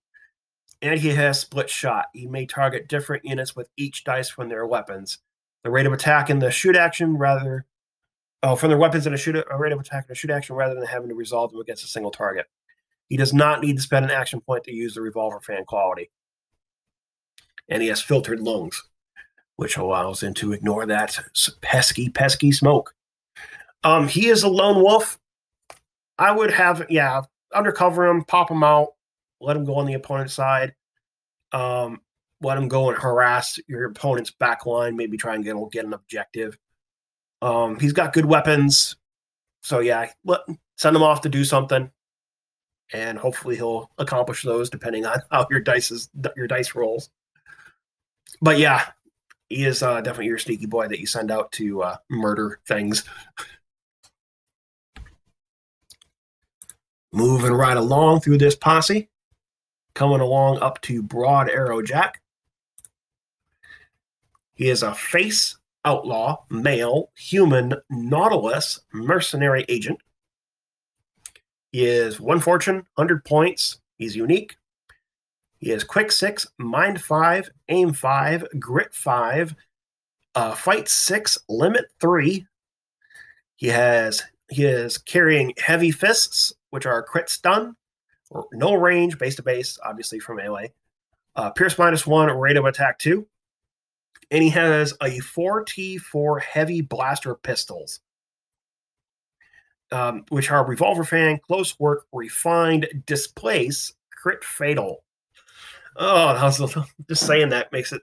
And 0.82 0.98
he 0.98 1.10
has 1.10 1.40
split 1.40 1.68
shot. 1.68 2.06
He 2.14 2.26
may 2.26 2.46
target 2.46 2.88
different 2.88 3.24
units 3.24 3.54
with 3.54 3.68
each 3.76 4.04
dice 4.04 4.30
from 4.30 4.48
their 4.48 4.66
weapons. 4.66 5.18
The 5.62 5.70
rate 5.70 5.86
of 5.86 5.92
attack 5.92 6.30
in 6.30 6.38
the 6.38 6.50
shoot 6.50 6.74
action 6.74 7.18
rather 7.18 7.66
oh 8.42 8.56
from 8.56 8.70
their 8.70 8.78
weapons 8.78 9.06
in 9.06 9.12
a 9.12 9.18
shoot 9.18 9.36
a 9.36 9.58
rate 9.58 9.72
of 9.72 9.80
attack 9.80 10.06
in 10.08 10.12
a 10.12 10.14
shoot 10.14 10.30
action 10.30 10.56
rather 10.56 10.74
than 10.74 10.86
having 10.86 11.10
to 11.10 11.14
resolve 11.14 11.52
them 11.52 11.60
against 11.60 11.84
a 11.84 11.88
single 11.88 12.10
target. 12.10 12.46
He 13.08 13.18
does 13.18 13.34
not 13.34 13.60
need 13.60 13.76
to 13.76 13.82
spend 13.82 14.06
an 14.06 14.10
action 14.10 14.40
point 14.40 14.64
to 14.64 14.72
use 14.72 14.94
the 14.94 15.02
revolver 15.02 15.40
fan 15.40 15.66
quality. 15.66 16.10
And 17.70 17.82
he 17.82 17.88
has 17.88 18.02
filtered 18.02 18.40
lungs, 18.40 18.82
which 19.56 19.76
allows 19.76 20.22
him 20.22 20.34
to 20.34 20.52
ignore 20.52 20.84
that 20.86 21.18
pesky, 21.62 22.10
pesky 22.10 22.52
smoke. 22.52 22.94
Um, 23.84 24.08
he 24.08 24.26
is 24.26 24.42
a 24.42 24.48
lone 24.48 24.82
wolf. 24.82 25.18
I 26.18 26.32
would 26.32 26.50
have, 26.50 26.84
yeah, 26.90 27.22
undercover 27.54 28.06
him, 28.06 28.24
pop 28.24 28.50
him 28.50 28.62
out, 28.62 28.94
let 29.40 29.56
him 29.56 29.64
go 29.64 29.76
on 29.76 29.86
the 29.86 29.94
opponent's 29.94 30.34
side. 30.34 30.74
Um, 31.52 32.00
let 32.42 32.58
him 32.58 32.68
go 32.68 32.88
and 32.88 32.98
harass 32.98 33.58
your 33.68 33.86
opponent's 33.86 34.30
back 34.30 34.66
line, 34.66 34.96
maybe 34.96 35.16
try 35.16 35.34
and 35.34 35.44
get, 35.44 35.56
get 35.72 35.84
an 35.84 35.92
objective. 35.92 36.58
Um, 37.42 37.78
he's 37.78 37.92
got 37.92 38.12
good 38.12 38.24
weapons. 38.24 38.96
So 39.62 39.80
yeah, 39.80 40.10
let, 40.24 40.40
send 40.76 40.96
him 40.96 41.02
off 41.02 41.22
to 41.22 41.28
do 41.28 41.44
something. 41.44 41.90
And 42.92 43.18
hopefully 43.18 43.56
he'll 43.56 43.90
accomplish 43.98 44.42
those 44.42 44.68
depending 44.70 45.06
on 45.06 45.20
how 45.30 45.46
your 45.50 45.60
dice 45.60 45.90
is 45.90 46.08
your 46.36 46.46
dice 46.46 46.74
rolls. 46.74 47.10
But 48.40 48.58
yeah, 48.58 48.86
he 49.48 49.64
is 49.64 49.82
uh, 49.82 50.00
definitely 50.00 50.26
your 50.26 50.38
sneaky 50.38 50.66
boy 50.66 50.88
that 50.88 51.00
you 51.00 51.06
send 51.06 51.30
out 51.30 51.52
to 51.52 51.82
uh, 51.82 51.96
murder 52.08 52.60
things. 52.66 53.04
Moving 57.12 57.52
right 57.52 57.76
along 57.76 58.20
through 58.20 58.38
this 58.38 58.54
posse, 58.54 59.08
coming 59.94 60.20
along 60.20 60.58
up 60.60 60.80
to 60.82 61.02
Broad 61.02 61.50
Arrow 61.50 61.82
Jack. 61.82 62.22
He 64.54 64.68
is 64.68 64.82
a 64.82 64.94
face 64.94 65.56
outlaw, 65.84 66.44
male, 66.48 67.10
human, 67.16 67.74
nautilus, 67.88 68.80
mercenary 68.92 69.64
agent. 69.68 69.98
He 71.72 71.86
is 71.86 72.20
one 72.20 72.40
fortune, 72.40 72.86
100 72.94 73.24
points. 73.24 73.80
He's 73.96 74.14
unique. 74.14 74.56
He 75.60 75.70
is 75.70 75.84
quick 75.84 76.10
six, 76.10 76.46
mind 76.58 77.02
five, 77.02 77.50
aim 77.68 77.92
five, 77.92 78.44
grit 78.58 78.94
five, 78.94 79.54
uh, 80.34 80.54
fight 80.54 80.88
six, 80.88 81.36
limit 81.48 81.84
three. 82.00 82.46
He 83.56 83.68
has 83.68 84.22
he 84.50 84.64
is 84.64 84.96
carrying 84.98 85.52
heavy 85.58 85.90
fists, 85.90 86.52
which 86.70 86.86
are 86.86 87.02
crit 87.02 87.28
stun, 87.28 87.76
no 88.52 88.74
range, 88.74 89.18
base 89.18 89.36
to 89.36 89.42
base, 89.42 89.78
obviously 89.84 90.18
from 90.18 90.38
melee. 90.38 90.72
Uh, 91.36 91.50
Pierce 91.50 91.78
minus 91.78 92.06
one, 92.06 92.28
rate 92.36 92.56
of 92.56 92.64
attack 92.64 92.98
two. 92.98 93.26
And 94.30 94.42
he 94.42 94.50
has 94.50 94.92
a 95.02 95.18
4T4 95.18 96.40
heavy 96.40 96.80
blaster 96.80 97.34
pistols, 97.34 98.00
um, 99.92 100.24
which 100.28 100.50
are 100.50 100.64
revolver 100.64 101.04
fan, 101.04 101.38
close 101.46 101.78
work, 101.78 102.06
refined, 102.12 102.86
displace, 103.06 103.92
crit 104.12 104.42
fatal. 104.44 105.02
Oh, 106.02 106.32
was, 106.42 106.76
just 107.08 107.26
saying 107.26 107.50
that 107.50 107.72
makes 107.72 107.92
it 107.92 108.00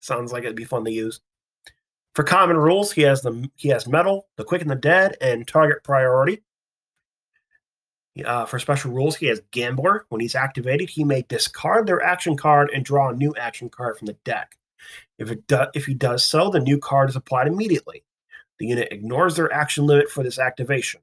sounds 0.00 0.32
like 0.32 0.42
it'd 0.42 0.56
be 0.56 0.64
fun 0.64 0.84
to 0.84 0.90
use. 0.90 1.20
For 2.14 2.24
common 2.24 2.56
rules, 2.56 2.92
he 2.92 3.02
has 3.02 3.22
the 3.22 3.48
he 3.56 3.68
has 3.68 3.86
mettle, 3.86 4.26
the 4.36 4.44
quick 4.44 4.62
and 4.62 4.70
the 4.70 4.76
dead, 4.76 5.16
and 5.20 5.46
target 5.46 5.84
priority. 5.84 6.42
Uh, 8.24 8.44
for 8.44 8.58
special 8.58 8.92
rules, 8.92 9.16
he 9.16 9.26
has 9.26 9.42
Gambler. 9.52 10.06
When 10.08 10.20
he's 10.20 10.34
activated, 10.34 10.90
he 10.90 11.04
may 11.04 11.22
discard 11.22 11.86
their 11.86 12.02
action 12.02 12.36
card 12.36 12.70
and 12.70 12.84
draw 12.84 13.08
a 13.08 13.16
new 13.16 13.34
action 13.36 13.68
card 13.68 13.96
from 13.96 14.06
the 14.06 14.16
deck. 14.24 14.56
If 15.18 15.30
it 15.30 15.46
do, 15.46 15.62
if 15.74 15.86
he 15.86 15.94
does 15.94 16.24
so, 16.24 16.50
the 16.50 16.60
new 16.60 16.78
card 16.78 17.10
is 17.10 17.16
applied 17.16 17.46
immediately. 17.46 18.04
The 18.58 18.66
unit 18.66 18.88
ignores 18.90 19.36
their 19.36 19.52
action 19.52 19.86
limit 19.86 20.10
for 20.10 20.22
this 20.22 20.38
activation. 20.38 21.00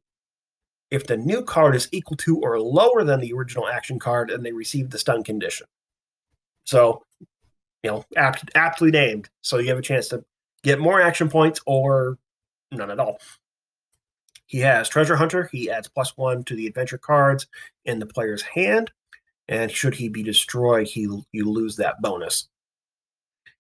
If 0.89 1.07
the 1.07 1.17
new 1.17 1.43
card 1.43 1.75
is 1.75 1.89
equal 1.91 2.17
to 2.17 2.37
or 2.39 2.59
lower 2.59 3.03
than 3.03 3.21
the 3.21 3.33
original 3.33 3.67
action 3.67 3.97
card, 3.97 4.29
then 4.29 4.43
they 4.43 4.51
receive 4.51 4.89
the 4.89 4.99
stun 4.99 5.23
condition. 5.23 5.67
So, 6.63 7.03
you 7.83 7.89
know, 7.91 8.05
apt, 8.15 8.49
aptly 8.55 8.91
named. 8.91 9.29
So 9.41 9.57
you 9.57 9.69
have 9.69 9.79
a 9.79 9.83
chance 9.83 10.07
to 10.09 10.23
get 10.63 10.79
more 10.79 11.01
action 11.01 11.29
points 11.29 11.59
or 11.65 12.17
none 12.71 12.91
at 12.91 12.99
all. 12.99 13.17
He 14.45 14.59
has 14.59 14.89
Treasure 14.89 15.15
Hunter. 15.15 15.49
He 15.51 15.71
adds 15.71 15.87
plus 15.87 16.17
one 16.17 16.43
to 16.43 16.55
the 16.55 16.67
adventure 16.67 16.97
cards 16.97 17.47
in 17.85 17.99
the 17.99 18.05
player's 18.05 18.41
hand. 18.41 18.91
And 19.47 19.71
should 19.71 19.95
he 19.95 20.09
be 20.09 20.23
destroyed, 20.23 20.87
he 20.87 21.01
you 21.31 21.49
lose 21.49 21.77
that 21.77 22.01
bonus. 22.01 22.47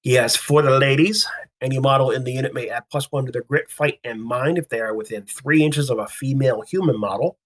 He 0.01 0.13
has 0.13 0.35
for 0.35 0.61
the 0.61 0.79
ladies. 0.79 1.27
Any 1.61 1.79
model 1.79 2.11
in 2.11 2.23
the 2.23 2.31
unit 2.31 2.53
may 2.53 2.69
add 2.69 2.89
plus 2.89 3.11
one 3.11 3.25
to 3.25 3.31
their 3.31 3.43
grit, 3.43 3.69
fight, 3.69 3.99
and 4.03 4.21
mind 4.21 4.57
if 4.57 4.67
they 4.67 4.79
are 4.79 4.95
within 4.95 5.23
three 5.23 5.63
inches 5.63 5.89
of 5.89 5.99
a 5.99 6.07
female 6.07 6.61
human 6.61 6.99
model. 6.99 7.37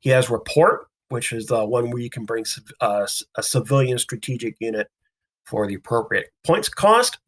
He 0.00 0.10
has 0.10 0.30
report, 0.30 0.87
which 1.08 1.32
is 1.32 1.46
the 1.46 1.64
one 1.64 1.90
where 1.90 2.02
you 2.02 2.10
can 2.10 2.24
bring 2.24 2.44
uh, 2.80 3.06
a 3.36 3.42
civilian 3.42 3.98
strategic 3.98 4.56
unit 4.60 4.88
for 5.44 5.66
the 5.66 5.74
appropriate 5.74 6.30
points 6.44 6.68
cost. 6.68 7.18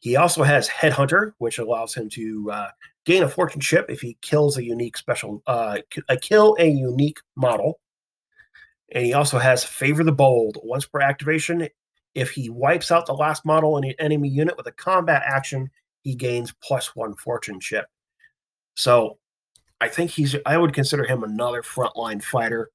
He 0.00 0.16
also 0.16 0.42
has 0.42 0.68
Headhunter, 0.68 1.32
which 1.38 1.58
allows 1.58 1.94
him 1.94 2.10
to 2.10 2.50
uh, 2.52 2.68
gain 3.06 3.22
a 3.22 3.28
fortune 3.28 3.60
chip 3.60 3.86
if 3.88 4.00
he 4.00 4.18
kills 4.20 4.58
a 4.58 4.64
unique 4.64 4.96
special, 4.96 5.42
uh, 5.46 5.78
a 6.08 6.16
kill 6.16 6.56
a 6.58 6.68
unique 6.68 7.18
model. 7.36 7.80
And 8.92 9.06
he 9.06 9.14
also 9.14 9.38
has 9.38 9.64
Favor 9.64 10.04
the 10.04 10.12
Bold. 10.12 10.58
Once 10.62 10.84
per 10.84 11.00
activation, 11.00 11.68
if 12.14 12.30
he 12.30 12.50
wipes 12.50 12.90
out 12.90 13.06
the 13.06 13.14
last 13.14 13.44
model 13.44 13.78
in 13.78 13.84
an 13.84 13.94
enemy 13.98 14.28
unit 14.28 14.56
with 14.56 14.66
a 14.66 14.72
combat 14.72 15.22
action, 15.24 15.70
he 16.02 16.14
gains 16.14 16.52
plus 16.62 16.94
one 16.94 17.14
fortune 17.16 17.58
chip. 17.58 17.86
So 18.76 19.18
I 19.80 19.88
think 19.88 20.10
he's, 20.10 20.36
I 20.46 20.56
would 20.56 20.72
consider 20.72 21.04
him 21.04 21.22
another 21.22 21.62
frontline 21.62 22.22
fighter. 22.22 22.70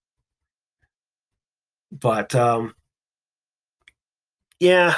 But 1.91 2.35
um, 2.35 2.75
yeah, 4.59 4.95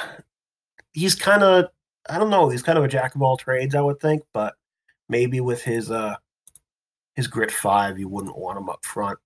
he's 0.94 1.16
kind 1.16 1.44
of 1.44 1.70
I 2.10 2.18
don't 2.18 2.30
know. 2.30 2.50
He's 2.50 2.64
kind 2.64 2.78
of 2.78 2.84
a 2.84 2.90
jack 2.90 3.16
of 3.16 3.22
all 3.22 3.38
trades, 3.38 3.76
I 3.76 3.82
would 3.82 4.00
think, 4.00 4.24
but 4.34 4.56
maybe 5.08 5.40
with 5.40 5.64
his 5.64 5.92
uh 5.92 6.16
his 7.16 7.28
grit 7.28 7.52
five, 7.52 8.00
you 8.00 8.08
wouldn't 8.10 8.38
want 8.38 8.58
him 8.58 8.70
up 8.70 8.84
front. 8.86 9.20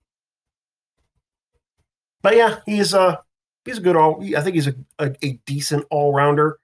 But 2.22 2.36
yeah, 2.36 2.60
he's 2.66 2.94
uh 2.94 3.18
he's 3.64 3.78
a 3.78 3.82
good 3.82 3.96
all. 3.96 4.24
I 4.36 4.42
think 4.42 4.56
he's 4.56 4.68
a 4.68 4.76
a, 5.00 5.16
a 5.24 5.34
decent 5.46 5.86
all 5.90 6.14
rounder, 6.14 6.60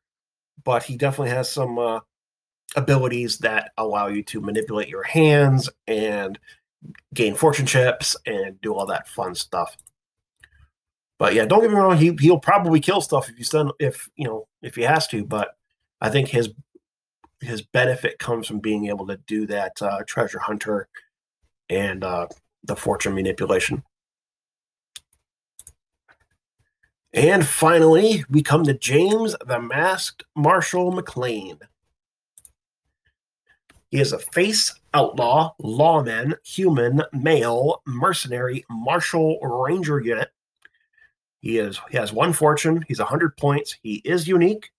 but 0.63 0.83
he 0.83 0.97
definitely 0.97 1.31
has 1.31 1.51
some 1.51 1.79
uh, 1.79 2.01
abilities 2.75 3.37
that 3.39 3.71
allow 3.77 4.07
you 4.07 4.23
to 4.23 4.41
manipulate 4.41 4.87
your 4.87 5.03
hands 5.03 5.69
and 5.87 6.39
gain 7.13 7.35
fortune 7.35 7.65
chips 7.65 8.15
and 8.25 8.59
do 8.61 8.73
all 8.73 8.85
that 8.85 9.07
fun 9.07 9.35
stuff. 9.35 9.77
But 11.19 11.35
yeah, 11.35 11.45
don't 11.45 11.61
get 11.61 11.69
me 11.69 11.77
wrong. 11.77 11.97
He 11.97 12.15
he'll 12.19 12.39
probably 12.39 12.79
kill 12.79 13.01
stuff 13.01 13.29
if 13.29 13.37
you 13.37 13.45
send 13.45 13.71
if 13.79 14.09
you 14.15 14.27
know 14.27 14.47
if 14.61 14.75
he 14.75 14.81
has 14.81 15.07
to. 15.09 15.23
But 15.23 15.55
I 15.99 16.09
think 16.09 16.29
his 16.29 16.49
his 17.41 17.61
benefit 17.61 18.19
comes 18.19 18.47
from 18.47 18.59
being 18.59 18.87
able 18.87 19.05
to 19.07 19.17
do 19.27 19.45
that 19.47 19.79
uh, 19.81 19.99
treasure 20.07 20.39
hunter 20.39 20.87
and 21.69 22.03
uh, 22.03 22.27
the 22.63 22.75
fortune 22.75 23.13
manipulation. 23.13 23.83
And 27.13 27.45
finally, 27.45 28.23
we 28.29 28.41
come 28.41 28.63
to 28.63 28.73
James 28.73 29.35
the 29.45 29.59
Masked 29.59 30.23
Marshal 30.35 30.91
McLean. 30.91 31.59
He 33.91 33.99
is 33.99 34.13
a 34.13 34.19
face 34.19 34.73
outlaw, 34.93 35.53
lawman, 35.59 36.35
human, 36.43 37.03
male, 37.13 37.83
mercenary, 37.85 38.65
marshal, 38.69 39.39
ranger 39.41 39.99
unit 39.99 40.29
he 41.41 41.57
is 41.57 41.79
he 41.89 41.97
has 41.97 42.13
one 42.13 42.33
fortune. 42.33 42.85
He's 42.87 42.99
hundred 42.99 43.35
points. 43.35 43.75
He 43.81 43.95
is 44.05 44.27
unique. 44.27 44.69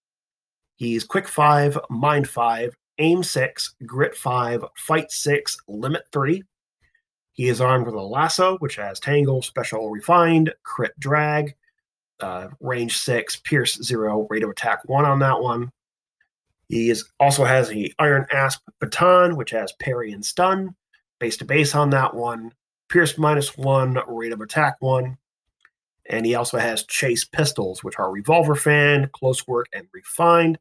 He's 0.77 1.05
quick 1.05 1.29
five, 1.29 1.79
mind 1.91 2.29
five, 2.29 2.75
aim 2.99 3.23
six, 3.23 3.75
grit 3.85 4.17
five, 4.17 4.65
fight 4.77 5.11
six, 5.11 5.57
limit 5.69 6.05
three. 6.13 6.45
He 7.33 7.49
is 7.49 7.61
armed 7.61 7.87
with 7.87 7.95
a 7.95 8.01
lasso, 8.01 8.59
which 8.59 8.77
has 8.77 9.01
tangle, 9.01 9.43
special 9.43 9.91
refined, 9.91 10.53
crit 10.63 10.93
drag, 10.99 11.55
uh, 12.21 12.49
range 12.61 12.97
six, 12.99 13.37
pierce 13.37 13.83
zero, 13.83 14.27
rate 14.31 14.45
of 14.45 14.51
attack 14.51 14.81
one 14.85 15.05
on 15.05 15.19
that 15.21 15.41
one. 15.41 15.73
He 16.73 16.89
is 16.89 17.05
also 17.21 17.45
has 17.45 17.69
the 17.69 17.93
iron 17.99 18.25
asp 18.33 18.63
baton, 18.81 19.37
which 19.37 19.51
has 19.51 19.75
parry 19.75 20.11
and 20.11 20.25
stun, 20.25 20.75
base 21.21 21.37
to 21.37 21.45
base 21.45 21.75
on 21.75 21.91
that 21.91 22.15
one, 22.15 22.51
pierce 22.89 23.19
minus 23.19 23.59
one, 23.59 23.99
rate 24.09 24.33
of 24.33 24.41
attack 24.41 24.77
one. 24.81 25.19
And 26.09 26.25
he 26.25 26.35
also 26.35 26.57
has 26.57 26.87
chase 26.87 27.27
pistols, 27.27 27.85
which 27.85 27.99
are 27.99 28.11
revolver 28.11 28.55
fan, 28.55 29.11
close 29.13 29.47
work, 29.47 29.67
and 29.75 29.87
refined. 29.93 30.59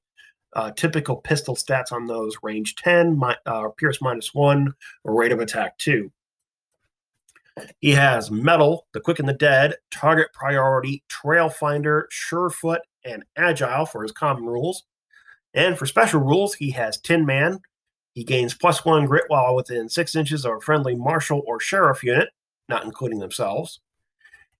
Uh, 0.51 0.71
typical 0.71 1.15
pistol 1.15 1.55
stats 1.55 1.93
on 1.93 2.07
those 2.07 2.35
range 2.43 2.75
10, 2.75 3.17
my, 3.17 3.37
uh, 3.45 3.69
pierce 3.77 4.01
minus 4.01 4.33
1, 4.33 4.73
rate 5.05 5.31
of 5.31 5.39
attack 5.39 5.77
2. 5.77 6.11
He 7.79 7.91
has 7.91 8.29
mettle, 8.29 8.85
the 8.93 8.99
quick 8.99 9.19
and 9.19 9.29
the 9.29 9.33
dead, 9.33 9.75
target 9.91 10.27
priority, 10.33 11.03
trail 11.07 11.47
finder, 11.47 12.09
surefoot, 12.11 12.81
and 13.05 13.23
agile 13.37 13.85
for 13.85 14.03
his 14.03 14.11
common 14.11 14.45
rules. 14.45 14.83
And 15.53 15.77
for 15.77 15.85
special 15.85 16.21
rules, 16.21 16.55
he 16.55 16.71
has 16.71 16.97
Tin 16.97 17.25
Man. 17.25 17.59
He 18.13 18.23
gains 18.23 18.53
plus 18.53 18.83
one 18.83 19.05
grit 19.05 19.25
while 19.27 19.55
within 19.55 19.89
six 19.89 20.15
inches 20.15 20.45
of 20.45 20.53
a 20.53 20.61
friendly 20.61 20.95
marshal 20.95 21.43
or 21.45 21.59
sheriff 21.59 22.03
unit, 22.03 22.29
not 22.67 22.83
including 22.83 23.19
themselves 23.19 23.79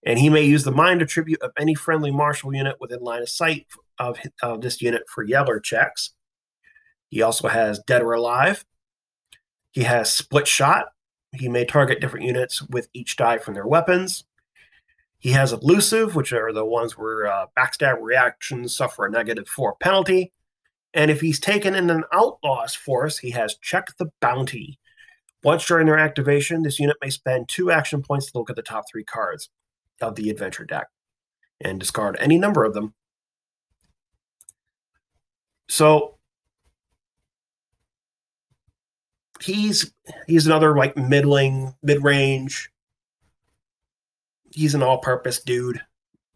and 0.03 0.17
he 0.17 0.29
may 0.29 0.41
use 0.41 0.63
the 0.63 0.71
mind 0.71 1.01
attribute 1.01 1.41
of 1.41 1.51
any 1.57 1.75
friendly 1.75 2.11
marshal 2.11 2.53
unit 2.53 2.77
within 2.79 3.01
line 3.01 3.21
of 3.21 3.29
sight 3.29 3.67
of, 3.99 4.17
of 4.41 4.61
this 4.61 4.81
unit 4.81 5.03
for 5.07 5.23
Yeller 5.23 5.59
checks. 5.59 6.11
He 7.09 7.21
also 7.21 7.47
has 7.49 7.79
Dead 7.79 8.01
or 8.01 8.13
Alive. 8.13 8.65
He 9.71 9.83
has 9.83 10.13
Split 10.13 10.47
Shot. 10.47 10.87
He 11.33 11.47
may 11.47 11.65
target 11.65 12.01
different 12.01 12.25
units 12.25 12.61
with 12.61 12.89
each 12.93 13.15
die 13.15 13.37
from 13.37 13.53
their 13.53 13.67
weapons. 13.67 14.25
He 15.19 15.31
has 15.31 15.53
Elusive, 15.53 16.15
which 16.15 16.33
are 16.33 16.51
the 16.51 16.65
ones 16.65 16.97
where 16.97 17.27
uh, 17.27 17.45
backstab 17.57 18.01
reactions 18.01 18.75
suffer 18.75 19.05
a 19.05 19.11
negative 19.11 19.47
four 19.47 19.75
penalty. 19.75 20.31
And 20.93 21.09
if 21.09 21.21
he's 21.21 21.39
taken 21.39 21.75
in 21.75 21.89
an 21.89 22.03
outlaw's 22.11 22.75
force, 22.75 23.17
he 23.17 23.31
has 23.31 23.57
Check 23.61 23.87
the 23.97 24.11
Bounty. 24.19 24.77
Once 25.43 25.65
during 25.65 25.87
their 25.87 25.97
activation, 25.97 26.63
this 26.63 26.79
unit 26.79 26.97
may 27.01 27.09
spend 27.09 27.49
two 27.49 27.71
action 27.71 28.03
points 28.03 28.31
to 28.31 28.37
look 28.37 28.49
at 28.49 28.55
the 28.55 28.61
top 28.61 28.83
three 28.91 29.03
cards 29.03 29.49
of 30.01 30.15
the 30.15 30.29
adventure 30.29 30.65
deck 30.65 30.87
and 31.61 31.79
discard 31.79 32.17
any 32.19 32.37
number 32.37 32.63
of 32.63 32.73
them. 32.73 32.93
So 35.69 36.17
he's 39.41 39.91
he's 40.27 40.45
another 40.45 40.75
like 40.75 40.95
middling 40.95 41.73
mid-range 41.81 42.69
he's 44.51 44.75
an 44.75 44.83
all-purpose 44.83 45.41
dude 45.41 45.81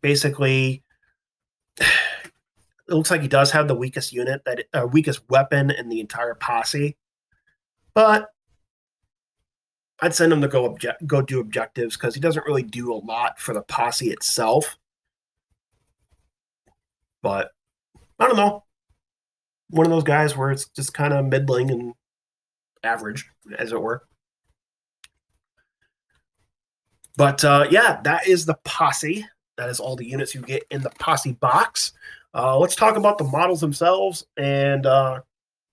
basically 0.01 0.83
it 2.87 2.93
looks 2.93 3.11
like 3.11 3.21
he 3.21 3.27
does 3.27 3.51
have 3.51 3.67
the 3.67 3.75
weakest 3.75 4.13
unit 4.13 4.43
that 4.45 4.65
uh, 4.73 4.85
weakest 4.85 5.21
weapon 5.29 5.71
in 5.71 5.89
the 5.89 5.99
entire 5.99 6.35
posse 6.35 6.95
but 7.93 8.29
I'd 10.01 10.13
send 10.13 10.31
him 10.31 10.41
to 10.41 10.47
go 10.47 10.77
go 11.07 11.21
do 11.21 11.39
objectives 11.39 11.95
because 11.95 12.13
he 12.13 12.21
doesn't 12.21 12.45
really 12.45 12.63
do 12.63 12.93
a 12.93 12.95
lot 12.95 13.39
for 13.39 13.53
the 13.53 13.61
posse 13.61 14.09
itself. 14.09 14.77
But 17.23 17.51
I 18.19 18.27
don't 18.27 18.35
know. 18.35 18.65
One 19.69 19.85
of 19.85 19.91
those 19.91 20.03
guys 20.03 20.35
where 20.35 20.51
it's 20.51 20.67
just 20.69 20.93
kind 20.93 21.13
of 21.13 21.25
middling 21.25 21.71
and 21.71 21.93
average, 22.83 23.25
as 23.57 23.71
it 23.71 23.81
were. 23.81 24.03
But 27.17 27.43
uh, 27.43 27.67
yeah, 27.71 28.01
that 28.03 28.27
is 28.27 28.45
the 28.45 28.57
posse. 28.65 29.25
That 29.57 29.69
is 29.69 29.79
all 29.79 29.95
the 29.95 30.05
units 30.05 30.35
you 30.35 30.41
get 30.41 30.63
in 30.69 30.81
the 30.81 30.91
posse 30.99 31.31
box. 31.31 31.93
Uh, 32.35 32.57
let's 32.59 32.75
talk 32.75 32.97
about 32.97 33.17
the 33.17 33.23
models 33.23 33.61
themselves 33.61 34.25
and 34.35 34.85
uh, 34.85 35.21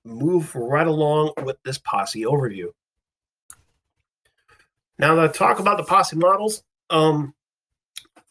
move 0.04 0.54
right 0.54 0.86
along 0.86 1.32
with 1.42 1.56
this 1.64 1.78
posse 1.78 2.22
overview. 2.22 2.68
Now, 4.96 5.16
to 5.16 5.28
talk 5.28 5.58
about 5.58 5.76
the 5.76 5.82
posse 5.82 6.16
models, 6.16 6.62
um, 6.88 7.34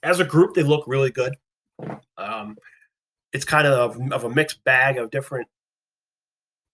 as 0.02 0.22
a 0.22 0.24
group, 0.24 0.54
they 0.54 0.64
look 0.64 0.86
really 0.88 1.12
good. 1.12 1.36
Um, 2.18 2.58
it's 3.34 3.44
kind 3.44 3.68
of 3.68 3.98
of 4.12 4.24
a 4.24 4.30
mixed 4.30 4.64
bag 4.64 4.98
of 4.98 5.10
different 5.10 5.48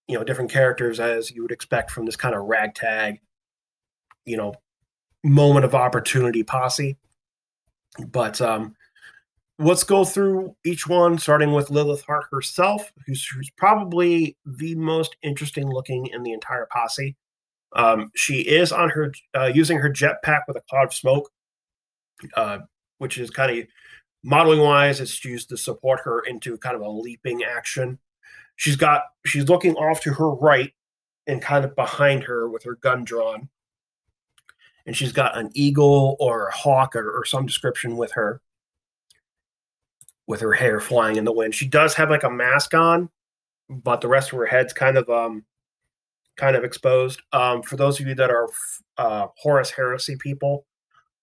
you 0.06 0.16
know 0.16 0.24
different 0.24 0.50
characters 0.50 1.00
as 1.00 1.30
you 1.30 1.42
would 1.42 1.50
expect 1.50 1.90
from 1.90 2.06
this 2.06 2.16
kind 2.16 2.34
of 2.34 2.44
ragtag, 2.44 3.20
you 4.24 4.36
know, 4.36 4.54
moment 5.24 5.64
of 5.64 5.74
opportunity 5.74 6.44
posse. 6.44 6.96
But 8.06 8.40
um, 8.40 8.76
let's 9.58 9.82
go 9.82 10.04
through 10.04 10.54
each 10.64 10.86
one, 10.86 11.18
starting 11.18 11.52
with 11.52 11.70
Lilith 11.70 12.02
Hart 12.02 12.26
herself, 12.30 12.92
who's, 13.06 13.26
who's 13.26 13.50
probably 13.50 14.36
the 14.46 14.74
most 14.76 15.16
interesting 15.22 15.68
looking 15.68 16.06
in 16.06 16.22
the 16.22 16.32
entire 16.32 16.68
posse. 16.70 17.16
Um, 17.74 18.10
she 18.14 18.40
is 18.40 18.72
on 18.72 18.88
her 18.90 19.12
uh, 19.36 19.50
using 19.52 19.78
her 19.78 19.90
jetpack 19.90 20.42
with 20.46 20.56
a 20.56 20.62
cloud 20.70 20.84
of 20.84 20.94
smoke, 20.94 21.30
uh, 22.36 22.60
which 22.98 23.18
is 23.18 23.30
kind 23.30 23.58
of 23.58 23.66
modeling 24.22 24.60
wise. 24.60 25.00
It's 25.00 25.22
used 25.24 25.48
to 25.50 25.56
support 25.56 26.00
her 26.04 26.20
into 26.20 26.56
kind 26.58 26.76
of 26.76 26.82
a 26.82 26.88
leaping 26.88 27.42
action. 27.44 27.98
She's 28.56 28.76
got 28.76 29.02
she's 29.26 29.48
looking 29.48 29.74
off 29.76 30.00
to 30.02 30.14
her 30.14 30.30
right 30.30 30.72
and 31.26 31.42
kind 31.42 31.64
of 31.64 31.76
behind 31.76 32.24
her 32.24 32.48
with 32.48 32.64
her 32.64 32.76
gun 32.76 33.04
drawn, 33.04 33.50
and 34.86 34.96
she's 34.96 35.12
got 35.12 35.36
an 35.36 35.50
eagle 35.52 36.16
or 36.18 36.48
a 36.48 36.56
hawk 36.56 36.96
or, 36.96 37.10
or 37.10 37.24
some 37.26 37.44
description 37.44 37.98
with 37.98 38.12
her 38.12 38.40
with 40.28 40.40
her 40.40 40.52
hair 40.52 40.78
flying 40.78 41.16
in 41.16 41.24
the 41.24 41.32
wind. 41.32 41.54
She 41.54 41.66
does 41.66 41.94
have 41.94 42.10
like 42.10 42.22
a 42.22 42.30
mask 42.30 42.74
on, 42.74 43.08
but 43.68 44.00
the 44.00 44.08
rest 44.08 44.30
of 44.30 44.38
her 44.38 44.46
head's 44.46 44.72
kind 44.72 44.96
of 44.96 45.08
um 45.10 45.44
kind 46.36 46.54
of 46.54 46.62
exposed. 46.62 47.20
Um, 47.32 47.62
for 47.62 47.76
those 47.76 47.98
of 47.98 48.06
you 48.06 48.14
that 48.14 48.30
are 48.30 48.48
uh, 48.96 49.26
Horus 49.36 49.70
Heresy 49.70 50.16
people, 50.16 50.66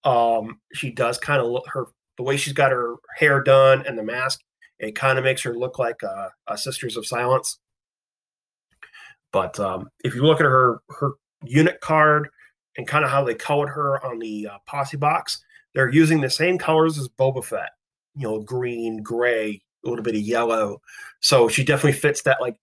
um, 0.03 0.59
she 0.73 0.91
does 0.91 1.17
kind 1.17 1.41
of 1.41 1.47
look 1.47 1.65
her 1.69 1.85
the 2.17 2.23
way 2.23 2.35
she's 2.35 2.53
got 2.53 2.71
her 2.71 2.95
hair 3.15 3.41
done 3.41 3.85
and 3.87 3.97
the 3.97 4.03
mask. 4.03 4.41
It 4.79 4.95
kind 4.95 5.17
of 5.17 5.23
makes 5.23 5.41
her 5.43 5.53
look 5.55 5.79
like 5.79 6.01
a 6.03 6.57
Sisters 6.57 6.97
of 6.97 7.05
Silence. 7.05 7.59
But 9.31 9.57
um, 9.59 9.89
if 10.03 10.15
you 10.15 10.23
look 10.23 10.39
at 10.39 10.45
her 10.45 10.79
her 10.89 11.11
unit 11.43 11.79
card 11.79 12.29
and 12.77 12.87
kind 12.87 13.05
of 13.05 13.11
how 13.11 13.23
they 13.23 13.35
colored 13.35 13.69
her 13.69 14.03
on 14.05 14.19
the 14.19 14.49
uh, 14.51 14.57
posse 14.65 14.97
box, 14.97 15.41
they're 15.73 15.89
using 15.89 16.19
the 16.19 16.29
same 16.29 16.57
colors 16.57 16.97
as 16.97 17.07
Boba 17.07 17.43
Fett. 17.43 17.71
You 18.15 18.23
know, 18.23 18.39
green, 18.39 19.03
gray, 19.03 19.61
a 19.85 19.89
little 19.89 20.03
bit 20.03 20.15
of 20.15 20.21
yellow. 20.21 20.81
So 21.19 21.47
she 21.47 21.63
definitely 21.63 21.99
fits 21.99 22.21
that 22.23 22.41
like 22.41 22.57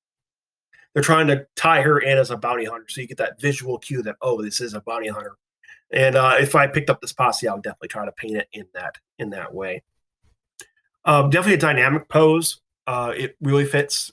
they're 0.94 1.03
trying 1.03 1.26
to 1.28 1.46
tie 1.57 1.82
her 1.82 1.98
in 1.98 2.18
as 2.18 2.30
a 2.30 2.36
bounty 2.36 2.64
hunter. 2.64 2.86
So 2.88 3.00
you 3.00 3.07
get 3.07 3.18
that 3.18 3.40
visual 3.40 3.78
cue 3.78 4.03
that, 4.03 4.16
oh, 4.20 4.42
this 4.42 4.61
is 4.61 4.74
a 4.74 4.80
bounty 4.80 5.09
hunter. 5.09 5.36
And 5.90 6.16
uh, 6.16 6.36
if 6.38 6.55
I 6.55 6.66
picked 6.66 6.90
up 6.90 7.00
this 7.00 7.12
posse, 7.12 7.48
I 7.48 7.55
would 7.55 7.62
definitely 7.62 7.88
try 7.88 8.05
to 8.05 8.12
paint 8.12 8.36
it 8.36 8.48
in 8.53 8.66
that 8.74 8.96
in 9.18 9.30
that 9.30 9.55
way. 9.55 9.82
Um, 11.05 11.30
definitely 11.30 11.55
a 11.55 11.59
dynamic 11.59 12.09
pose. 12.09 12.61
Uh, 12.86 13.12
it 13.16 13.36
really 13.40 13.66
fits 13.66 14.11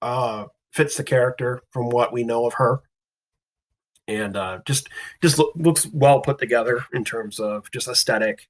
uh, 0.00 0.46
fits 0.72 0.96
the 0.96 1.04
character 1.04 1.62
from 1.70 1.90
what 1.90 2.12
we 2.12 2.24
know 2.24 2.46
of 2.46 2.54
her, 2.54 2.80
and 4.08 4.36
uh, 4.36 4.60
just 4.64 4.88
just 5.20 5.38
lo- 5.38 5.52
looks 5.54 5.86
well 5.92 6.20
put 6.20 6.38
together 6.38 6.84
in 6.94 7.04
terms 7.04 7.38
of 7.38 7.70
just 7.70 7.88
aesthetic 7.88 8.48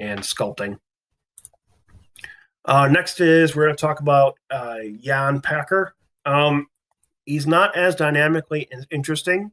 and 0.00 0.20
sculpting. 0.20 0.78
Uh, 2.64 2.88
next 2.88 3.20
is 3.20 3.56
we're 3.56 3.64
going 3.64 3.76
to 3.76 3.80
talk 3.80 4.00
about 4.00 4.38
uh, 4.50 4.78
Jan 5.00 5.40
Packer. 5.40 5.94
Um, 6.24 6.68
he's 7.24 7.46
not 7.46 7.76
as 7.76 7.96
dynamically 7.96 8.68
interesting, 8.90 9.50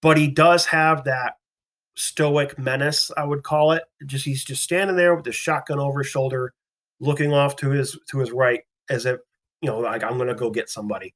but 0.00 0.16
he 0.16 0.28
does 0.28 0.66
have 0.66 1.04
that 1.04 1.34
stoic 1.96 2.58
menace, 2.58 3.10
I 3.16 3.24
would 3.24 3.42
call 3.42 3.72
it. 3.72 3.84
Just 4.06 4.24
he's 4.24 4.44
just 4.44 4.62
standing 4.62 4.96
there 4.96 5.14
with 5.14 5.24
the 5.24 5.32
shotgun 5.32 5.78
over 5.78 6.00
his 6.00 6.08
shoulder, 6.08 6.54
looking 7.00 7.32
off 7.32 7.56
to 7.56 7.70
his 7.70 7.98
to 8.10 8.18
his 8.18 8.30
right 8.30 8.60
as 8.88 9.06
if 9.06 9.20
you 9.60 9.68
know, 9.68 9.78
like 9.80 10.02
I'm 10.02 10.18
gonna 10.18 10.34
go 10.34 10.50
get 10.50 10.70
somebody. 10.70 11.14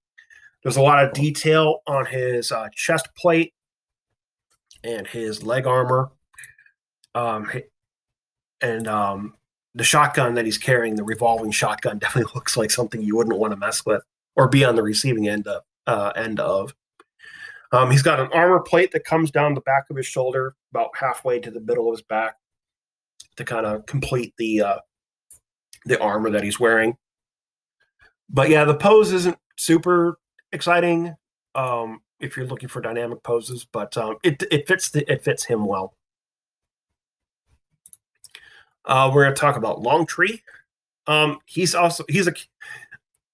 There's 0.63 0.77
a 0.77 0.83
lot 0.83 1.05
of 1.05 1.13
detail 1.13 1.81
on 1.87 2.07
his 2.07 2.51
uh, 2.51 2.69
chest 2.75 3.09
plate 3.17 3.55
and 4.83 5.07
his 5.07 5.43
leg 5.43 5.67
armor, 5.67 6.11
um, 7.15 7.51
and 8.61 8.89
um, 8.89 9.35
the 9.75 9.85
shotgun 9.85 10.35
that 10.35 10.45
he's 10.45 10.59
carrying, 10.59 10.97
the 10.97 11.05
revolving 11.05 11.51
shotgun, 11.51 11.99
definitely 12.01 12.33
looks 12.35 12.57
like 12.57 12.71
something 12.71 13.03
you 13.03 13.17
wouldn't 13.17 13.39
want 13.39 13.53
to 13.53 13.59
mess 13.59 13.85
with 13.85 14.03
or 14.37 14.49
be 14.49 14.65
on 14.65 14.77
the 14.77 14.83
receiving 14.83 15.29
end 15.29 15.47
of. 15.47 15.63
Uh, 15.87 16.13
end 16.17 16.41
of. 16.41 16.75
Um, 17.71 17.91
he's 17.91 18.01
got 18.01 18.19
an 18.19 18.29
armor 18.33 18.61
plate 18.61 18.93
that 18.93 19.05
comes 19.05 19.31
down 19.31 19.53
the 19.53 19.61
back 19.61 19.85
of 19.91 19.97
his 19.97 20.07
shoulder, 20.07 20.55
about 20.73 20.91
halfway 20.99 21.41
to 21.41 21.51
the 21.51 21.61
middle 21.61 21.89
of 21.89 21.93
his 21.93 22.03
back, 22.03 22.37
to 23.37 23.45
kind 23.45 23.67
of 23.67 23.85
complete 23.85 24.33
the 24.39 24.63
uh, 24.63 24.79
the 25.85 26.01
armor 26.01 26.31
that 26.31 26.43
he's 26.43 26.59
wearing. 26.59 26.97
But 28.31 28.49
yeah, 28.49 28.65
the 28.65 28.75
pose 28.75 29.13
isn't 29.13 29.37
super 29.57 30.19
exciting 30.53 31.15
um, 31.55 32.01
if 32.21 32.37
you're 32.37 32.47
looking 32.47 32.69
for 32.69 32.81
dynamic 32.81 33.23
poses, 33.23 33.67
but 33.71 33.97
um, 33.99 34.17
it 34.23 34.43
it 34.51 34.67
fits 34.67 34.91
the, 34.91 35.11
it 35.13 35.23
fits 35.23 35.45
him 35.45 35.67
well. 35.67 35.95
Uh, 38.85 39.11
we're 39.13 39.25
going 39.25 39.35
to 39.35 39.41
talk 39.41 39.57
about 39.57 39.83
Longtree. 39.83 40.41
Um, 41.07 41.39
he's 41.47 41.75
also 41.75 42.05
he's 42.09 42.29
a 42.29 42.35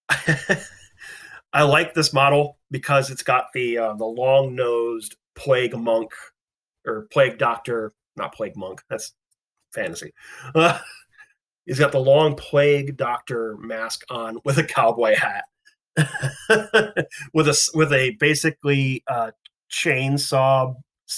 I 1.52 1.62
like 1.62 1.94
this 1.94 2.12
model 2.12 2.58
because 2.70 3.10
it's 3.10 3.22
got 3.22 3.46
the 3.54 3.78
uh, 3.78 3.94
the 3.94 4.04
long 4.04 4.54
nosed 4.54 5.16
plague 5.34 5.76
monk 5.76 6.12
or 6.86 7.08
plague 7.12 7.38
doctor, 7.38 7.92
not 8.16 8.34
plague 8.34 8.56
monk. 8.56 8.82
That's 8.88 9.12
fantasy. 9.72 10.12
Uh, 10.54 10.78
he's 11.66 11.78
got 11.78 11.92
the 11.92 12.00
long 12.00 12.36
plague 12.36 12.96
doctor 12.96 13.56
mask 13.58 14.04
on 14.10 14.38
with 14.44 14.58
a 14.58 14.64
cowboy 14.64 15.16
hat, 15.16 15.44
with 17.32 17.48
a 17.48 17.70
with 17.74 17.92
a 17.92 18.16
basically 18.18 19.02
uh, 19.06 19.30
chainsaw 19.70 20.74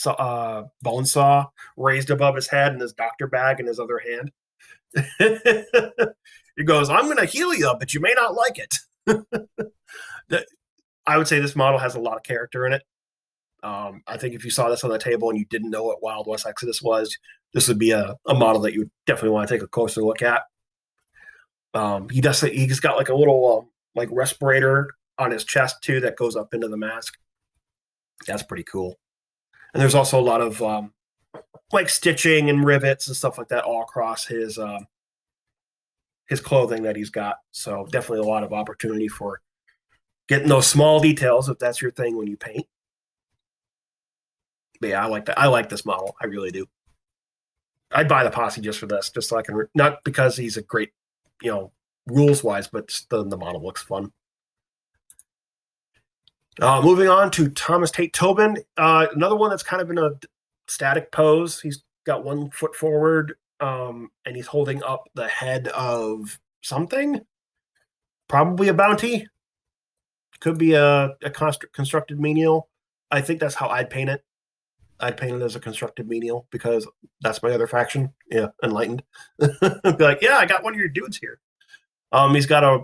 uh, 0.07 0.65
bone 0.81 1.05
saw 1.05 1.47
raised 1.77 2.11
above 2.11 2.35
his 2.35 2.49
head 2.49 2.73
and 2.73 2.81
his 2.81 2.93
doctor 2.93 3.27
bag 3.27 3.61
in 3.61 3.67
his 3.67 3.79
other 3.79 3.99
hand. 3.99 4.31
he 6.57 6.65
goes, 6.65 6.91
"I'm 6.91 7.05
going 7.05 7.19
to 7.19 7.25
heal 7.25 7.55
you, 7.55 7.73
but 7.79 7.95
you 7.95 8.01
may 8.01 8.15
not 8.15 8.35
like 8.35 8.59
it." 8.59 8.75
I 11.07 11.19
would 11.19 11.29
say 11.29 11.41
this 11.41 11.57
model 11.57 11.79
has 11.79 11.95
a 11.95 12.01
lot 12.01 12.17
of 12.17 12.23
character 12.23 12.67
in 12.67 12.73
it. 12.75 12.83
Um, 13.63 14.03
I 14.07 14.17
think 14.17 14.35
if 14.35 14.45
you 14.45 14.51
saw 14.51 14.69
this 14.69 14.85
on 14.85 14.91
the 14.91 14.99
table 14.99 15.31
and 15.31 15.39
you 15.39 15.45
didn't 15.45 15.71
know 15.71 15.85
what 15.85 16.03
Wild 16.03 16.27
West 16.27 16.47
Exodus 16.47 16.83
was, 16.83 17.17
this 17.55 17.69
would 17.69 17.79
be 17.79 17.93
a, 17.93 18.17
a 18.27 18.35
model 18.35 18.63
that 18.63 18.73
you 18.73 18.81
would 18.81 18.91
definitely 19.07 19.31
want 19.31 19.49
to 19.49 19.55
take 19.55 19.63
a 19.63 19.69
closer 19.69 20.03
look 20.03 20.23
at. 20.23 20.43
Um, 21.75 22.09
he 22.09 22.21
does. 22.21 22.41
He's 22.41 22.81
got 22.81 22.97
like 22.97 23.09
a 23.09 23.15
little 23.15 23.59
um, 23.59 23.71
like 23.95 24.09
respirator 24.13 24.91
on 25.19 25.31
his 25.31 25.45
chest 25.45 25.77
too 25.83 26.01
that 26.01 26.17
goes 26.17 26.37
up 26.37 26.55
into 26.55 26.69
the 26.69 26.77
mask. 26.77 27.15
That's 28.27 28.43
pretty 28.43 28.65
cool. 28.65 28.99
And 29.73 29.81
there's 29.81 29.95
also 29.95 30.21
a 30.21 30.23
lot 30.23 30.41
of 30.41 30.63
um, 30.63 30.93
like 31.73 31.89
stitching 31.89 32.51
and 32.51 32.65
rivets 32.65 33.07
and 33.09 33.17
stuff 33.17 33.39
like 33.39 33.49
that 33.49 33.65
all 33.65 33.83
across 33.83 34.27
his 34.27 34.59
uh, 34.59 34.81
his 36.27 36.41
clothing 36.41 36.83
that 36.83 36.97
he's 36.97 37.11
got. 37.11 37.39
So 37.51 37.87
definitely 37.91 38.27
a 38.27 38.31
lot 38.31 38.45
of 38.45 38.53
opportunity 38.53 39.09
for 39.09 39.41
getting 40.29 40.49
those 40.49 40.67
small 40.67 41.01
details 41.01 41.49
if 41.49 41.59
that's 41.59 41.81
your 41.81 41.91
thing 41.91 42.17
when 42.17 42.27
you 42.27 42.37
paint. 42.37 42.67
But 44.81 44.91
yeah, 44.91 45.05
I 45.05 45.07
like 45.07 45.27
that. 45.27 45.39
I 45.39 45.47
like 45.47 45.69
this 45.69 45.85
model. 45.85 46.17
I 46.21 46.27
really 46.27 46.51
do. 46.51 46.67
I'd 47.93 48.09
buy 48.09 48.25
the 48.25 48.31
posse 48.31 48.61
just 48.61 48.79
for 48.79 48.87
this, 48.87 49.11
just 49.11 49.29
so 49.29 49.37
I 49.37 49.43
can, 49.43 49.69
not 49.75 50.03
because 50.05 50.37
he's 50.37 50.57
a 50.57 50.63
great, 50.63 50.93
you 51.43 51.51
know, 51.51 51.73
rules 52.07 52.43
wise, 52.43 52.67
but 52.67 52.89
the, 53.11 53.25
the 53.25 53.37
model 53.37 53.63
looks 53.63 53.83
fun. 53.83 54.13
Uh, 56.61 56.83
moving 56.83 57.09
on 57.09 57.31
to 57.31 57.49
Thomas 57.49 57.91
Tate 57.91 58.13
Tobin, 58.13 58.59
uh, 58.77 59.07
another 59.15 59.37
one 59.37 59.51
that's 59.51 59.63
kind 59.63 59.81
of 59.81 59.91
in 59.91 59.99
a 59.99 60.11
static 60.69 61.11
pose. 61.11 61.61
He's 61.61 61.83
got 62.05 62.25
one 62.25 62.51
foot 62.51 62.75
forward, 62.75 63.35
um, 63.61 64.11
and 64.27 64.37
he's 64.37 64.47
holding 64.47 64.83
up 64.83 65.05
the 65.15 65.29
head 65.29 65.69
of 65.69 66.39
something, 66.61 67.21
probably 68.29 68.69
a 68.69 68.75
bounty 68.75 69.29
could 70.43 70.59
be 70.59 70.75
a, 70.75 71.05
a 71.23 71.31
constru- 71.31 71.73
constructed 71.73 72.19
menial. 72.19 72.69
I 73.13 73.21
think 73.21 73.39
that's 73.39 73.55
how 73.55 73.69
I'd 73.69 73.91
paint 73.91 74.11
it. 74.11 74.25
I'd 74.99 75.17
paint 75.17 75.37
it 75.37 75.43
as 75.43 75.55
a 75.55 75.61
constructed 75.61 76.09
menial 76.09 76.47
because 76.51 76.87
that's 77.21 77.43
my 77.43 77.51
other 77.51 77.69
faction. 77.69 78.13
Yeah, 78.29 78.49
enlightened. 78.63 79.05
be 79.39 79.49
like, 79.83 80.21
yeah, 80.21 80.37
I 80.39 80.47
got 80.47 80.65
one 80.65 80.75
of 80.75 80.81
your 80.81 80.89
dudes 80.89 81.17
here. 81.17 81.39
Um, 82.11 82.35
he's 82.35 82.47
got 82.47 82.65
a 82.65 82.81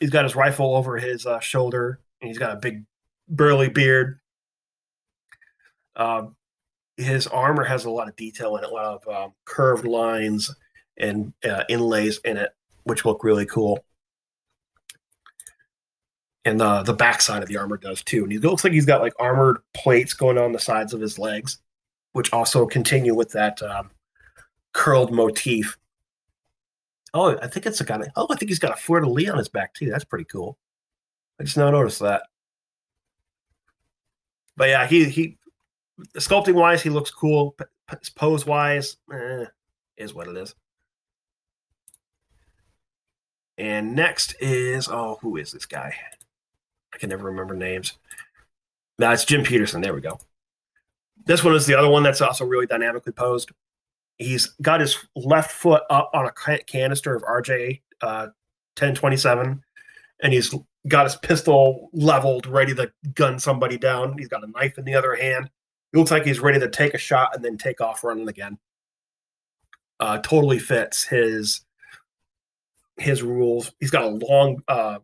he's 0.00 0.10
got 0.10 0.24
his 0.24 0.34
rifle 0.34 0.74
over 0.74 0.98
his 0.98 1.26
uh, 1.26 1.38
shoulder, 1.38 2.00
and 2.20 2.28
he's 2.28 2.38
got 2.38 2.52
a 2.52 2.56
big 2.56 2.84
burly 3.30 3.68
beard. 3.68 4.20
Um, 5.96 6.36
his 6.96 7.26
armor 7.26 7.64
has 7.64 7.84
a 7.84 7.90
lot 7.90 8.08
of 8.08 8.16
detail 8.16 8.56
in 8.56 8.64
it, 8.64 8.70
a 8.70 8.72
lot 8.72 9.00
of 9.02 9.08
um, 9.08 9.32
curved 9.46 9.86
lines 9.86 10.54
and 10.98 11.32
uh, 11.44 11.64
inlays 11.68 12.18
in 12.24 12.36
it, 12.36 12.50
which 12.84 13.04
look 13.04 13.24
really 13.24 13.46
cool 13.46 13.84
and 16.44 16.60
the 16.60 16.82
the 16.82 16.92
backside 16.92 17.42
of 17.42 17.48
the 17.48 17.56
armor 17.56 17.76
does 17.76 18.02
too. 18.02 18.22
And 18.22 18.32
he 18.32 18.38
looks 18.38 18.64
like 18.64 18.72
he's 18.72 18.86
got 18.86 19.02
like 19.02 19.12
armored 19.18 19.58
plates 19.74 20.14
going 20.14 20.38
on 20.38 20.52
the 20.52 20.58
sides 20.58 20.92
of 20.92 21.00
his 21.00 21.18
legs, 21.18 21.58
which 22.12 22.32
also 22.32 22.66
continue 22.66 23.14
with 23.14 23.30
that 23.32 23.62
um, 23.62 23.90
curled 24.72 25.12
motif. 25.12 25.76
Oh, 27.12 27.36
I 27.38 27.48
think 27.48 27.66
it's 27.66 27.80
a 27.80 27.84
kind 27.84 28.02
of. 28.02 28.08
Oh, 28.16 28.26
I 28.30 28.36
think 28.36 28.50
he's 28.50 28.58
got 28.58 28.72
a 28.72 28.80
fleur 28.80 29.00
de 29.00 29.08
lis 29.08 29.28
on 29.28 29.38
his 29.38 29.48
back 29.48 29.74
too. 29.74 29.90
That's 29.90 30.04
pretty 30.04 30.24
cool. 30.24 30.58
I 31.38 31.44
just 31.44 31.56
now 31.56 31.70
noticed 31.70 32.00
that. 32.00 32.22
But 34.56 34.68
yeah, 34.68 34.86
he 34.86 35.04
he 35.08 35.38
sculpting 36.16 36.54
wise, 36.54 36.82
he 36.82 36.90
looks 36.90 37.10
cool. 37.10 37.56
Pose 38.14 38.46
wise, 38.46 38.96
eh, 39.12 39.46
is 39.96 40.14
what 40.14 40.28
it 40.28 40.36
is. 40.36 40.54
And 43.58 43.94
next 43.94 44.34
is 44.40 44.88
oh, 44.88 45.18
who 45.20 45.36
is 45.36 45.52
this 45.52 45.66
guy? 45.66 45.94
I 46.94 46.98
can 46.98 47.10
never 47.10 47.24
remember 47.24 47.54
names. 47.54 47.94
That's 48.98 49.24
Jim 49.24 49.42
Peterson. 49.42 49.80
There 49.80 49.94
we 49.94 50.00
go. 50.00 50.18
This 51.24 51.44
one 51.44 51.54
is 51.54 51.66
the 51.66 51.74
other 51.74 51.88
one 51.88 52.02
that's 52.02 52.20
also 52.20 52.44
really 52.44 52.66
dynamically 52.66 53.12
posed. 53.12 53.50
He's 54.18 54.46
got 54.62 54.80
his 54.80 54.96
left 55.16 55.50
foot 55.50 55.82
up 55.90 56.10
on 56.12 56.26
a 56.26 56.58
canister 56.64 57.14
of 57.14 57.22
RJ 57.22 57.80
uh, 58.02 58.28
1027, 58.76 59.62
and 60.22 60.32
he's 60.32 60.54
got 60.88 61.04
his 61.04 61.16
pistol 61.16 61.90
leveled, 61.92 62.46
ready 62.46 62.74
to 62.74 62.90
gun 63.14 63.38
somebody 63.38 63.78
down. 63.78 64.16
He's 64.18 64.28
got 64.28 64.44
a 64.44 64.50
knife 64.50 64.78
in 64.78 64.84
the 64.84 64.94
other 64.94 65.14
hand. 65.14 65.50
He 65.92 65.98
looks 65.98 66.10
like 66.10 66.24
he's 66.24 66.40
ready 66.40 66.60
to 66.60 66.68
take 66.68 66.94
a 66.94 66.98
shot 66.98 67.34
and 67.34 67.44
then 67.44 67.58
take 67.58 67.80
off 67.80 68.04
running 68.04 68.28
again. 68.28 68.58
Uh, 69.98 70.18
totally 70.18 70.58
fits 70.58 71.04
his 71.04 71.62
his 72.96 73.22
rules. 73.22 73.72
He's 73.80 73.90
got 73.90 74.04
a 74.04 74.08
long 74.08 74.62
uh, 74.68 74.98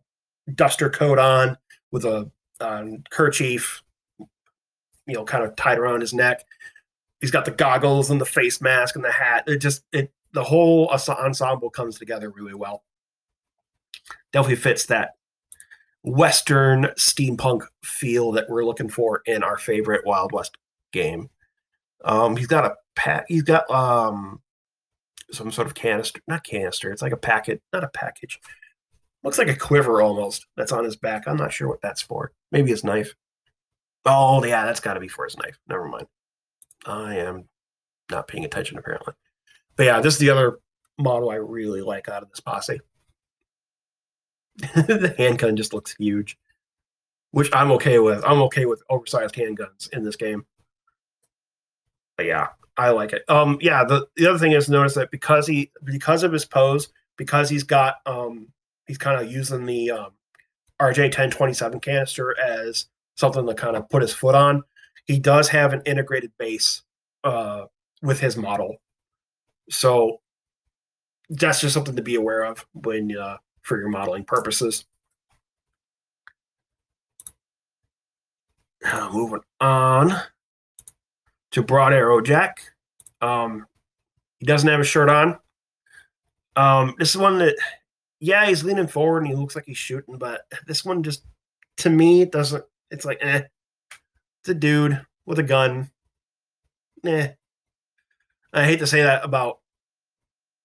duster 0.55 0.89
coat 0.89 1.19
on 1.19 1.57
with 1.91 2.05
a 2.05 2.31
um, 2.59 3.03
kerchief, 3.09 3.83
you 4.19 5.13
know, 5.13 5.23
kind 5.23 5.43
of 5.43 5.55
tied 5.55 5.77
around 5.77 6.01
his 6.01 6.13
neck. 6.13 6.43
He's 7.19 7.31
got 7.31 7.45
the 7.45 7.51
goggles 7.51 8.09
and 8.09 8.21
the 8.21 8.25
face 8.25 8.61
mask 8.61 8.95
and 8.95 9.03
the 9.03 9.11
hat. 9.11 9.43
It 9.47 9.57
just 9.57 9.83
it 9.91 10.11
the 10.33 10.43
whole 10.43 10.89
ensemble 10.89 11.69
comes 11.69 11.97
together 11.97 12.29
really 12.29 12.53
well. 12.53 12.83
Definitely 14.31 14.57
fits 14.57 14.85
that 14.87 15.11
Western 16.03 16.85
steampunk 16.97 17.61
feel 17.83 18.31
that 18.33 18.49
we're 18.49 18.65
looking 18.65 18.89
for 18.89 19.21
in 19.25 19.43
our 19.43 19.57
favorite 19.57 20.05
Wild 20.05 20.31
West 20.31 20.57
game. 20.91 21.29
Um, 22.05 22.37
he's 22.37 22.47
got 22.47 22.65
a 22.65 22.75
pat. 22.95 23.25
He's 23.27 23.43
got 23.43 23.69
um, 23.69 24.41
some 25.31 25.51
sort 25.51 25.67
of 25.67 25.73
canister, 25.73 26.21
not 26.27 26.43
canister. 26.43 26.91
It's 26.91 27.01
like 27.01 27.13
a 27.13 27.17
packet, 27.17 27.61
not 27.73 27.83
a 27.83 27.89
package. 27.89 28.39
Looks 29.23 29.37
like 29.37 29.49
a 29.49 29.55
quiver 29.55 30.01
almost. 30.01 30.45
That's 30.55 30.71
on 30.71 30.83
his 30.83 30.95
back. 30.95 31.27
I'm 31.27 31.37
not 31.37 31.51
sure 31.51 31.67
what 31.67 31.81
that's 31.81 32.01
for. 32.01 32.31
Maybe 32.51 32.69
his 32.69 32.83
knife. 32.83 33.15
Oh 34.05 34.43
yeah, 34.43 34.65
that's 34.65 34.79
got 34.79 34.93
to 34.93 34.99
be 34.99 35.07
for 35.09 35.25
his 35.25 35.37
knife. 35.37 35.59
Never 35.67 35.87
mind. 35.87 36.07
I 36.85 37.17
am 37.17 37.49
not 38.09 38.27
paying 38.27 38.45
attention 38.45 38.77
apparently. 38.77 39.13
But 39.75 39.85
yeah, 39.87 39.99
this 39.99 40.13
is 40.13 40.19
the 40.19 40.29
other 40.29 40.59
model 40.97 41.29
I 41.29 41.35
really 41.35 41.81
like 41.81 42.07
out 42.07 42.23
of 42.23 42.29
this 42.29 42.39
posse. 42.39 42.79
the 44.75 45.13
handgun 45.17 45.55
just 45.55 45.73
looks 45.73 45.95
huge, 45.97 46.37
which 47.31 47.49
I'm 47.53 47.71
okay 47.73 47.99
with. 47.99 48.23
I'm 48.25 48.41
okay 48.43 48.65
with 48.65 48.81
oversized 48.89 49.35
handguns 49.35 49.91
in 49.93 50.03
this 50.03 50.15
game. 50.15 50.45
But 52.17 52.25
yeah, 52.25 52.47
I 52.77 52.89
like 52.89 53.13
it. 53.13 53.23
Um, 53.29 53.57
yeah, 53.61 53.83
the, 53.83 54.07
the 54.15 54.27
other 54.27 54.39
thing 54.39 54.53
is 54.53 54.69
notice 54.69 54.95
that 54.95 55.11
because 55.11 55.47
he 55.47 55.71
because 55.83 56.23
of 56.23 56.31
his 56.31 56.45
pose, 56.45 56.89
because 57.17 57.49
he's 57.49 57.63
got 57.63 57.95
um 58.05 58.47
he's 58.87 58.97
kind 58.97 59.21
of 59.21 59.31
using 59.31 59.65
the 59.65 59.91
um, 59.91 60.11
RJ 60.79 61.05
1027 61.05 61.79
canister 61.79 62.39
as 62.39 62.85
something 63.15 63.45
to 63.45 63.53
kind 63.53 63.75
of 63.75 63.89
put 63.89 64.01
his 64.01 64.13
foot 64.13 64.35
on. 64.35 64.63
He 65.05 65.19
does 65.19 65.49
have 65.49 65.73
an 65.73 65.81
integrated 65.85 66.31
base 66.37 66.81
uh, 67.23 67.65
with 68.01 68.19
his 68.19 68.37
model, 68.37 68.77
so 69.69 70.21
that's 71.29 71.61
just 71.61 71.73
something 71.73 71.95
to 71.95 72.01
be 72.01 72.15
aware 72.15 72.43
of 72.43 72.65
when 72.73 73.15
uh, 73.17 73.37
for 73.67 73.77
your 73.77 73.89
modeling 73.89 74.23
purposes. 74.23 74.85
Now, 78.81 79.11
moving 79.11 79.41
on 79.59 80.13
to 81.51 81.61
Broad 81.61 81.91
Arrow 81.91 82.21
Jack. 82.21 82.61
Um, 83.19 83.67
he 84.39 84.45
doesn't 84.45 84.69
have 84.69 84.79
a 84.79 84.85
shirt 84.85 85.09
on. 85.09 85.37
Um, 86.55 86.95
this 86.97 87.09
is 87.09 87.17
one 87.17 87.39
that, 87.39 87.57
yeah, 88.21 88.45
he's 88.45 88.63
leaning 88.63 88.87
forward 88.87 89.19
and 89.19 89.27
he 89.27 89.35
looks 89.35 89.55
like 89.55 89.65
he's 89.65 89.77
shooting, 89.77 90.17
but 90.17 90.45
this 90.65 90.85
one 90.85 91.03
just, 91.03 91.25
to 91.77 91.89
me, 91.89 92.21
it 92.21 92.31
doesn't. 92.31 92.63
It's 92.89 93.03
like, 93.03 93.17
eh, 93.19 93.41
it's 94.39 94.49
a 94.49 94.53
dude 94.53 95.05
with 95.25 95.39
a 95.39 95.43
gun. 95.43 95.91
Eh. 97.03 97.31
I 98.53 98.63
hate 98.63 98.79
to 98.79 98.87
say 98.87 99.01
that 99.01 99.25
about 99.25 99.59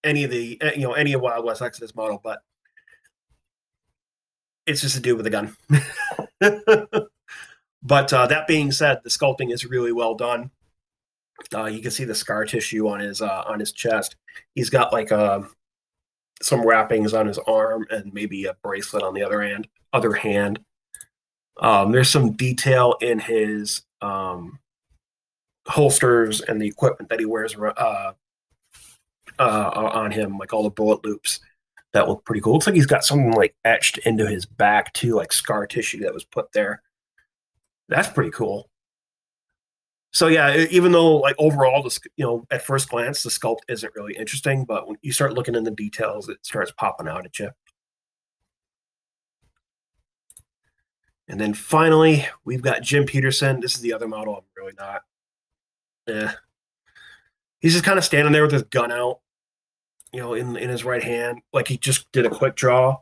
any 0.05 0.23
of 0.23 0.31
the, 0.31 0.57
eh, 0.63 0.75
you 0.77 0.83
know, 0.83 0.93
any 0.93 1.15
of 1.15 1.21
Wild 1.21 1.45
West 1.45 1.63
Exodus 1.63 1.97
model, 1.97 2.21
but 2.23 2.43
it's 4.67 4.81
just 4.81 4.97
a 4.97 5.01
dude 5.01 5.17
with 5.17 5.27
a 5.27 5.31
gun. 5.31 5.57
but 7.83 8.13
uh, 8.13 8.27
that 8.27 8.47
being 8.47 8.73
said, 8.73 9.01
the 9.03 9.11
sculpting 9.11 9.53
is 9.53 9.67
really 9.67 9.93
well 9.93 10.15
done. 10.15 10.51
Uh, 11.55 11.65
you 11.65 11.81
can 11.81 11.91
see 11.91 12.05
the 12.05 12.15
scar 12.15 12.45
tissue 12.45 12.89
on 12.89 13.01
his 13.01 13.21
uh, 13.21 13.43
on 13.47 13.59
his 13.59 13.73
chest. 13.73 14.17
He's 14.55 14.71
got 14.71 14.93
like 14.93 15.11
a 15.11 15.35
um, 15.35 15.55
some 16.41 16.67
wrappings 16.67 17.15
on 17.15 17.27
his 17.27 17.39
arm 17.39 17.87
and 17.91 18.13
maybe 18.13 18.45
a 18.45 18.57
bracelet 18.63 19.03
on 19.03 19.15
the 19.15 19.23
other 19.23 19.43
hand. 19.43 19.69
Other 19.93 20.13
hand, 20.13 20.61
um, 21.61 21.93
there's 21.93 22.11
some 22.11 22.33
detail 22.33 22.97
in 23.01 23.19
his 23.19 23.83
um, 24.01 24.59
holsters 25.67 26.41
and 26.41 26.61
the 26.61 26.67
equipment 26.67 27.11
that 27.11 27.21
he 27.21 27.27
wears 27.27 27.57
uh, 27.57 28.13
uh, 29.39 29.71
on 29.95 30.11
him, 30.11 30.39
like 30.39 30.53
all 30.53 30.63
the 30.63 30.71
bullet 30.71 31.05
loops. 31.05 31.41
That 31.93 32.09
look 32.09 32.25
pretty 32.25 32.41
cool. 32.41 32.55
Looks 32.55 32.67
like 32.67 32.75
he's 32.75 32.87
got 32.87 33.05
something 33.05 33.33
like 33.33 33.55
etched 33.65 33.99
into 33.99 34.27
his 34.27 34.47
back 34.47 34.93
too, 34.95 35.15
like 35.15 35.33
scar 35.33 35.67
tissue 35.67 36.01
that 36.01 36.15
was 36.15 36.25
put 36.25 36.53
there. 36.53 36.83
That's 37.89 38.09
pretty 38.09 38.31
cool 38.31 38.71
so 40.13 40.27
yeah, 40.27 40.67
even 40.71 40.93
though 40.93 41.17
like 41.17 41.35
overall, 41.39 41.83
the 41.83 41.99
you 42.17 42.25
know 42.25 42.47
at 42.51 42.63
first 42.63 42.91
glance 42.91 43.23
the 43.23 43.31
sculpt 43.31 43.61
isn't 43.69 43.95
really 43.97 44.15
interesting, 44.15 44.65
but 44.65 44.87
when 44.87 44.99
you 45.01 45.11
start 45.11 45.33
looking 45.33 45.55
in 45.55 45.65
the 45.65 45.71
details, 45.71 46.29
it 46.29 46.45
starts 46.45 46.71
popping 46.73 47.09
out 47.09 47.25
at 47.25 47.39
you. 47.39 47.51
And 51.29 51.41
then 51.41 51.55
finally, 51.55 52.27
we've 52.45 52.61
got 52.61 52.83
Jim 52.83 53.07
Peterson. 53.07 53.61
This 53.61 53.75
is 53.75 53.81
the 53.81 53.95
other 53.95 54.07
model. 54.07 54.37
I'm 54.37 54.45
really 54.55 54.75
not. 54.79 55.03
Yeah, 56.07 56.33
he's 57.61 57.73
just 57.73 57.85
kind 57.85 57.99
of 57.99 58.05
standing 58.05 58.35
there 58.35 58.43
with 58.43 58.53
his 58.53 58.65
gun 58.65 58.93
out, 58.93 59.21
you 60.13 60.21
know, 60.21 60.35
in 60.35 60.57
in 60.57 60.69
his 60.69 60.85
right 60.85 61.03
hand, 61.03 61.41
like 61.53 61.69
he 61.69 61.79
just 61.79 62.11
did 62.13 62.27
a 62.27 62.31
quick 62.31 62.55
draw. 62.55 62.99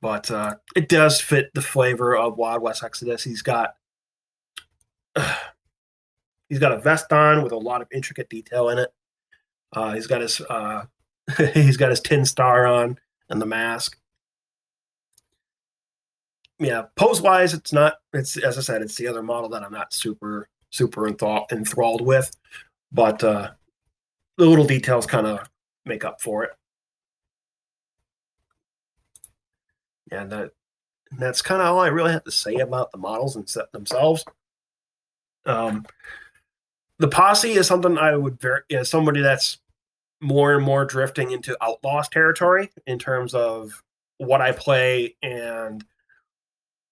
But 0.00 0.30
uh, 0.30 0.56
it 0.74 0.88
does 0.88 1.20
fit 1.20 1.50
the 1.54 1.62
flavor 1.62 2.16
of 2.16 2.38
Wild 2.38 2.62
West 2.62 2.82
Exodus. 2.82 3.22
He's 3.22 3.42
got 3.42 3.74
he's 6.48 6.58
got 6.58 6.72
a 6.72 6.78
vest 6.78 7.12
on 7.12 7.42
with 7.42 7.52
a 7.52 7.56
lot 7.56 7.82
of 7.82 7.88
intricate 7.92 8.28
detail 8.28 8.68
in 8.68 8.78
it. 8.78 8.92
Uh, 9.72 9.92
he's 9.92 10.06
got 10.06 10.20
his 10.20 10.40
uh, 10.40 10.84
he's 11.54 11.76
got 11.76 11.90
his 11.90 12.00
tin 12.00 12.24
star 12.24 12.66
on 12.66 12.98
and 13.28 13.40
the 13.40 13.46
mask. 13.46 13.98
Yeah, 16.58 16.84
pose 16.94 17.20
wise, 17.20 17.54
it's 17.54 17.72
not. 17.72 17.94
It's 18.12 18.36
as 18.36 18.56
I 18.56 18.60
said, 18.60 18.82
it's 18.82 18.94
the 18.94 19.08
other 19.08 19.22
model 19.22 19.50
that 19.50 19.64
I'm 19.64 19.72
not 19.72 19.92
super 19.92 20.48
super 20.70 21.08
enthralled 21.08 22.00
with, 22.00 22.30
but 22.92 23.22
uh, 23.24 23.50
the 24.36 24.46
little 24.46 24.64
details 24.64 25.06
kind 25.06 25.26
of 25.26 25.48
make 25.84 26.04
up 26.04 26.20
for 26.20 26.44
it. 26.44 26.50
And 30.10 30.30
that 30.30 30.50
that's 31.18 31.42
kind 31.42 31.60
of 31.60 31.68
all 31.68 31.80
I 31.80 31.88
really 31.88 32.12
have 32.12 32.24
to 32.24 32.30
say 32.30 32.56
about 32.56 32.92
the 32.92 32.98
models 32.98 33.36
and 33.36 33.48
set 33.48 33.70
themselves. 33.72 34.24
Um, 35.44 35.84
the 36.98 37.08
posse 37.08 37.52
is 37.52 37.66
something 37.66 37.98
I 37.98 38.16
would 38.16 38.40
very 38.40 38.60
is 38.68 38.88
somebody 38.88 39.20
that's 39.20 39.58
more 40.20 40.54
and 40.54 40.64
more 40.64 40.84
drifting 40.84 41.32
into 41.32 41.56
outlaws 41.62 42.08
territory 42.08 42.70
in 42.86 42.98
terms 42.98 43.34
of 43.34 43.82
what 44.18 44.40
I 44.40 44.52
play 44.52 45.16
and 45.22 45.84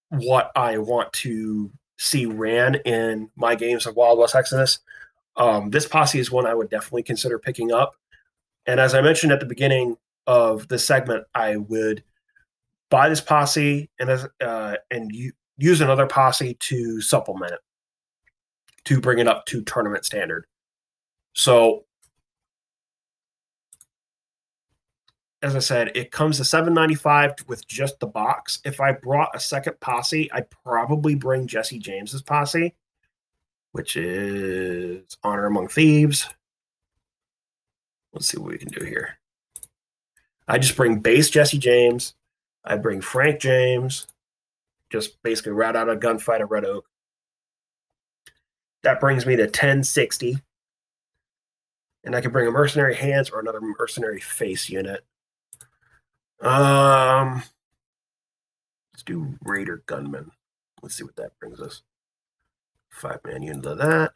what 0.09 0.51
I 0.55 0.77
want 0.79 1.13
to 1.13 1.71
see 1.97 2.25
ran 2.25 2.75
in 2.75 3.29
my 3.35 3.55
games 3.55 3.85
of 3.85 3.95
Wild 3.95 4.19
West 4.19 4.35
Exodus. 4.35 4.79
Um, 5.37 5.69
this 5.69 5.87
posse 5.87 6.19
is 6.19 6.31
one 6.31 6.45
I 6.45 6.53
would 6.53 6.69
definitely 6.69 7.03
consider 7.03 7.39
picking 7.39 7.71
up. 7.71 7.93
And 8.65 8.79
as 8.79 8.93
I 8.93 9.01
mentioned 9.01 9.31
at 9.31 9.39
the 9.39 9.45
beginning 9.45 9.97
of 10.27 10.67
the 10.67 10.77
segment, 10.77 11.25
I 11.33 11.57
would 11.57 12.03
buy 12.89 13.09
this 13.09 13.21
posse 13.21 13.89
and 13.99 14.29
uh, 14.41 14.75
and 14.91 15.11
use 15.57 15.81
another 15.81 16.05
posse 16.05 16.55
to 16.59 17.01
supplement 17.01 17.53
it 17.53 17.59
to 18.85 18.99
bring 18.99 19.19
it 19.19 19.27
up 19.27 19.45
to 19.45 19.61
tournament 19.61 20.05
standard. 20.05 20.45
So, 21.33 21.85
as 25.41 25.55
I 25.55 25.59
said, 25.59 25.91
it 25.95 26.11
comes 26.11 26.37
to 26.37 26.45
795 26.45 27.35
with 27.47 27.67
just 27.67 27.99
the 27.99 28.07
box. 28.07 28.59
If 28.63 28.79
I 28.79 28.91
brought 28.91 29.35
a 29.35 29.39
second 29.39 29.79
posse, 29.79 30.31
I'd 30.31 30.49
probably 30.49 31.15
bring 31.15 31.47
Jesse 31.47 31.79
James's 31.79 32.21
posse, 32.21 32.75
which 33.71 33.95
is 33.95 35.17
Honor 35.23 35.45
Among 35.45 35.67
Thieves. 35.67 36.29
Let's 38.13 38.27
see 38.27 38.37
what 38.37 38.51
we 38.51 38.57
can 38.57 38.69
do 38.71 38.83
here. 38.83 39.17
I 40.47 40.57
just 40.57 40.75
bring 40.75 40.99
base 40.99 41.29
Jesse 41.29 41.57
James. 41.57 42.13
I 42.63 42.77
bring 42.77 43.01
Frank 43.01 43.39
James, 43.39 44.07
just 44.91 45.21
basically 45.23 45.53
right 45.53 45.75
out 45.75 45.89
of 45.89 45.99
gunfight 45.99 46.43
of 46.43 46.51
Red 46.51 46.65
Oak. 46.65 46.85
That 48.83 48.99
brings 48.99 49.25
me 49.25 49.35
to 49.35 49.43
1060. 49.43 50.39
And 52.03 52.15
I 52.15 52.21
can 52.21 52.31
bring 52.31 52.47
a 52.47 52.51
mercenary 52.51 52.95
hands 52.95 53.29
or 53.29 53.39
another 53.39 53.61
mercenary 53.61 54.19
face 54.19 54.69
unit. 54.69 55.05
Um, 56.41 57.43
let's 58.93 59.03
do 59.05 59.37
Raider 59.43 59.83
Gunman. 59.85 60.31
Let's 60.81 60.95
see 60.95 61.03
what 61.03 61.15
that 61.17 61.37
brings 61.39 61.61
us. 61.61 61.83
Five 62.91 63.19
man 63.25 63.41
unit 63.41 63.65
of 63.65 63.77
that. 63.79 64.11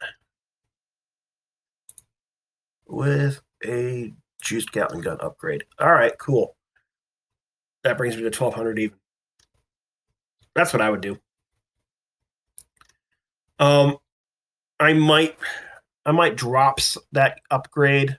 With 2.86 3.42
a 3.64 4.14
juiced 4.40 4.70
Gatling 4.70 5.00
gun 5.00 5.18
upgrade. 5.20 5.64
All 5.80 5.92
right, 5.92 6.16
cool. 6.18 6.56
That 7.82 7.98
brings 7.98 8.16
me 8.16 8.22
to 8.22 8.26
1200 8.26 8.78
even. 8.78 8.98
That's 10.54 10.72
what 10.72 10.82
I 10.82 10.90
would 10.90 11.00
do. 11.00 11.18
Um, 13.58 13.96
I 14.78 14.92
might, 14.92 15.36
I 16.04 16.12
might 16.12 16.36
drop 16.36 16.78
that 17.12 17.40
upgrade 17.50 18.18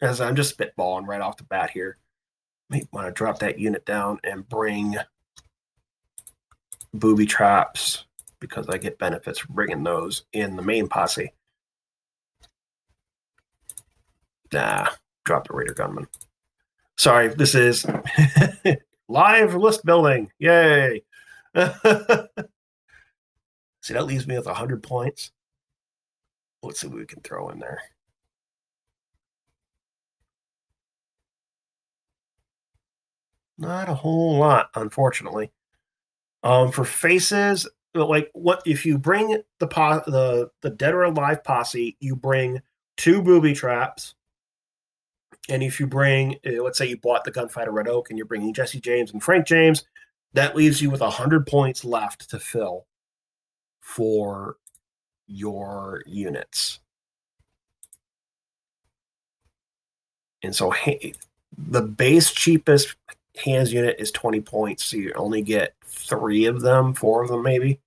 as 0.00 0.20
I'm 0.20 0.36
just 0.36 0.56
spitballing 0.56 1.06
right 1.06 1.20
off 1.20 1.36
the 1.36 1.44
bat 1.44 1.70
here. 1.70 1.98
Might 2.70 2.88
want 2.92 3.06
to 3.06 3.12
drop 3.12 3.40
that 3.40 3.58
unit 3.58 3.84
down 3.84 4.18
and 4.24 4.48
bring 4.48 4.96
booby 6.92 7.26
traps 7.26 8.04
because 8.46 8.68
I 8.68 8.76
get 8.76 8.98
benefits 8.98 9.38
from 9.38 9.54
bringing 9.54 9.82
those 9.82 10.24
in 10.34 10.56
the 10.56 10.62
main 10.62 10.86
posse. 10.86 11.32
Nah, 14.52 14.88
drop 15.24 15.48
the 15.48 15.54
Raider 15.54 15.72
Gunman. 15.72 16.06
Sorry, 16.98 17.28
this 17.28 17.54
is 17.54 17.86
live 19.08 19.54
list 19.54 19.84
building. 19.84 20.30
Yay. 20.38 21.02
see, 21.54 21.64
that 23.94 24.04
leaves 24.04 24.26
me 24.26 24.36
with 24.36 24.46
100 24.46 24.82
points. 24.82 25.30
Let's 26.62 26.80
see 26.80 26.88
what 26.88 26.98
we 26.98 27.06
can 27.06 27.22
throw 27.22 27.48
in 27.48 27.58
there. 27.58 27.80
Not 33.56 33.88
a 33.88 33.94
whole 33.94 34.36
lot, 34.36 34.68
unfortunately. 34.74 35.50
Um, 36.42 36.70
for 36.70 36.84
faces, 36.84 37.66
like 37.94 38.30
what 38.34 38.62
if 38.66 38.84
you 38.84 38.98
bring 38.98 39.42
the 39.58 39.66
po- 39.66 40.02
the 40.06 40.50
the 40.62 40.70
dead 40.70 40.94
or 40.94 41.04
alive 41.04 41.44
posse, 41.44 41.96
you 42.00 42.16
bring 42.16 42.60
two 42.96 43.22
booby 43.22 43.54
traps, 43.54 44.14
and 45.48 45.62
if 45.62 45.78
you 45.78 45.86
bring, 45.86 46.36
uh, 46.46 46.62
let's 46.62 46.78
say 46.78 46.86
you 46.86 46.96
bought 46.96 47.24
the 47.24 47.30
gunfighter 47.30 47.70
Red 47.70 47.88
Oak, 47.88 48.10
and 48.10 48.18
you're 48.18 48.26
bringing 48.26 48.54
Jesse 48.54 48.80
James 48.80 49.12
and 49.12 49.22
Frank 49.22 49.46
James, 49.46 49.84
that 50.32 50.56
leaves 50.56 50.80
you 50.82 50.90
with 50.90 51.00
hundred 51.00 51.46
points 51.46 51.84
left 51.84 52.30
to 52.30 52.38
fill 52.38 52.86
for 53.80 54.56
your 55.26 56.02
units. 56.06 56.80
And 60.42 60.54
so, 60.54 60.70
hey, 60.70 61.14
the 61.56 61.82
base 61.82 62.30
cheapest 62.30 62.96
hands 63.42 63.72
unit 63.72 63.96
is 63.98 64.10
20 64.10 64.40
points, 64.42 64.84
so 64.84 64.96
you 64.96 65.12
only 65.14 65.42
get 65.42 65.74
three 65.84 66.44
of 66.46 66.60
them, 66.60 66.94
four 66.94 67.22
of 67.22 67.28
them 67.30 67.42
maybe. 67.42 67.80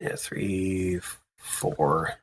Yeah, 0.00 0.16
three, 0.16 1.00
four. 1.36 2.14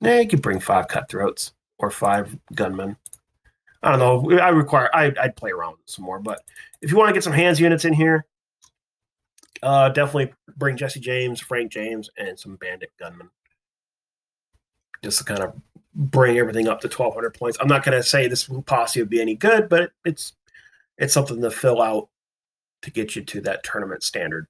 Yeah, 0.00 0.20
you 0.20 0.28
could 0.28 0.42
bring 0.42 0.58
five 0.58 0.88
cutthroats 0.88 1.52
or 1.78 1.90
five 1.90 2.36
gunmen. 2.54 2.96
I 3.82 3.90
don't 3.90 3.98
know. 3.98 4.38
I 4.38 4.48
require. 4.48 4.90
I, 4.94 5.08
would 5.08 5.36
play 5.36 5.50
around 5.50 5.72
with 5.72 5.80
some 5.86 6.04
more, 6.04 6.18
but 6.18 6.42
if 6.80 6.90
you 6.90 6.96
want 6.96 7.08
to 7.08 7.14
get 7.14 7.24
some 7.24 7.32
hands 7.32 7.60
units 7.60 7.84
in 7.84 7.92
here, 7.92 8.26
uh, 9.62 9.88
definitely 9.90 10.32
bring 10.56 10.76
Jesse 10.76 11.00
James, 11.00 11.40
Frank 11.40 11.70
James, 11.70 12.10
and 12.16 12.38
some 12.38 12.56
bandit 12.56 12.90
gunmen 12.98 13.28
just 15.02 15.18
to 15.18 15.24
kind 15.24 15.40
of 15.40 15.54
bring 15.94 16.38
everything 16.38 16.68
up 16.68 16.80
to 16.80 16.88
1200 16.88 17.34
points. 17.34 17.58
I'm 17.60 17.68
not 17.68 17.84
going 17.84 17.96
to 17.96 18.02
say 18.02 18.28
this 18.28 18.48
posse 18.66 19.00
would 19.00 19.10
be 19.10 19.20
any 19.20 19.34
good, 19.34 19.68
but 19.68 19.92
it's 20.04 20.32
it's 20.98 21.12
something 21.14 21.40
to 21.40 21.50
fill 21.50 21.82
out 21.82 22.08
to 22.82 22.90
get 22.90 23.16
you 23.16 23.22
to 23.22 23.40
that 23.42 23.64
tournament 23.64 24.02
standard. 24.02 24.46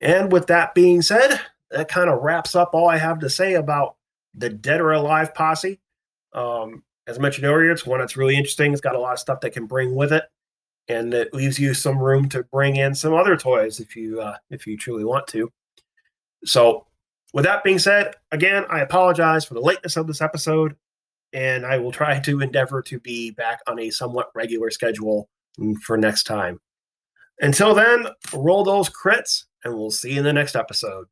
And 0.00 0.30
with 0.30 0.48
that 0.48 0.74
being 0.74 1.00
said, 1.00 1.40
that 1.70 1.88
kind 1.88 2.10
of 2.10 2.22
wraps 2.22 2.54
up 2.54 2.70
all 2.74 2.88
I 2.88 2.98
have 2.98 3.20
to 3.20 3.30
say 3.30 3.54
about 3.54 3.96
the 4.34 4.50
Dead 4.50 4.80
or 4.80 4.92
Alive 4.92 5.34
posse. 5.34 5.80
Um, 6.32 6.82
as 7.06 7.18
I 7.18 7.20
mentioned 7.20 7.46
earlier, 7.46 7.70
it's 7.70 7.86
one 7.86 8.00
that's 8.00 8.16
really 8.16 8.36
interesting. 8.36 8.72
It's 8.72 8.80
got 8.80 8.96
a 8.96 9.00
lot 9.00 9.14
of 9.14 9.18
stuff 9.18 9.40
that 9.40 9.52
can 9.52 9.66
bring 9.66 9.94
with 9.94 10.12
it 10.12 10.24
and 10.88 11.14
it 11.14 11.32
leaves 11.32 11.58
you 11.58 11.74
some 11.74 11.98
room 11.98 12.28
to 12.28 12.42
bring 12.44 12.76
in 12.76 12.94
some 12.94 13.14
other 13.14 13.36
toys 13.36 13.80
if 13.80 13.96
you 13.96 14.20
uh, 14.20 14.36
if 14.50 14.66
you 14.66 14.76
truly 14.76 15.04
want 15.04 15.26
to. 15.28 15.50
So, 16.44 16.86
with 17.32 17.44
that 17.44 17.64
being 17.64 17.78
said, 17.78 18.14
again, 18.32 18.64
I 18.68 18.80
apologize 18.80 19.44
for 19.44 19.54
the 19.54 19.60
lateness 19.60 19.96
of 19.96 20.06
this 20.06 20.20
episode, 20.20 20.76
and 21.34 21.66
I 21.66 21.76
will 21.78 21.92
try 21.92 22.18
to 22.20 22.40
endeavor 22.40 22.80
to 22.82 23.00
be 23.00 23.32
back 23.32 23.60
on 23.66 23.80
a 23.80 23.90
somewhat 23.90 24.30
regular 24.34 24.70
schedule 24.70 25.28
for 25.82 25.98
next 25.98 26.22
time. 26.22 26.60
Until 27.40 27.74
then, 27.74 28.06
roll 28.32 28.64
those 28.64 28.88
crits, 28.88 29.44
and 29.64 29.74
we'll 29.74 29.90
see 29.90 30.12
you 30.12 30.18
in 30.18 30.24
the 30.24 30.32
next 30.32 30.54
episode. 30.54 31.06